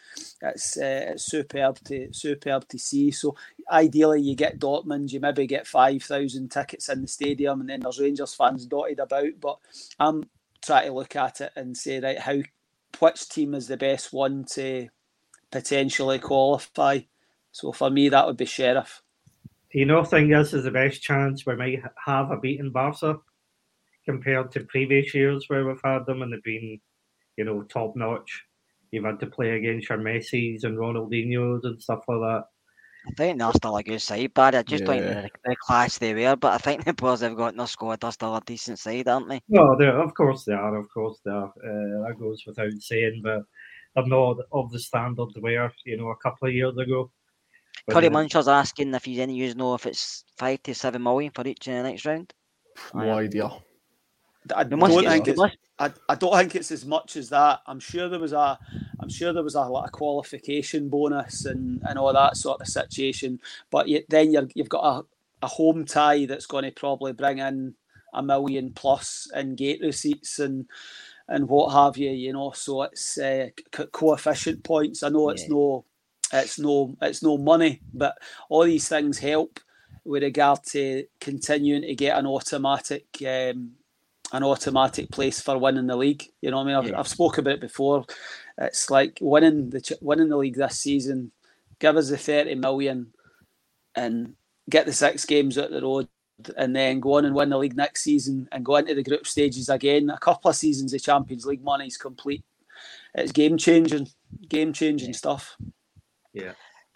it's 0.41 0.77
uh, 0.77 1.07
it's 1.13 1.25
superb 1.25 1.79
to 1.85 2.13
superb 2.13 2.67
to 2.67 2.77
see. 2.77 3.09
So 3.11 3.35
ideally, 3.71 4.21
you 4.21 4.35
get 4.35 4.59
Dortmund, 4.59 5.11
you 5.11 5.19
maybe 5.19 5.47
get 5.47 5.65
five 5.65 6.03
thousand 6.03 6.49
tickets 6.51 6.89
in 6.89 7.01
the 7.01 7.07
stadium, 7.07 7.61
and 7.61 7.69
then 7.69 7.79
there's 7.79 7.99
Rangers 7.99 8.35
fans 8.35 8.65
dotted 8.67 8.99
about. 8.99 9.39
But 9.41 9.57
I'm 9.99 10.29
trying 10.61 10.87
to 10.87 10.93
look 10.93 11.15
at 11.15 11.41
it 11.41 11.51
and 11.55 11.75
say 11.75 11.99
right 11.99 12.19
how 12.19 12.41
which 12.99 13.27
team 13.29 13.55
is 13.55 13.67
the 13.67 13.77
best 13.77 14.13
one 14.13 14.45
to 14.51 14.87
potentially 15.51 16.19
qualify. 16.19 16.99
So 17.53 17.71
for 17.71 17.89
me, 17.89 18.09
that 18.09 18.25
would 18.25 18.35
be 18.37 18.45
Sheriff. 18.45 19.01
Do 19.71 19.79
you 19.79 19.85
not 19.85 20.09
think 20.09 20.29
this 20.29 20.53
is 20.53 20.65
the 20.65 20.71
best 20.71 21.01
chance 21.01 21.45
we 21.45 21.55
might 21.55 21.81
have 22.05 22.31
a 22.31 22.37
beaten 22.37 22.71
Barca 22.71 23.19
compared 24.05 24.51
to 24.51 24.65
previous 24.65 25.13
years 25.13 25.45
where 25.47 25.65
we've 25.65 25.79
had 25.83 26.05
them 26.05 26.21
and 26.23 26.33
they've 26.33 26.43
been, 26.43 26.79
you 27.37 27.45
know, 27.45 27.61
top 27.63 27.95
notch? 27.95 28.43
You've 28.91 29.05
had 29.05 29.19
to 29.21 29.27
play 29.27 29.51
against 29.51 29.89
your 29.89 29.99
Messi's 29.99 30.63
and 30.63 30.77
Ronaldinho's 30.77 31.63
and 31.63 31.81
stuff 31.81 32.03
like 32.07 32.19
that. 32.19 32.43
I 33.07 33.11
think 33.17 33.37
they're 33.39 33.51
still 33.51 33.77
a 33.77 33.83
good 33.83 34.01
side, 34.01 34.31
but 34.33 34.55
I 34.55 34.63
just 34.63 34.85
think 34.85 35.03
Yeah. 35.03 35.21
the, 35.21 35.29
the 35.43 35.55
class 35.57 35.97
they 35.97 36.13
were, 36.13 36.35
but 36.35 36.53
I 36.53 36.57
think 36.57 36.85
the 36.85 36.93
players 36.93 37.19
they've 37.19 37.35
got 37.35 37.51
in 37.51 37.57
their 37.57 37.67
squad 37.67 38.03
are 38.03 38.11
still 38.11 38.35
a 38.35 38.41
decent 38.41 38.79
side, 38.79 39.07
aren't 39.07 39.29
they? 39.29 39.41
No, 39.49 39.75
they're, 39.77 40.01
of 40.01 40.13
course 40.13 40.45
they 40.45 40.53
are. 40.53 40.75
Of 40.77 40.87
course 40.89 41.19
they 41.25 41.31
are. 41.31 41.49
Uh, 41.49 42.07
that 42.07 42.15
goes 42.19 42.43
without 42.47 42.71
saying, 42.79 43.21
but 43.23 43.41
they're 43.95 44.07
not 44.07 44.37
of 44.51 44.71
the 44.71 44.79
standard 44.79 45.27
they 45.35 45.41
were, 45.41 45.71
you 45.85 45.97
know, 45.97 46.09
a 46.09 46.17
couple 46.17 46.47
of 46.47 46.53
years 46.53 46.77
ago. 46.77 47.11
But, 47.87 47.93
Curry 47.93 48.09
Muncher's 48.09 48.47
asking 48.47 48.93
if 48.93 49.05
he's 49.05 49.19
any 49.19 49.35
use 49.35 49.55
know 49.55 49.73
if 49.75 49.85
it's 49.85 50.23
five 50.37 50.63
to 50.63 50.73
seven 50.73 51.03
million 51.03 51.31
for 51.31 51.45
each 51.47 51.67
in 51.67 51.75
the 51.75 51.83
next 51.89 52.05
round. 52.05 52.33
no 52.93 53.01
idea. 53.19 53.51
I 54.55 54.63
don't 54.89 55.03
think 55.11 55.27
it's, 55.27 55.39
I, 55.79 55.91
I 56.09 56.15
don't 56.15 56.37
think 56.37 56.55
it's 56.55 56.71
as 56.71 56.85
much 56.85 57.15
as 57.15 57.29
that. 57.29 57.61
I'm 57.67 57.79
sure 57.79 58.09
there 58.09 58.19
was 58.19 58.33
a 58.33 58.59
I'm 58.99 59.09
sure 59.09 59.33
there 59.33 59.43
was 59.43 59.55
a 59.55 59.61
lot 59.61 59.85
of 59.85 59.91
qualification 59.91 60.89
bonus 60.89 61.45
and, 61.45 61.81
and 61.87 61.97
all 61.99 62.13
that 62.13 62.37
sort 62.37 62.61
of 62.61 62.67
situation. 62.67 63.39
But 63.71 63.87
you, 63.89 64.03
then 64.09 64.31
you're, 64.31 64.47
you've 64.55 64.69
got 64.69 64.83
a, 64.83 65.05
a 65.45 65.47
home 65.47 65.85
tie 65.85 66.25
that's 66.25 66.45
going 66.45 66.63
to 66.65 66.71
probably 66.71 67.13
bring 67.13 67.39
in 67.39 67.75
a 68.13 68.23
million 68.23 68.71
plus 68.73 69.27
in 69.35 69.55
gate 69.55 69.79
receipts 69.81 70.39
and 70.39 70.67
and 71.27 71.47
what 71.49 71.73
have 71.73 71.97
you. 71.97 72.11
You 72.11 72.33
know, 72.33 72.51
so 72.51 72.83
it's 72.83 73.17
uh, 73.17 73.49
co- 73.71 73.87
coefficient 73.87 74.63
points. 74.63 75.03
I 75.03 75.09
know 75.09 75.29
it's 75.29 75.43
Yeah. 75.43 75.49
no 75.55 75.85
it's 76.33 76.59
no 76.59 76.95
it's 77.01 77.23
no 77.23 77.37
money, 77.37 77.81
but 77.93 78.17
all 78.49 78.63
these 78.63 78.87
things 78.87 79.19
help 79.19 79.59
with 80.05 80.23
regard 80.23 80.63
to 80.63 81.05
continuing 81.21 81.83
to 81.83 81.95
get 81.95 82.17
an 82.17 82.25
automatic 82.25 83.05
um, 83.21 83.71
an 84.33 84.43
automatic 84.43 85.11
place 85.11 85.39
for 85.39 85.57
winning 85.57 85.87
the 85.87 85.95
league. 85.95 86.23
You 86.41 86.51
know 86.51 86.57
what 86.57 86.63
I 86.63 86.67
mean? 86.67 86.75
I've, 86.75 86.89
Yeah. 86.89 86.99
I've 86.99 87.07
spoke 87.07 87.37
about 87.37 87.53
it 87.53 87.61
before. 87.61 88.05
It's 88.57 88.89
like 88.89 89.19
winning 89.21 89.69
the 89.69 89.97
winning 90.01 90.29
the 90.29 90.37
league 90.37 90.55
this 90.55 90.79
season. 90.79 91.31
Give 91.79 91.95
us 91.95 92.09
the 92.09 92.17
thirty 92.17 92.55
million, 92.55 93.13
and 93.95 94.33
get 94.69 94.85
the 94.85 94.93
six 94.93 95.25
games 95.25 95.57
out 95.57 95.69
the 95.69 95.81
road, 95.81 96.07
and 96.57 96.75
then 96.75 96.99
go 96.99 97.17
on 97.17 97.25
and 97.25 97.35
win 97.35 97.49
the 97.49 97.57
league 97.57 97.77
next 97.77 98.03
season, 98.03 98.47
and 98.51 98.65
go 98.65 98.77
into 98.77 98.95
the 98.95 99.03
group 99.03 99.27
stages 99.27 99.69
again. 99.69 100.09
A 100.09 100.17
couple 100.17 100.49
of 100.49 100.55
seasons 100.55 100.93
of 100.93 101.03
Champions 101.03 101.45
League 101.45 101.63
money 101.63 101.87
is 101.87 101.97
complete. 101.97 102.43
It's 103.15 103.31
game 103.31 103.57
changing, 103.57 104.07
game 104.49 104.73
changing 104.73 105.13
stuff. 105.13 105.57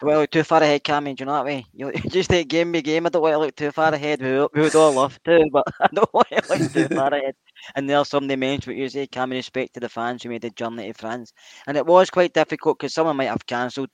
Do 0.00 0.10
I 0.10 0.16
look 0.16 0.30
too 0.30 0.44
far 0.44 0.62
ahead, 0.62 0.84
Cammy? 0.84 1.16
Do 1.16 1.22
you 1.22 1.26
know 1.26 1.34
that 1.34 1.44
way? 1.44 1.66
You 1.72 1.92
just 2.10 2.30
take 2.30 2.48
game 2.48 2.72
by 2.72 2.80
game. 2.80 3.06
I 3.06 3.08
don't 3.10 3.22
want 3.22 3.34
to 3.34 3.38
look 3.38 3.56
too 3.56 3.72
far 3.72 3.92
ahead. 3.92 4.20
We, 4.22 4.30
we 4.54 4.62
would 4.62 4.74
all 4.74 4.92
love 4.92 5.20
to, 5.24 5.48
but 5.52 5.64
I 5.80 5.88
don't 5.92 6.12
want 6.14 6.28
to 6.28 6.42
look 6.48 6.62
too 6.72 6.88
far 6.94 7.12
ahead. 7.12 7.34
And 7.74 7.88
there's 7.88 8.08
somebody 8.08 8.36
mentioned 8.36 8.76
what 8.76 8.80
you 8.82 8.88
say, 8.88 9.06
Cammy, 9.08 9.32
respect 9.32 9.74
to 9.74 9.80
the 9.80 9.88
fans 9.88 10.22
who 10.22 10.28
made 10.30 10.42
the 10.42 10.50
journey 10.50 10.86
to 10.88 10.94
France. 10.94 11.32
And 11.66 11.76
it 11.76 11.86
was 11.86 12.10
quite 12.10 12.32
difficult 12.32 12.78
because 12.78 12.94
someone 12.94 13.16
might 13.16 13.24
have 13.26 13.46
cancelled 13.46 13.90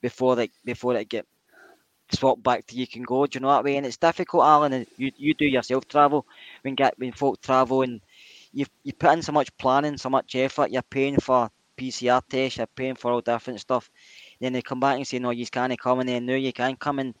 before 0.00 0.36
they 0.36 0.50
before 0.64 0.96
it 0.96 1.08
get 1.08 1.26
swapped 2.12 2.42
back 2.42 2.66
to 2.66 2.76
you 2.76 2.86
can 2.86 3.02
go. 3.02 3.26
Do 3.26 3.36
you 3.36 3.40
know 3.42 3.50
that 3.50 3.64
way? 3.64 3.76
And 3.76 3.86
it's 3.86 3.96
difficult, 3.96 4.44
Alan. 4.44 4.72
And 4.72 4.86
you, 4.96 5.12
you 5.16 5.34
do 5.34 5.44
yourself 5.46 5.86
travel 5.88 6.26
when 6.62 6.74
get 6.74 6.98
when 6.98 7.12
folk 7.12 7.40
travel 7.40 7.82
and 7.82 8.00
you 8.52 8.66
you 8.82 8.92
put 8.92 9.12
in 9.12 9.22
so 9.22 9.32
much 9.32 9.56
planning, 9.58 9.96
so 9.98 10.10
much 10.10 10.34
effort. 10.34 10.70
You're 10.70 10.82
paying 10.82 11.18
for 11.20 11.50
PCR 11.76 12.22
tests, 12.28 12.58
you're 12.58 12.66
paying 12.66 12.96
for 12.96 13.12
all 13.12 13.20
different 13.20 13.60
stuff. 13.60 13.90
Then 14.40 14.52
they 14.52 14.62
come 14.62 14.80
back 14.80 14.96
and 14.96 15.06
say, 15.06 15.18
no, 15.18 15.30
you 15.30 15.46
can't 15.46 15.78
come, 15.80 16.00
and 16.00 16.08
then 16.08 16.26
no, 16.26 16.34
you 16.34 16.52
can 16.52 16.76
come 16.76 16.98
and 16.98 17.14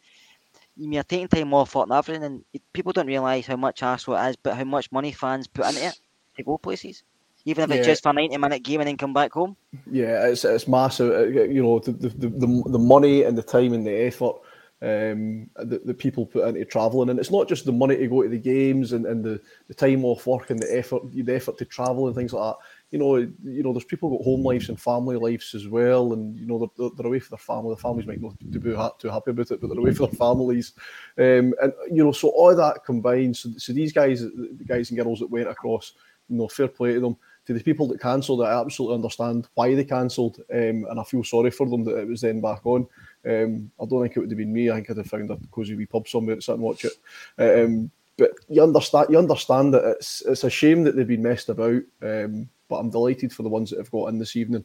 you're 0.76 1.02
taking 1.02 1.28
time 1.28 1.52
off 1.54 1.70
for 1.70 1.82
and 1.82 1.92
everything, 1.92 2.22
and 2.22 2.44
people 2.72 2.92
don't 2.92 3.06
realise 3.06 3.46
how 3.46 3.56
much 3.56 3.80
hassle 3.80 4.14
it 4.14 4.30
is, 4.30 4.36
but 4.36 4.56
how 4.56 4.64
much 4.64 4.92
money 4.92 5.12
fans 5.12 5.48
put 5.48 5.66
into 5.66 5.86
it 5.86 5.98
to 6.36 6.42
go 6.44 6.56
places, 6.56 7.02
even 7.44 7.64
if 7.64 7.76
it's 7.76 7.86
just 7.86 8.02
for 8.02 8.10
a 8.10 8.12
ninety 8.12 8.36
minute 8.36 8.62
game 8.62 8.80
and 8.80 8.88
then 8.88 8.96
come 8.96 9.12
back 9.12 9.32
home. 9.32 9.56
Yeah, 9.90 10.26
it's 10.26 10.44
it's 10.44 10.68
massive. 10.68 11.10
uh, 11.10 11.42
You 11.42 11.62
know, 11.62 11.78
the 11.80 11.92
the, 11.92 12.08
the, 12.08 12.28
the 12.28 12.62
the 12.66 12.78
money 12.78 13.24
and 13.24 13.36
the 13.36 13.42
time 13.42 13.72
and 13.72 13.84
the 13.84 14.06
effort 14.06 14.36
um, 14.80 15.50
that 15.56 15.84
the 15.84 15.94
people 15.94 16.26
put 16.26 16.46
into 16.46 16.64
travelling, 16.64 17.10
and 17.10 17.18
it's 17.18 17.32
not 17.32 17.48
just 17.48 17.64
the 17.64 17.72
money 17.72 17.96
to 17.96 18.06
go 18.06 18.22
to 18.22 18.28
the 18.28 18.38
games 18.38 18.92
and, 18.92 19.06
and 19.06 19.24
the, 19.24 19.40
the 19.66 19.74
time 19.74 20.04
off 20.04 20.26
work 20.26 20.50
and 20.50 20.60
the 20.60 20.78
effort 20.78 21.02
the 21.12 21.34
effort 21.34 21.58
to 21.58 21.64
travel 21.64 22.06
and 22.06 22.14
things 22.14 22.32
like 22.32 22.54
that. 22.54 22.64
You 22.90 22.98
know, 22.98 23.16
you 23.16 23.62
know, 23.62 23.72
there's 23.72 23.84
people 23.84 24.10
got 24.10 24.24
home 24.24 24.42
lives 24.42 24.68
and 24.68 24.80
family 24.80 25.16
lives 25.16 25.54
as 25.54 25.68
well, 25.68 26.14
and 26.14 26.38
you 26.38 26.46
know 26.46 26.70
they're, 26.78 26.90
they're, 26.96 27.06
away 27.06 27.18
from 27.20 27.36
their 27.36 27.44
family. 27.44 27.74
The 27.74 27.80
families 27.80 28.06
might 28.06 28.20
not 28.20 28.38
be 28.38 28.58
too 28.58 28.74
happy 28.74 29.30
about 29.30 29.50
it, 29.50 29.60
but 29.60 29.68
they're 29.68 29.78
away 29.78 29.92
from 29.92 30.06
their 30.06 30.14
families, 30.14 30.72
um, 31.18 31.54
and 31.60 31.72
you 31.90 32.02
know, 32.02 32.12
so 32.12 32.28
all 32.28 32.56
that 32.56 32.84
combined. 32.84 33.36
So, 33.36 33.50
so 33.58 33.72
these 33.72 33.92
guys, 33.92 34.22
the 34.22 34.64
guys 34.66 34.90
and 34.90 34.98
girls 34.98 35.20
that 35.20 35.30
went 35.30 35.48
across, 35.48 35.92
you 36.28 36.36
know, 36.36 36.48
fair 36.48 36.68
play 36.68 36.94
to 36.94 37.00
them 37.00 37.16
to 37.48 37.54
the 37.54 37.64
people 37.64 37.88
that 37.88 38.00
cancelled, 38.00 38.42
I 38.42 38.60
absolutely 38.60 38.96
understand 38.96 39.48
why 39.54 39.74
they 39.74 39.84
cancelled, 39.84 40.38
um, 40.52 40.86
and 40.88 41.00
I 41.00 41.04
feel 41.04 41.24
sorry 41.24 41.50
for 41.50 41.66
them 41.66 41.82
that 41.84 41.96
it 41.96 42.06
was 42.06 42.20
then 42.20 42.42
back 42.42 42.64
on. 42.64 42.86
Um, 43.26 43.70
I 43.80 43.86
don't 43.86 44.02
think 44.02 44.16
it 44.16 44.20
would 44.20 44.30
have 44.30 44.36
been 44.36 44.52
me. 44.52 44.70
I 44.70 44.74
think 44.74 44.90
I'd 44.90 44.98
have 44.98 45.06
found 45.06 45.30
a 45.30 45.38
cosy 45.50 45.74
wee 45.74 45.86
pub 45.86 46.06
somewhere 46.06 46.36
to 46.36 46.42
sit 46.42 46.54
and 46.54 46.62
watch 46.62 46.84
it. 46.84 46.92
Um, 47.38 47.90
but 48.18 48.32
you 48.48 48.62
understand, 48.62 49.06
you 49.08 49.18
understand 49.18 49.72
that 49.72 49.84
it's 49.84 50.22
it's 50.26 50.44
a 50.44 50.50
shame 50.50 50.84
that 50.84 50.94
they've 50.94 51.06
been 51.06 51.22
messed 51.22 51.48
about. 51.48 51.82
Um, 52.02 52.50
but 52.68 52.76
I'm 52.76 52.90
delighted 52.90 53.32
for 53.32 53.42
the 53.42 53.48
ones 53.48 53.70
that 53.70 53.78
have 53.78 53.90
got 53.90 54.08
in 54.08 54.18
this 54.18 54.36
evening, 54.36 54.64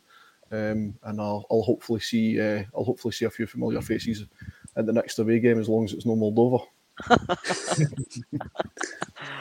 um, 0.51 0.95
and 1.04 1.22
I'll, 1.22 1.45
I'll 1.49 1.64
hopefully 1.64 1.99
see 1.99 2.39
uh, 2.39 2.64
I'll 2.76 2.84
hopefully 2.84 3.14
see 3.14 3.26
a 3.26 3.30
few 3.30 3.47
familiar 3.47 3.82
faces 3.82 4.26
at 4.76 4.86
the 4.86 4.93
next 4.93 5.20
away 5.20 5.39
game 5.39 5.60
as 5.60 5.70
long 5.70 5.86
as 5.86 5.93
it's 5.93 6.06
no 6.06 6.16
Moldova. 6.16 6.66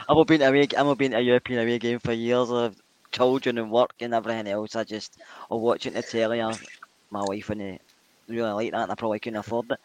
I've 0.08 0.16
not 0.16 0.26
been 0.26 0.40
to 0.40 0.48
away, 0.48 0.68
I've 0.76 0.98
been 0.98 1.10
to 1.12 1.18
a 1.18 1.20
European 1.20 1.60
away 1.60 1.78
game 1.78 1.98
for 1.98 2.12
years. 2.12 2.50
Of 2.50 2.76
children 3.12 3.58
and 3.58 3.70
work 3.70 3.92
and 4.00 4.14
everything 4.14 4.48
else. 4.48 4.74
I 4.74 4.84
just 4.84 5.20
I 5.50 5.54
watch 5.54 5.86
it 5.86 5.90
on 5.90 5.94
the 5.94 6.02
telly. 6.02 6.42
I, 6.42 6.54
my 7.10 7.22
wife 7.22 7.50
and 7.50 7.62
I 7.62 7.78
really 8.26 8.50
like 8.50 8.72
that, 8.72 8.82
and 8.84 8.92
I 8.92 8.94
probably 8.94 9.20
couldn't 9.20 9.38
afford 9.38 9.70
it. 9.70 9.78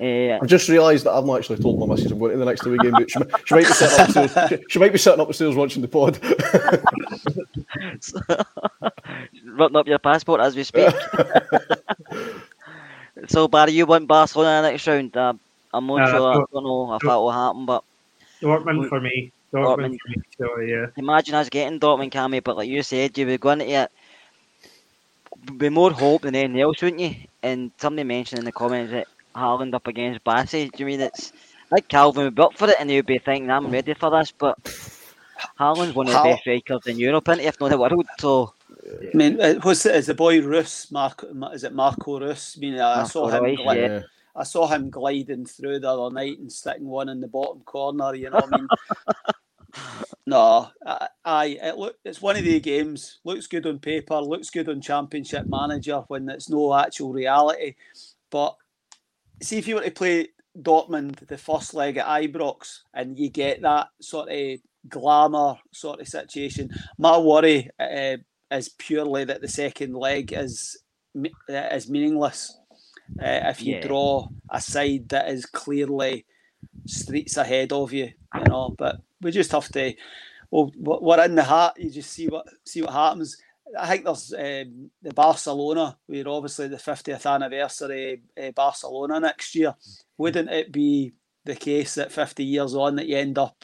Uh, 0.00 0.38
I've 0.42 0.48
just 0.48 0.68
realised 0.68 1.04
that 1.06 1.12
I've 1.12 1.24
not 1.24 1.38
actually 1.38 1.62
told 1.62 1.78
my 1.78 1.86
missus 1.86 2.10
I'm 2.12 2.18
going 2.18 2.32
to 2.32 2.38
the 2.38 2.44
next 2.44 2.66
away 2.66 2.76
game, 2.78 2.92
but 2.92 3.10
she, 3.10 3.18
she 3.46 3.54
might 3.54 3.66
be 3.66 3.72
sitting 3.72 4.04
upstairs. 4.04 4.48
She, 4.50 4.58
she 4.68 4.78
might 4.78 4.92
be 4.92 4.98
sitting 4.98 5.20
upstairs 5.20 5.54
watching 5.54 5.82
the 5.82 5.88
pod. 5.88 6.18
Ripping 9.44 9.76
up 9.76 9.86
your 9.86 9.98
passport 9.98 10.40
as 10.40 10.56
we 10.56 10.64
speak. 10.64 10.92
so 13.28 13.48
Barry, 13.48 13.72
you 13.72 13.86
want 13.86 14.08
Barcelona 14.08 14.68
next 14.68 14.86
round? 14.86 15.16
Uh, 15.16 15.34
I'm 15.72 15.86
not 15.86 16.02
Uh, 16.02 16.10
sure. 16.10 16.30
I 16.30 16.34
Dort- 16.34 16.50
don't 16.52 16.64
know 16.64 16.94
if 16.94 17.02
that 17.02 17.14
will 17.14 17.32
happen, 17.32 17.66
but 17.66 17.82
Dortmund 18.40 18.88
for 18.88 19.00
me. 19.00 19.32
Dortmund. 19.52 19.76
Dortmund, 19.76 19.98
for 20.00 20.08
me. 20.08 20.16
So 20.38 20.60
yeah. 20.60 20.86
imagine 20.96 21.34
us 21.34 21.48
getting 21.48 21.80
Dortmund, 21.80 22.12
Cammy. 22.12 22.42
But 22.42 22.56
like 22.56 22.68
you 22.68 22.82
said, 22.82 23.16
you 23.16 23.26
were 23.26 23.38
going 23.38 23.60
to 23.60 23.66
it 23.66 23.90
with 25.58 25.72
more 25.72 25.92
hope 25.92 26.22
than 26.22 26.34
anything 26.34 26.60
else, 26.60 26.82
wouldn't 26.82 27.00
you? 27.00 27.14
And 27.42 27.70
somebody 27.78 28.06
mentioned 28.06 28.40
in 28.40 28.44
the 28.44 28.52
comments 28.52 28.92
that 28.92 29.06
Haaland 29.36 29.74
up 29.74 29.86
against 29.86 30.24
Bassey. 30.24 30.70
Do 30.72 30.78
you 30.78 30.86
mean 30.86 31.00
it's 31.00 31.32
like 31.70 31.88
Calvin 31.88 32.24
would 32.24 32.34
be 32.34 32.44
for 32.56 32.68
it 32.68 32.76
and 32.80 32.90
he 32.90 32.96
would 32.96 33.06
be 33.06 33.18
thinking, 33.18 33.50
I'm 33.50 33.70
ready 33.70 33.94
for 33.94 34.10
this, 34.10 34.32
but 34.32 34.56
Haaland's 35.60 35.94
one 35.94 36.06
of 36.06 36.12
the 36.12 36.18
Hal- 36.18 36.24
best 36.32 36.40
strikers 36.40 36.86
in 36.86 36.98
Europe, 36.98 37.28
isn't 37.28 37.44
if 37.44 37.60
not 37.60 37.70
the 37.70 37.78
world. 37.78 38.06
So 38.18 38.54
I 39.12 39.16
mean, 39.16 39.40
uh, 39.40 39.54
what's 39.62 39.84
it? 39.86 39.94
Is 39.96 40.06
the 40.06 40.14
boy 40.14 40.40
Rus? 40.42 40.90
Mark, 40.90 41.24
Is 41.52 41.64
it 41.64 41.74
Marco 41.74 42.20
Rus? 42.20 42.56
I 42.56 42.60
mean, 42.60 42.78
I 42.78 43.04
saw 43.04 43.28
him. 43.28 43.44
Reus, 43.44 43.60
gli- 43.60 43.80
yeah. 43.80 44.02
I 44.34 44.44
saw 44.44 44.66
him 44.66 44.90
gliding 44.90 45.46
through 45.46 45.80
the 45.80 45.90
other 45.90 46.14
night 46.14 46.38
and 46.38 46.52
sticking 46.52 46.86
one 46.86 47.08
in 47.08 47.20
the 47.20 47.28
bottom 47.28 47.62
corner. 47.62 48.14
You 48.14 48.30
know, 48.30 48.36
what 48.36 48.52
I 48.52 48.56
mean, 48.56 48.68
no, 50.26 50.68
I, 50.84 51.08
I 51.24 51.44
it 51.62 51.78
look, 51.78 51.96
it's 52.04 52.20
one 52.20 52.36
of 52.36 52.44
the 52.44 52.60
games. 52.60 53.18
Looks 53.24 53.46
good 53.46 53.66
on 53.66 53.78
paper. 53.78 54.20
Looks 54.20 54.50
good 54.50 54.68
on 54.68 54.80
Championship 54.80 55.46
Manager 55.48 56.04
when 56.08 56.28
it's 56.28 56.50
no 56.50 56.74
actual 56.74 57.12
reality. 57.12 57.74
But 58.30 58.56
see, 59.42 59.58
if 59.58 59.68
you 59.68 59.76
were 59.76 59.82
to 59.82 59.90
play 59.90 60.28
Dortmund 60.58 61.26
the 61.26 61.38
first 61.38 61.74
leg 61.74 61.96
at 61.98 62.06
Ibrox 62.06 62.78
and 62.94 63.18
you 63.18 63.28
get 63.30 63.62
that 63.62 63.88
sort 64.00 64.30
of 64.30 64.58
glamour 64.88 65.56
sort 65.72 66.00
of 66.00 66.08
situation, 66.08 66.70
my 66.98 67.18
worry 67.18 67.70
uh, 67.78 68.16
is 68.50 68.68
purely 68.70 69.24
that 69.24 69.40
the 69.40 69.48
second 69.48 69.94
leg 69.94 70.32
is 70.32 70.78
uh, 71.16 71.52
is 71.72 71.88
meaningless. 71.90 72.58
Uh, 73.20 73.40
if 73.50 73.62
you 73.62 73.74
Yeah. 73.76 73.86
draw 73.86 74.28
a 74.50 74.60
side 74.60 75.08
that 75.10 75.28
is 75.28 75.46
clearly 75.46 76.26
streets 76.86 77.36
ahead 77.36 77.72
of 77.72 77.92
you, 77.92 78.10
you 78.34 78.44
know, 78.48 78.74
but 78.76 79.00
we 79.20 79.30
just 79.30 79.52
have 79.52 79.68
to. 79.70 79.94
Well, 80.50 80.70
we're 80.76 81.24
in 81.24 81.34
the 81.34 81.42
hat. 81.42 81.74
You 81.76 81.90
just 81.90 82.10
see 82.12 82.28
what 82.28 82.46
see 82.64 82.82
what 82.82 82.92
happens. 82.92 83.36
I 83.78 83.86
think 83.88 84.04
there's 84.04 84.32
um, 84.32 84.90
the 85.02 85.12
Barcelona. 85.14 85.98
We're 86.08 86.28
obviously 86.28 86.68
the 86.68 86.76
50th 86.76 87.26
anniversary 87.32 88.22
uh, 88.40 88.50
Barcelona 88.52 89.20
next 89.20 89.54
year. 89.54 89.74
Wouldn't 90.18 90.50
it 90.50 90.72
be 90.72 91.12
the 91.44 91.56
case 91.56 91.94
that 91.96 92.12
50 92.12 92.44
years 92.44 92.74
on 92.74 92.96
that 92.96 93.06
you 93.06 93.16
end 93.16 93.38
up? 93.38 93.56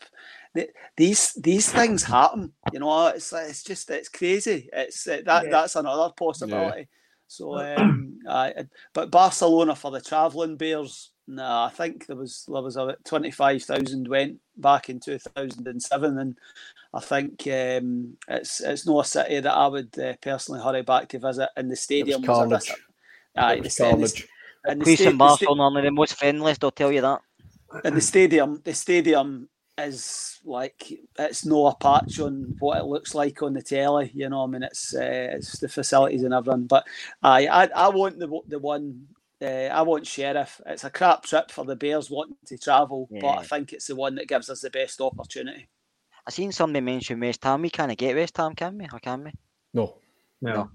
th- 0.55 0.71
These 0.97 1.35
these 1.35 1.71
things 1.71 2.03
happen, 2.03 2.53
you 2.73 2.81
know. 2.81 3.07
It's 3.09 3.33
it's 3.33 3.63
just 3.63 3.91
it's 3.91 4.09
crazy. 4.09 4.69
It's 4.73 5.07
uh, 5.07 5.23
that 5.25 5.45
Yeah. 5.45 5.51
that's 5.51 5.77
another 5.77 6.13
possibility. 6.17 6.89
So, 7.29 7.59
um, 7.59 8.19
I, 8.29 8.53
but 8.93 9.11
Barcelona 9.11 9.75
for 9.75 9.91
the 9.91 10.01
travelling 10.03 10.57
bears, 10.59 11.13
no, 11.27 11.43
I 11.45 11.71
think 11.75 12.07
there 12.07 12.17
was 12.17 12.45
there 12.47 12.61
was 12.61 12.77
about 12.77 13.03
twenty 13.05 13.31
five 13.31 13.63
thousand 13.63 14.07
went 14.09 14.39
back 14.57 14.91
in 14.91 15.01
two 15.01 15.19
thousand 15.19 15.67
and 15.67 15.83
seven, 15.83 16.19
and 16.19 16.37
I 16.95 17.01
think 17.01 17.43
um, 17.49 18.19
it's 18.29 18.61
it's 18.61 18.87
not 18.87 19.07
a 19.07 19.09
city 19.09 19.41
that 19.41 19.53
I 19.55 19.67
would 19.69 19.99
uh, 19.99 20.15
personally 20.23 20.63
hurry 20.63 20.83
back 20.83 21.09
to 21.11 21.19
visit. 21.21 21.51
And 21.57 21.71
the 21.71 21.77
It 21.99 22.07
was 22.07 22.17
stadium 22.17 22.23
was, 22.27 22.41
a 22.41 22.47
carnage. 22.47 22.59
visit. 22.59 22.77
Aye, 23.37 23.57
It 23.57 23.63
the, 23.63 23.65
was 23.65 23.77
and 23.85 24.05
the, 24.05 24.07
carnage. 24.07 24.29
and 24.67 24.83
the, 24.83 24.87
sta- 24.87 25.11
in 25.11 25.19
the 25.21 25.29
sta- 25.29 25.47
Barcelona 25.47 25.81
are 25.81 25.83
the 25.83 25.91
most 25.93 26.15
friendliest, 26.19 26.65
I'll 26.65 26.73
tell 26.73 26.93
you 26.93 27.03
that. 27.03 27.23
and 27.85 27.97
the 27.97 28.01
stadium, 28.01 28.61
the 28.65 28.75
stadium 28.75 29.49
is 29.79 30.41
like 30.45 30.93
it's 31.19 31.47
no 31.47 31.67
a 31.67 31.77
patch 31.77 32.21
on 32.21 32.57
what 32.61 32.79
it 32.79 32.85
looks 32.87 33.15
like 33.15 33.43
on 33.43 33.55
the 33.55 33.63
telly. 33.63 34.11
You 34.15 34.29
know, 34.29 34.45
I 34.45 34.47
mean, 34.49 34.63
it's 34.63 34.95
uh, 34.95 35.29
it's 35.33 35.59
the 35.59 35.69
facilities 35.69 36.25
and 36.25 36.35
everything. 36.35 36.67
But 36.67 36.87
I 37.23 37.47
I, 37.49 37.65
I 37.67 37.89
want 37.91 38.19
the 38.19 38.29
the 38.49 38.59
one. 38.59 39.09
Uh, 39.43 39.47
I 39.73 39.83
want 39.83 40.07
Sheriff. 40.07 40.61
It's 40.67 40.85
a 40.85 40.91
crap 40.91 41.25
trip 41.25 41.51
for 41.51 41.65
the 41.65 41.77
Bears 41.77 42.11
wanting 42.11 42.37
to 42.47 42.59
travel, 42.59 43.11
but 43.21 43.39
I 43.41 43.43
think 43.43 43.73
it's 43.73 43.89
the 43.89 43.97
one 43.97 44.15
that 44.17 44.29
gives 44.29 44.51
us 44.51 44.61
the 44.61 44.71
best 44.71 45.01
opportunity. 45.01 45.69
I 46.27 46.31
seen 46.31 46.53
somebody 46.53 46.85
mention 46.85 47.21
West 47.21 47.43
Ham. 47.45 47.63
We 47.63 47.71
can't 47.71 47.97
get 47.97 48.15
West 48.17 48.37
Ham, 48.37 48.55
can 48.55 48.79
we? 48.79 48.87
Or 48.93 48.99
can 49.01 49.25
we? 49.25 49.33
No, 49.75 49.97
No. 50.41 50.53
No. 50.55 50.71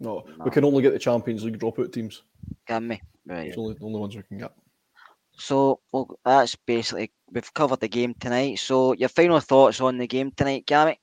no, 0.00 0.24
No. 0.38 0.44
we 0.44 0.50
can 0.50 0.64
only 0.64 0.82
get 0.82 0.92
the 0.92 0.98
Champions 0.98 1.44
League 1.44 1.58
dropout 1.58 1.92
teams. 1.92 2.22
Can 2.66 2.88
we? 2.88 3.00
Right. 3.26 3.48
It's 3.48 3.58
only 3.58 3.74
the 3.74 3.84
only 3.84 4.00
ones 4.00 4.16
we 4.16 4.22
can 4.22 4.38
get. 4.38 4.52
So 5.36 5.80
well, 5.90 6.16
that's 6.24 6.54
basically 6.54 7.10
we've 7.32 7.52
covered 7.54 7.80
the 7.80 7.88
game 7.88 8.14
tonight. 8.14 8.58
So 8.60 8.92
your 8.92 9.08
final 9.08 9.40
thoughts 9.40 9.80
on 9.80 9.98
the 9.98 10.06
game 10.06 10.30
tonight, 10.30 10.66
Cammy? 10.66 10.96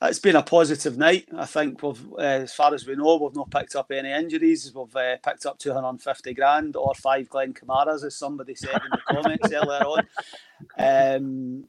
It's 0.00 0.20
been 0.20 0.36
a 0.36 0.44
positive 0.44 0.96
night. 0.96 1.26
I 1.36 1.44
think 1.44 1.82
we've, 1.82 2.12
uh, 2.12 2.18
as 2.18 2.54
far 2.54 2.72
as 2.72 2.86
we 2.86 2.94
know, 2.94 3.16
we've 3.16 3.34
not 3.34 3.50
picked 3.50 3.74
up 3.74 3.90
any 3.90 4.12
injuries. 4.12 4.72
We've 4.72 4.94
uh, 4.94 5.16
picked 5.24 5.44
up 5.44 5.58
250 5.58 6.34
grand 6.34 6.76
or 6.76 6.94
five 6.94 7.28
Glen 7.28 7.52
Kamaras, 7.52 8.04
as 8.04 8.14
somebody 8.16 8.54
said 8.54 8.76
in 8.76 8.90
the 8.92 8.98
comments 9.08 9.52
earlier 9.52 9.82
on. 9.82 10.06
Um, 10.78 11.62
we 11.62 11.64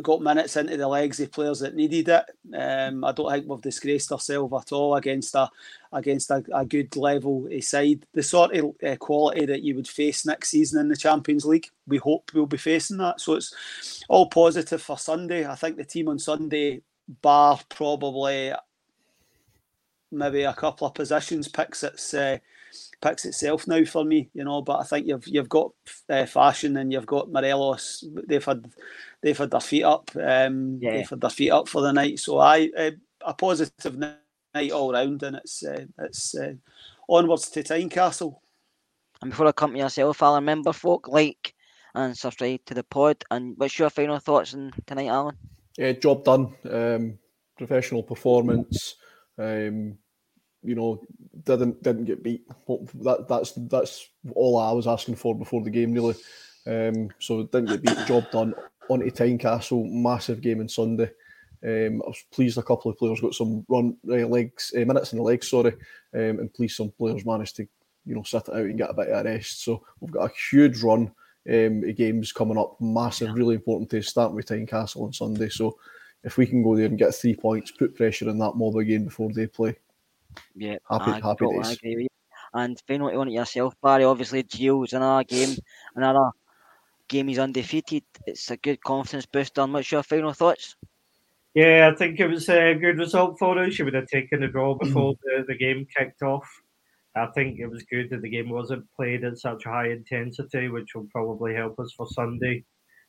got 0.00 0.22
minutes 0.22 0.56
into 0.56 0.76
the 0.76 0.88
legs 0.88 1.20
of 1.20 1.32
players 1.32 1.60
that 1.60 1.74
needed 1.74 2.08
it. 2.08 2.24
Um, 2.56 3.04
I 3.04 3.12
don't 3.12 3.30
think 3.30 3.46
we've 3.46 3.60
disgraced 3.60 4.12
ourselves 4.12 4.54
at 4.54 4.72
all 4.72 4.96
against 4.96 5.34
a 5.34 5.50
against 5.92 6.30
a, 6.30 6.42
a 6.54 6.64
good 6.64 6.96
level 6.96 7.48
side. 7.60 8.06
The 8.14 8.22
sort 8.22 8.54
of 8.54 8.74
uh, 8.86 8.96
quality 8.96 9.46
that 9.46 9.62
you 9.62 9.74
would 9.74 9.88
face 9.88 10.24
next 10.24 10.50
season 10.50 10.80
in 10.80 10.88
the 10.88 10.96
Champions 10.96 11.44
League, 11.44 11.68
we 11.86 11.98
hope 11.98 12.30
we'll 12.32 12.46
be 12.46 12.56
facing 12.56 12.98
that. 12.98 13.20
So 13.20 13.34
it's 13.34 14.04
all 14.08 14.28
positive 14.28 14.80
for 14.80 14.96
Sunday. 14.96 15.46
I 15.46 15.54
think 15.54 15.76
the 15.76 15.84
team 15.84 16.08
on 16.08 16.18
Sunday, 16.18 16.80
bar 17.20 17.60
probably 17.68 18.52
maybe 20.12 20.42
a 20.42 20.52
couple 20.52 20.86
of 20.86 20.94
positions, 20.94 21.48
picks 21.48 21.82
its 21.82 22.14
uh, 22.14 22.38
picks 23.00 23.24
itself 23.24 23.66
now 23.66 23.84
for 23.84 24.04
me. 24.04 24.30
You 24.34 24.44
know, 24.44 24.62
but 24.62 24.80
I 24.80 24.84
think 24.84 25.06
you've 25.06 25.26
you've 25.26 25.48
got 25.48 25.72
uh, 26.08 26.26
Fashion 26.26 26.76
and 26.76 26.92
you've 26.92 27.06
got 27.06 27.32
Morelos. 27.32 28.04
They've 28.28 28.44
had 28.44 28.70
they've 29.22 29.38
had 29.38 29.50
their 29.50 29.60
feet 29.60 29.84
up. 29.84 30.10
Um, 30.16 30.78
Yeah. 30.80 30.92
They've 30.92 31.08
had 31.08 31.20
their 31.20 31.30
feet 31.30 31.50
up 31.50 31.68
for 31.68 31.82
the 31.82 31.92
night. 31.92 32.18
So 32.18 32.38
I 32.38 32.70
uh, 32.76 32.90
a 33.24 33.34
positive 33.34 33.98
night 33.98 34.72
all 34.72 34.92
round, 34.92 35.22
and 35.22 35.36
it's 35.36 35.64
uh, 35.64 35.86
it's 35.98 36.34
uh, 36.34 36.54
onwards 37.08 37.50
to 37.50 37.62
Tynecastle. 37.62 38.36
And 39.22 39.30
before 39.30 39.46
I 39.46 39.52
come 39.52 39.72
to 39.72 39.78
yourself, 39.78 40.22
Alan, 40.22 40.42
remember 40.42 40.72
folk 40.72 41.08
like 41.08 41.54
and 41.94 42.16
subscribe 42.16 42.64
to 42.66 42.74
the 42.74 42.82
pod. 42.82 43.24
And 43.30 43.54
what's 43.56 43.78
your 43.78 43.90
final 43.90 44.18
thoughts 44.18 44.54
on 44.54 44.72
tonight, 44.86 45.08
Alan? 45.08 45.36
Yeah, 45.78 45.92
job 45.92 46.24
done. 46.24 46.54
Um, 46.70 47.18
professional 47.56 48.02
performance. 48.02 48.96
Um, 49.38 49.98
you 50.62 50.74
know, 50.74 51.02
didn't 51.44 51.82
didn't 51.82 52.04
get 52.04 52.22
beat. 52.22 52.46
That 53.02 53.26
that's 53.28 53.52
that's 53.52 54.08
all 54.34 54.58
I 54.58 54.72
was 54.72 54.86
asking 54.86 55.16
for 55.16 55.34
before 55.34 55.62
the 55.62 55.70
game, 55.70 55.92
really. 55.92 56.14
Um, 56.66 57.10
so 57.18 57.44
didn't 57.44 57.66
get 57.66 57.82
beat. 57.82 58.06
Job 58.06 58.30
done. 58.30 58.54
On 58.88 59.00
to 59.00 59.10
Tynecastle, 59.10 59.90
massive 59.90 60.40
game 60.40 60.60
on 60.60 60.68
Sunday. 60.68 61.10
Um, 61.64 62.02
I 62.04 62.08
was 62.08 62.24
pleased 62.32 62.58
a 62.58 62.62
couple 62.62 62.90
of 62.90 62.98
players 62.98 63.20
got 63.20 63.34
some 63.34 63.64
run 63.68 63.96
uh, 64.08 64.26
legs 64.26 64.72
uh, 64.76 64.80
minutes 64.80 65.12
in 65.12 65.18
the 65.18 65.24
legs, 65.24 65.48
sorry, 65.48 65.72
um, 66.14 66.40
and 66.40 66.52
pleased 66.52 66.76
some 66.76 66.90
players 66.90 67.24
managed 67.24 67.56
to 67.56 67.68
you 68.04 68.14
know 68.16 68.24
sit 68.24 68.48
it 68.48 68.54
out 68.54 68.56
and 68.56 68.78
get 68.78 68.90
a 68.90 68.94
bit 68.94 69.08
of 69.08 69.24
a 69.24 69.28
rest. 69.28 69.64
So 69.64 69.84
we've 70.00 70.10
got 70.10 70.30
a 70.30 70.34
huge 70.50 70.82
run 70.82 71.12
um, 71.48 71.80
games 71.94 72.32
coming 72.32 72.58
up, 72.58 72.80
massive, 72.80 73.34
really 73.34 73.54
important 73.54 73.90
to 73.90 74.02
start 74.02 74.32
with 74.32 74.46
Tynecastle 74.46 75.02
on 75.02 75.12
Sunday. 75.12 75.48
So 75.48 75.78
if 76.24 76.36
we 76.36 76.46
can 76.46 76.62
go 76.62 76.76
there 76.76 76.86
and 76.86 76.98
get 76.98 77.14
three 77.14 77.34
points, 77.34 77.70
put 77.70 77.96
pressure 77.96 78.28
on 78.28 78.38
that 78.38 78.56
mob 78.56 78.76
again 78.76 79.04
before 79.04 79.30
they 79.32 79.46
play. 79.46 79.76
Yeah, 80.54 80.76
happy, 80.90 81.10
I 81.12 81.20
happy 81.20 81.46
days. 81.46 82.08
And 82.54 82.80
finally 82.86 83.14
on 83.14 83.28
it 83.28 83.32
yourself, 83.32 83.74
Barry. 83.82 84.04
Obviously, 84.04 84.42
Gio's 84.42 84.92
another 84.92 85.24
game, 85.24 85.56
another 85.96 86.30
game 87.08 87.28
he's 87.28 87.38
undefeated. 87.38 88.04
It's 88.26 88.50
a 88.50 88.56
good 88.56 88.82
confidence 88.82 89.26
booster. 89.26 89.62
And 89.62 89.72
what's 89.72 89.90
your 89.90 90.02
final 90.02 90.32
thoughts? 90.32 90.76
Yeah, 91.54 91.90
I 91.92 91.96
think 91.96 92.18
it 92.18 92.26
was 92.26 92.48
a 92.48 92.74
good 92.74 92.98
result 92.98 93.38
for 93.38 93.58
us. 93.58 93.78
You 93.78 93.84
would 93.84 93.94
have 93.94 94.06
taken 94.06 94.40
the 94.40 94.48
draw 94.48 94.74
mm. 94.74 94.80
before 94.80 95.14
the, 95.22 95.44
the 95.46 95.56
game 95.56 95.86
kicked 95.96 96.22
off. 96.22 96.48
I 97.14 97.26
think 97.34 97.58
it 97.58 97.66
was 97.66 97.82
good 97.82 98.08
that 98.10 98.22
the 98.22 98.30
game 98.30 98.48
wasn't 98.48 98.86
played 98.96 99.24
at 99.24 99.36
such 99.36 99.64
high 99.64 99.90
intensity, 99.90 100.68
which 100.68 100.94
will 100.94 101.06
probably 101.12 101.54
help 101.54 101.78
us 101.78 101.92
for 101.94 102.06
Sunday, 102.06 102.64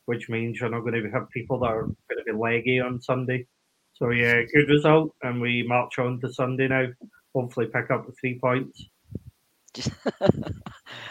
which 0.06 0.28
means 0.28 0.60
you're 0.60 0.70
not 0.70 0.82
going 0.82 1.02
to 1.02 1.10
have 1.12 1.30
people 1.30 1.60
that 1.60 1.68
are 1.68 1.84
going 1.84 1.96
to 2.18 2.24
be 2.26 2.38
leggy 2.38 2.82
on 2.82 3.02
Sunday. 3.02 3.48
So, 3.94 4.10
yeah, 4.10 4.41
good 4.54 4.70
result. 4.70 5.16
And 5.22 5.41
we 5.41 5.64
march 5.64 6.00
on 6.00 6.20
to 6.22 6.34
Sunday 6.34 6.68
now. 6.68 6.88
Hopefully, 7.36 7.68
pick 7.68 7.89
up 7.91 8.06
the 8.06 8.14
three 8.20 8.39
points. 8.39 8.86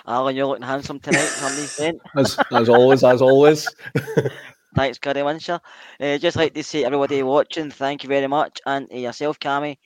Alan, 0.06 0.36
you're 0.36 0.46
looking 0.46 0.62
handsome 0.62 1.00
tonight. 1.00 1.26
Somebody 1.26 1.98
as, 2.16 2.38
as 2.52 2.68
always, 2.68 3.02
as 3.02 3.22
always. 3.22 3.68
Thanks, 4.74 4.98
Curry 4.98 5.22
Winsher. 5.22 5.60
Uh, 6.00 6.18
just 6.18 6.36
like 6.36 6.54
to 6.54 6.62
say, 6.62 6.84
everybody 6.84 7.22
watching, 7.22 7.70
thank 7.70 8.04
you 8.04 8.08
very 8.08 8.26
much, 8.26 8.58
and 8.64 8.90
uh, 8.90 8.96
yourself, 8.96 9.38
Cammy, 9.38 9.76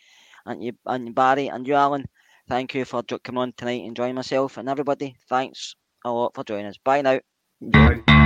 and 0.44 0.62
you, 0.62 0.72
and 0.86 1.14
Barry, 1.14 1.48
and 1.48 1.66
you, 1.66 1.74
Alan. 1.74 2.06
Thank 2.48 2.74
you 2.74 2.84
for 2.84 3.02
coming 3.02 3.42
on 3.42 3.52
tonight 3.56 3.82
and 3.84 3.96
joining 3.96 4.14
myself, 4.14 4.58
and 4.58 4.68
everybody. 4.68 5.16
Thanks 5.28 5.74
a 6.04 6.12
lot 6.12 6.34
for 6.34 6.44
joining 6.44 6.66
us. 6.66 6.78
Bye 6.84 7.02
now. 7.02 7.18
Bye. 7.60 8.25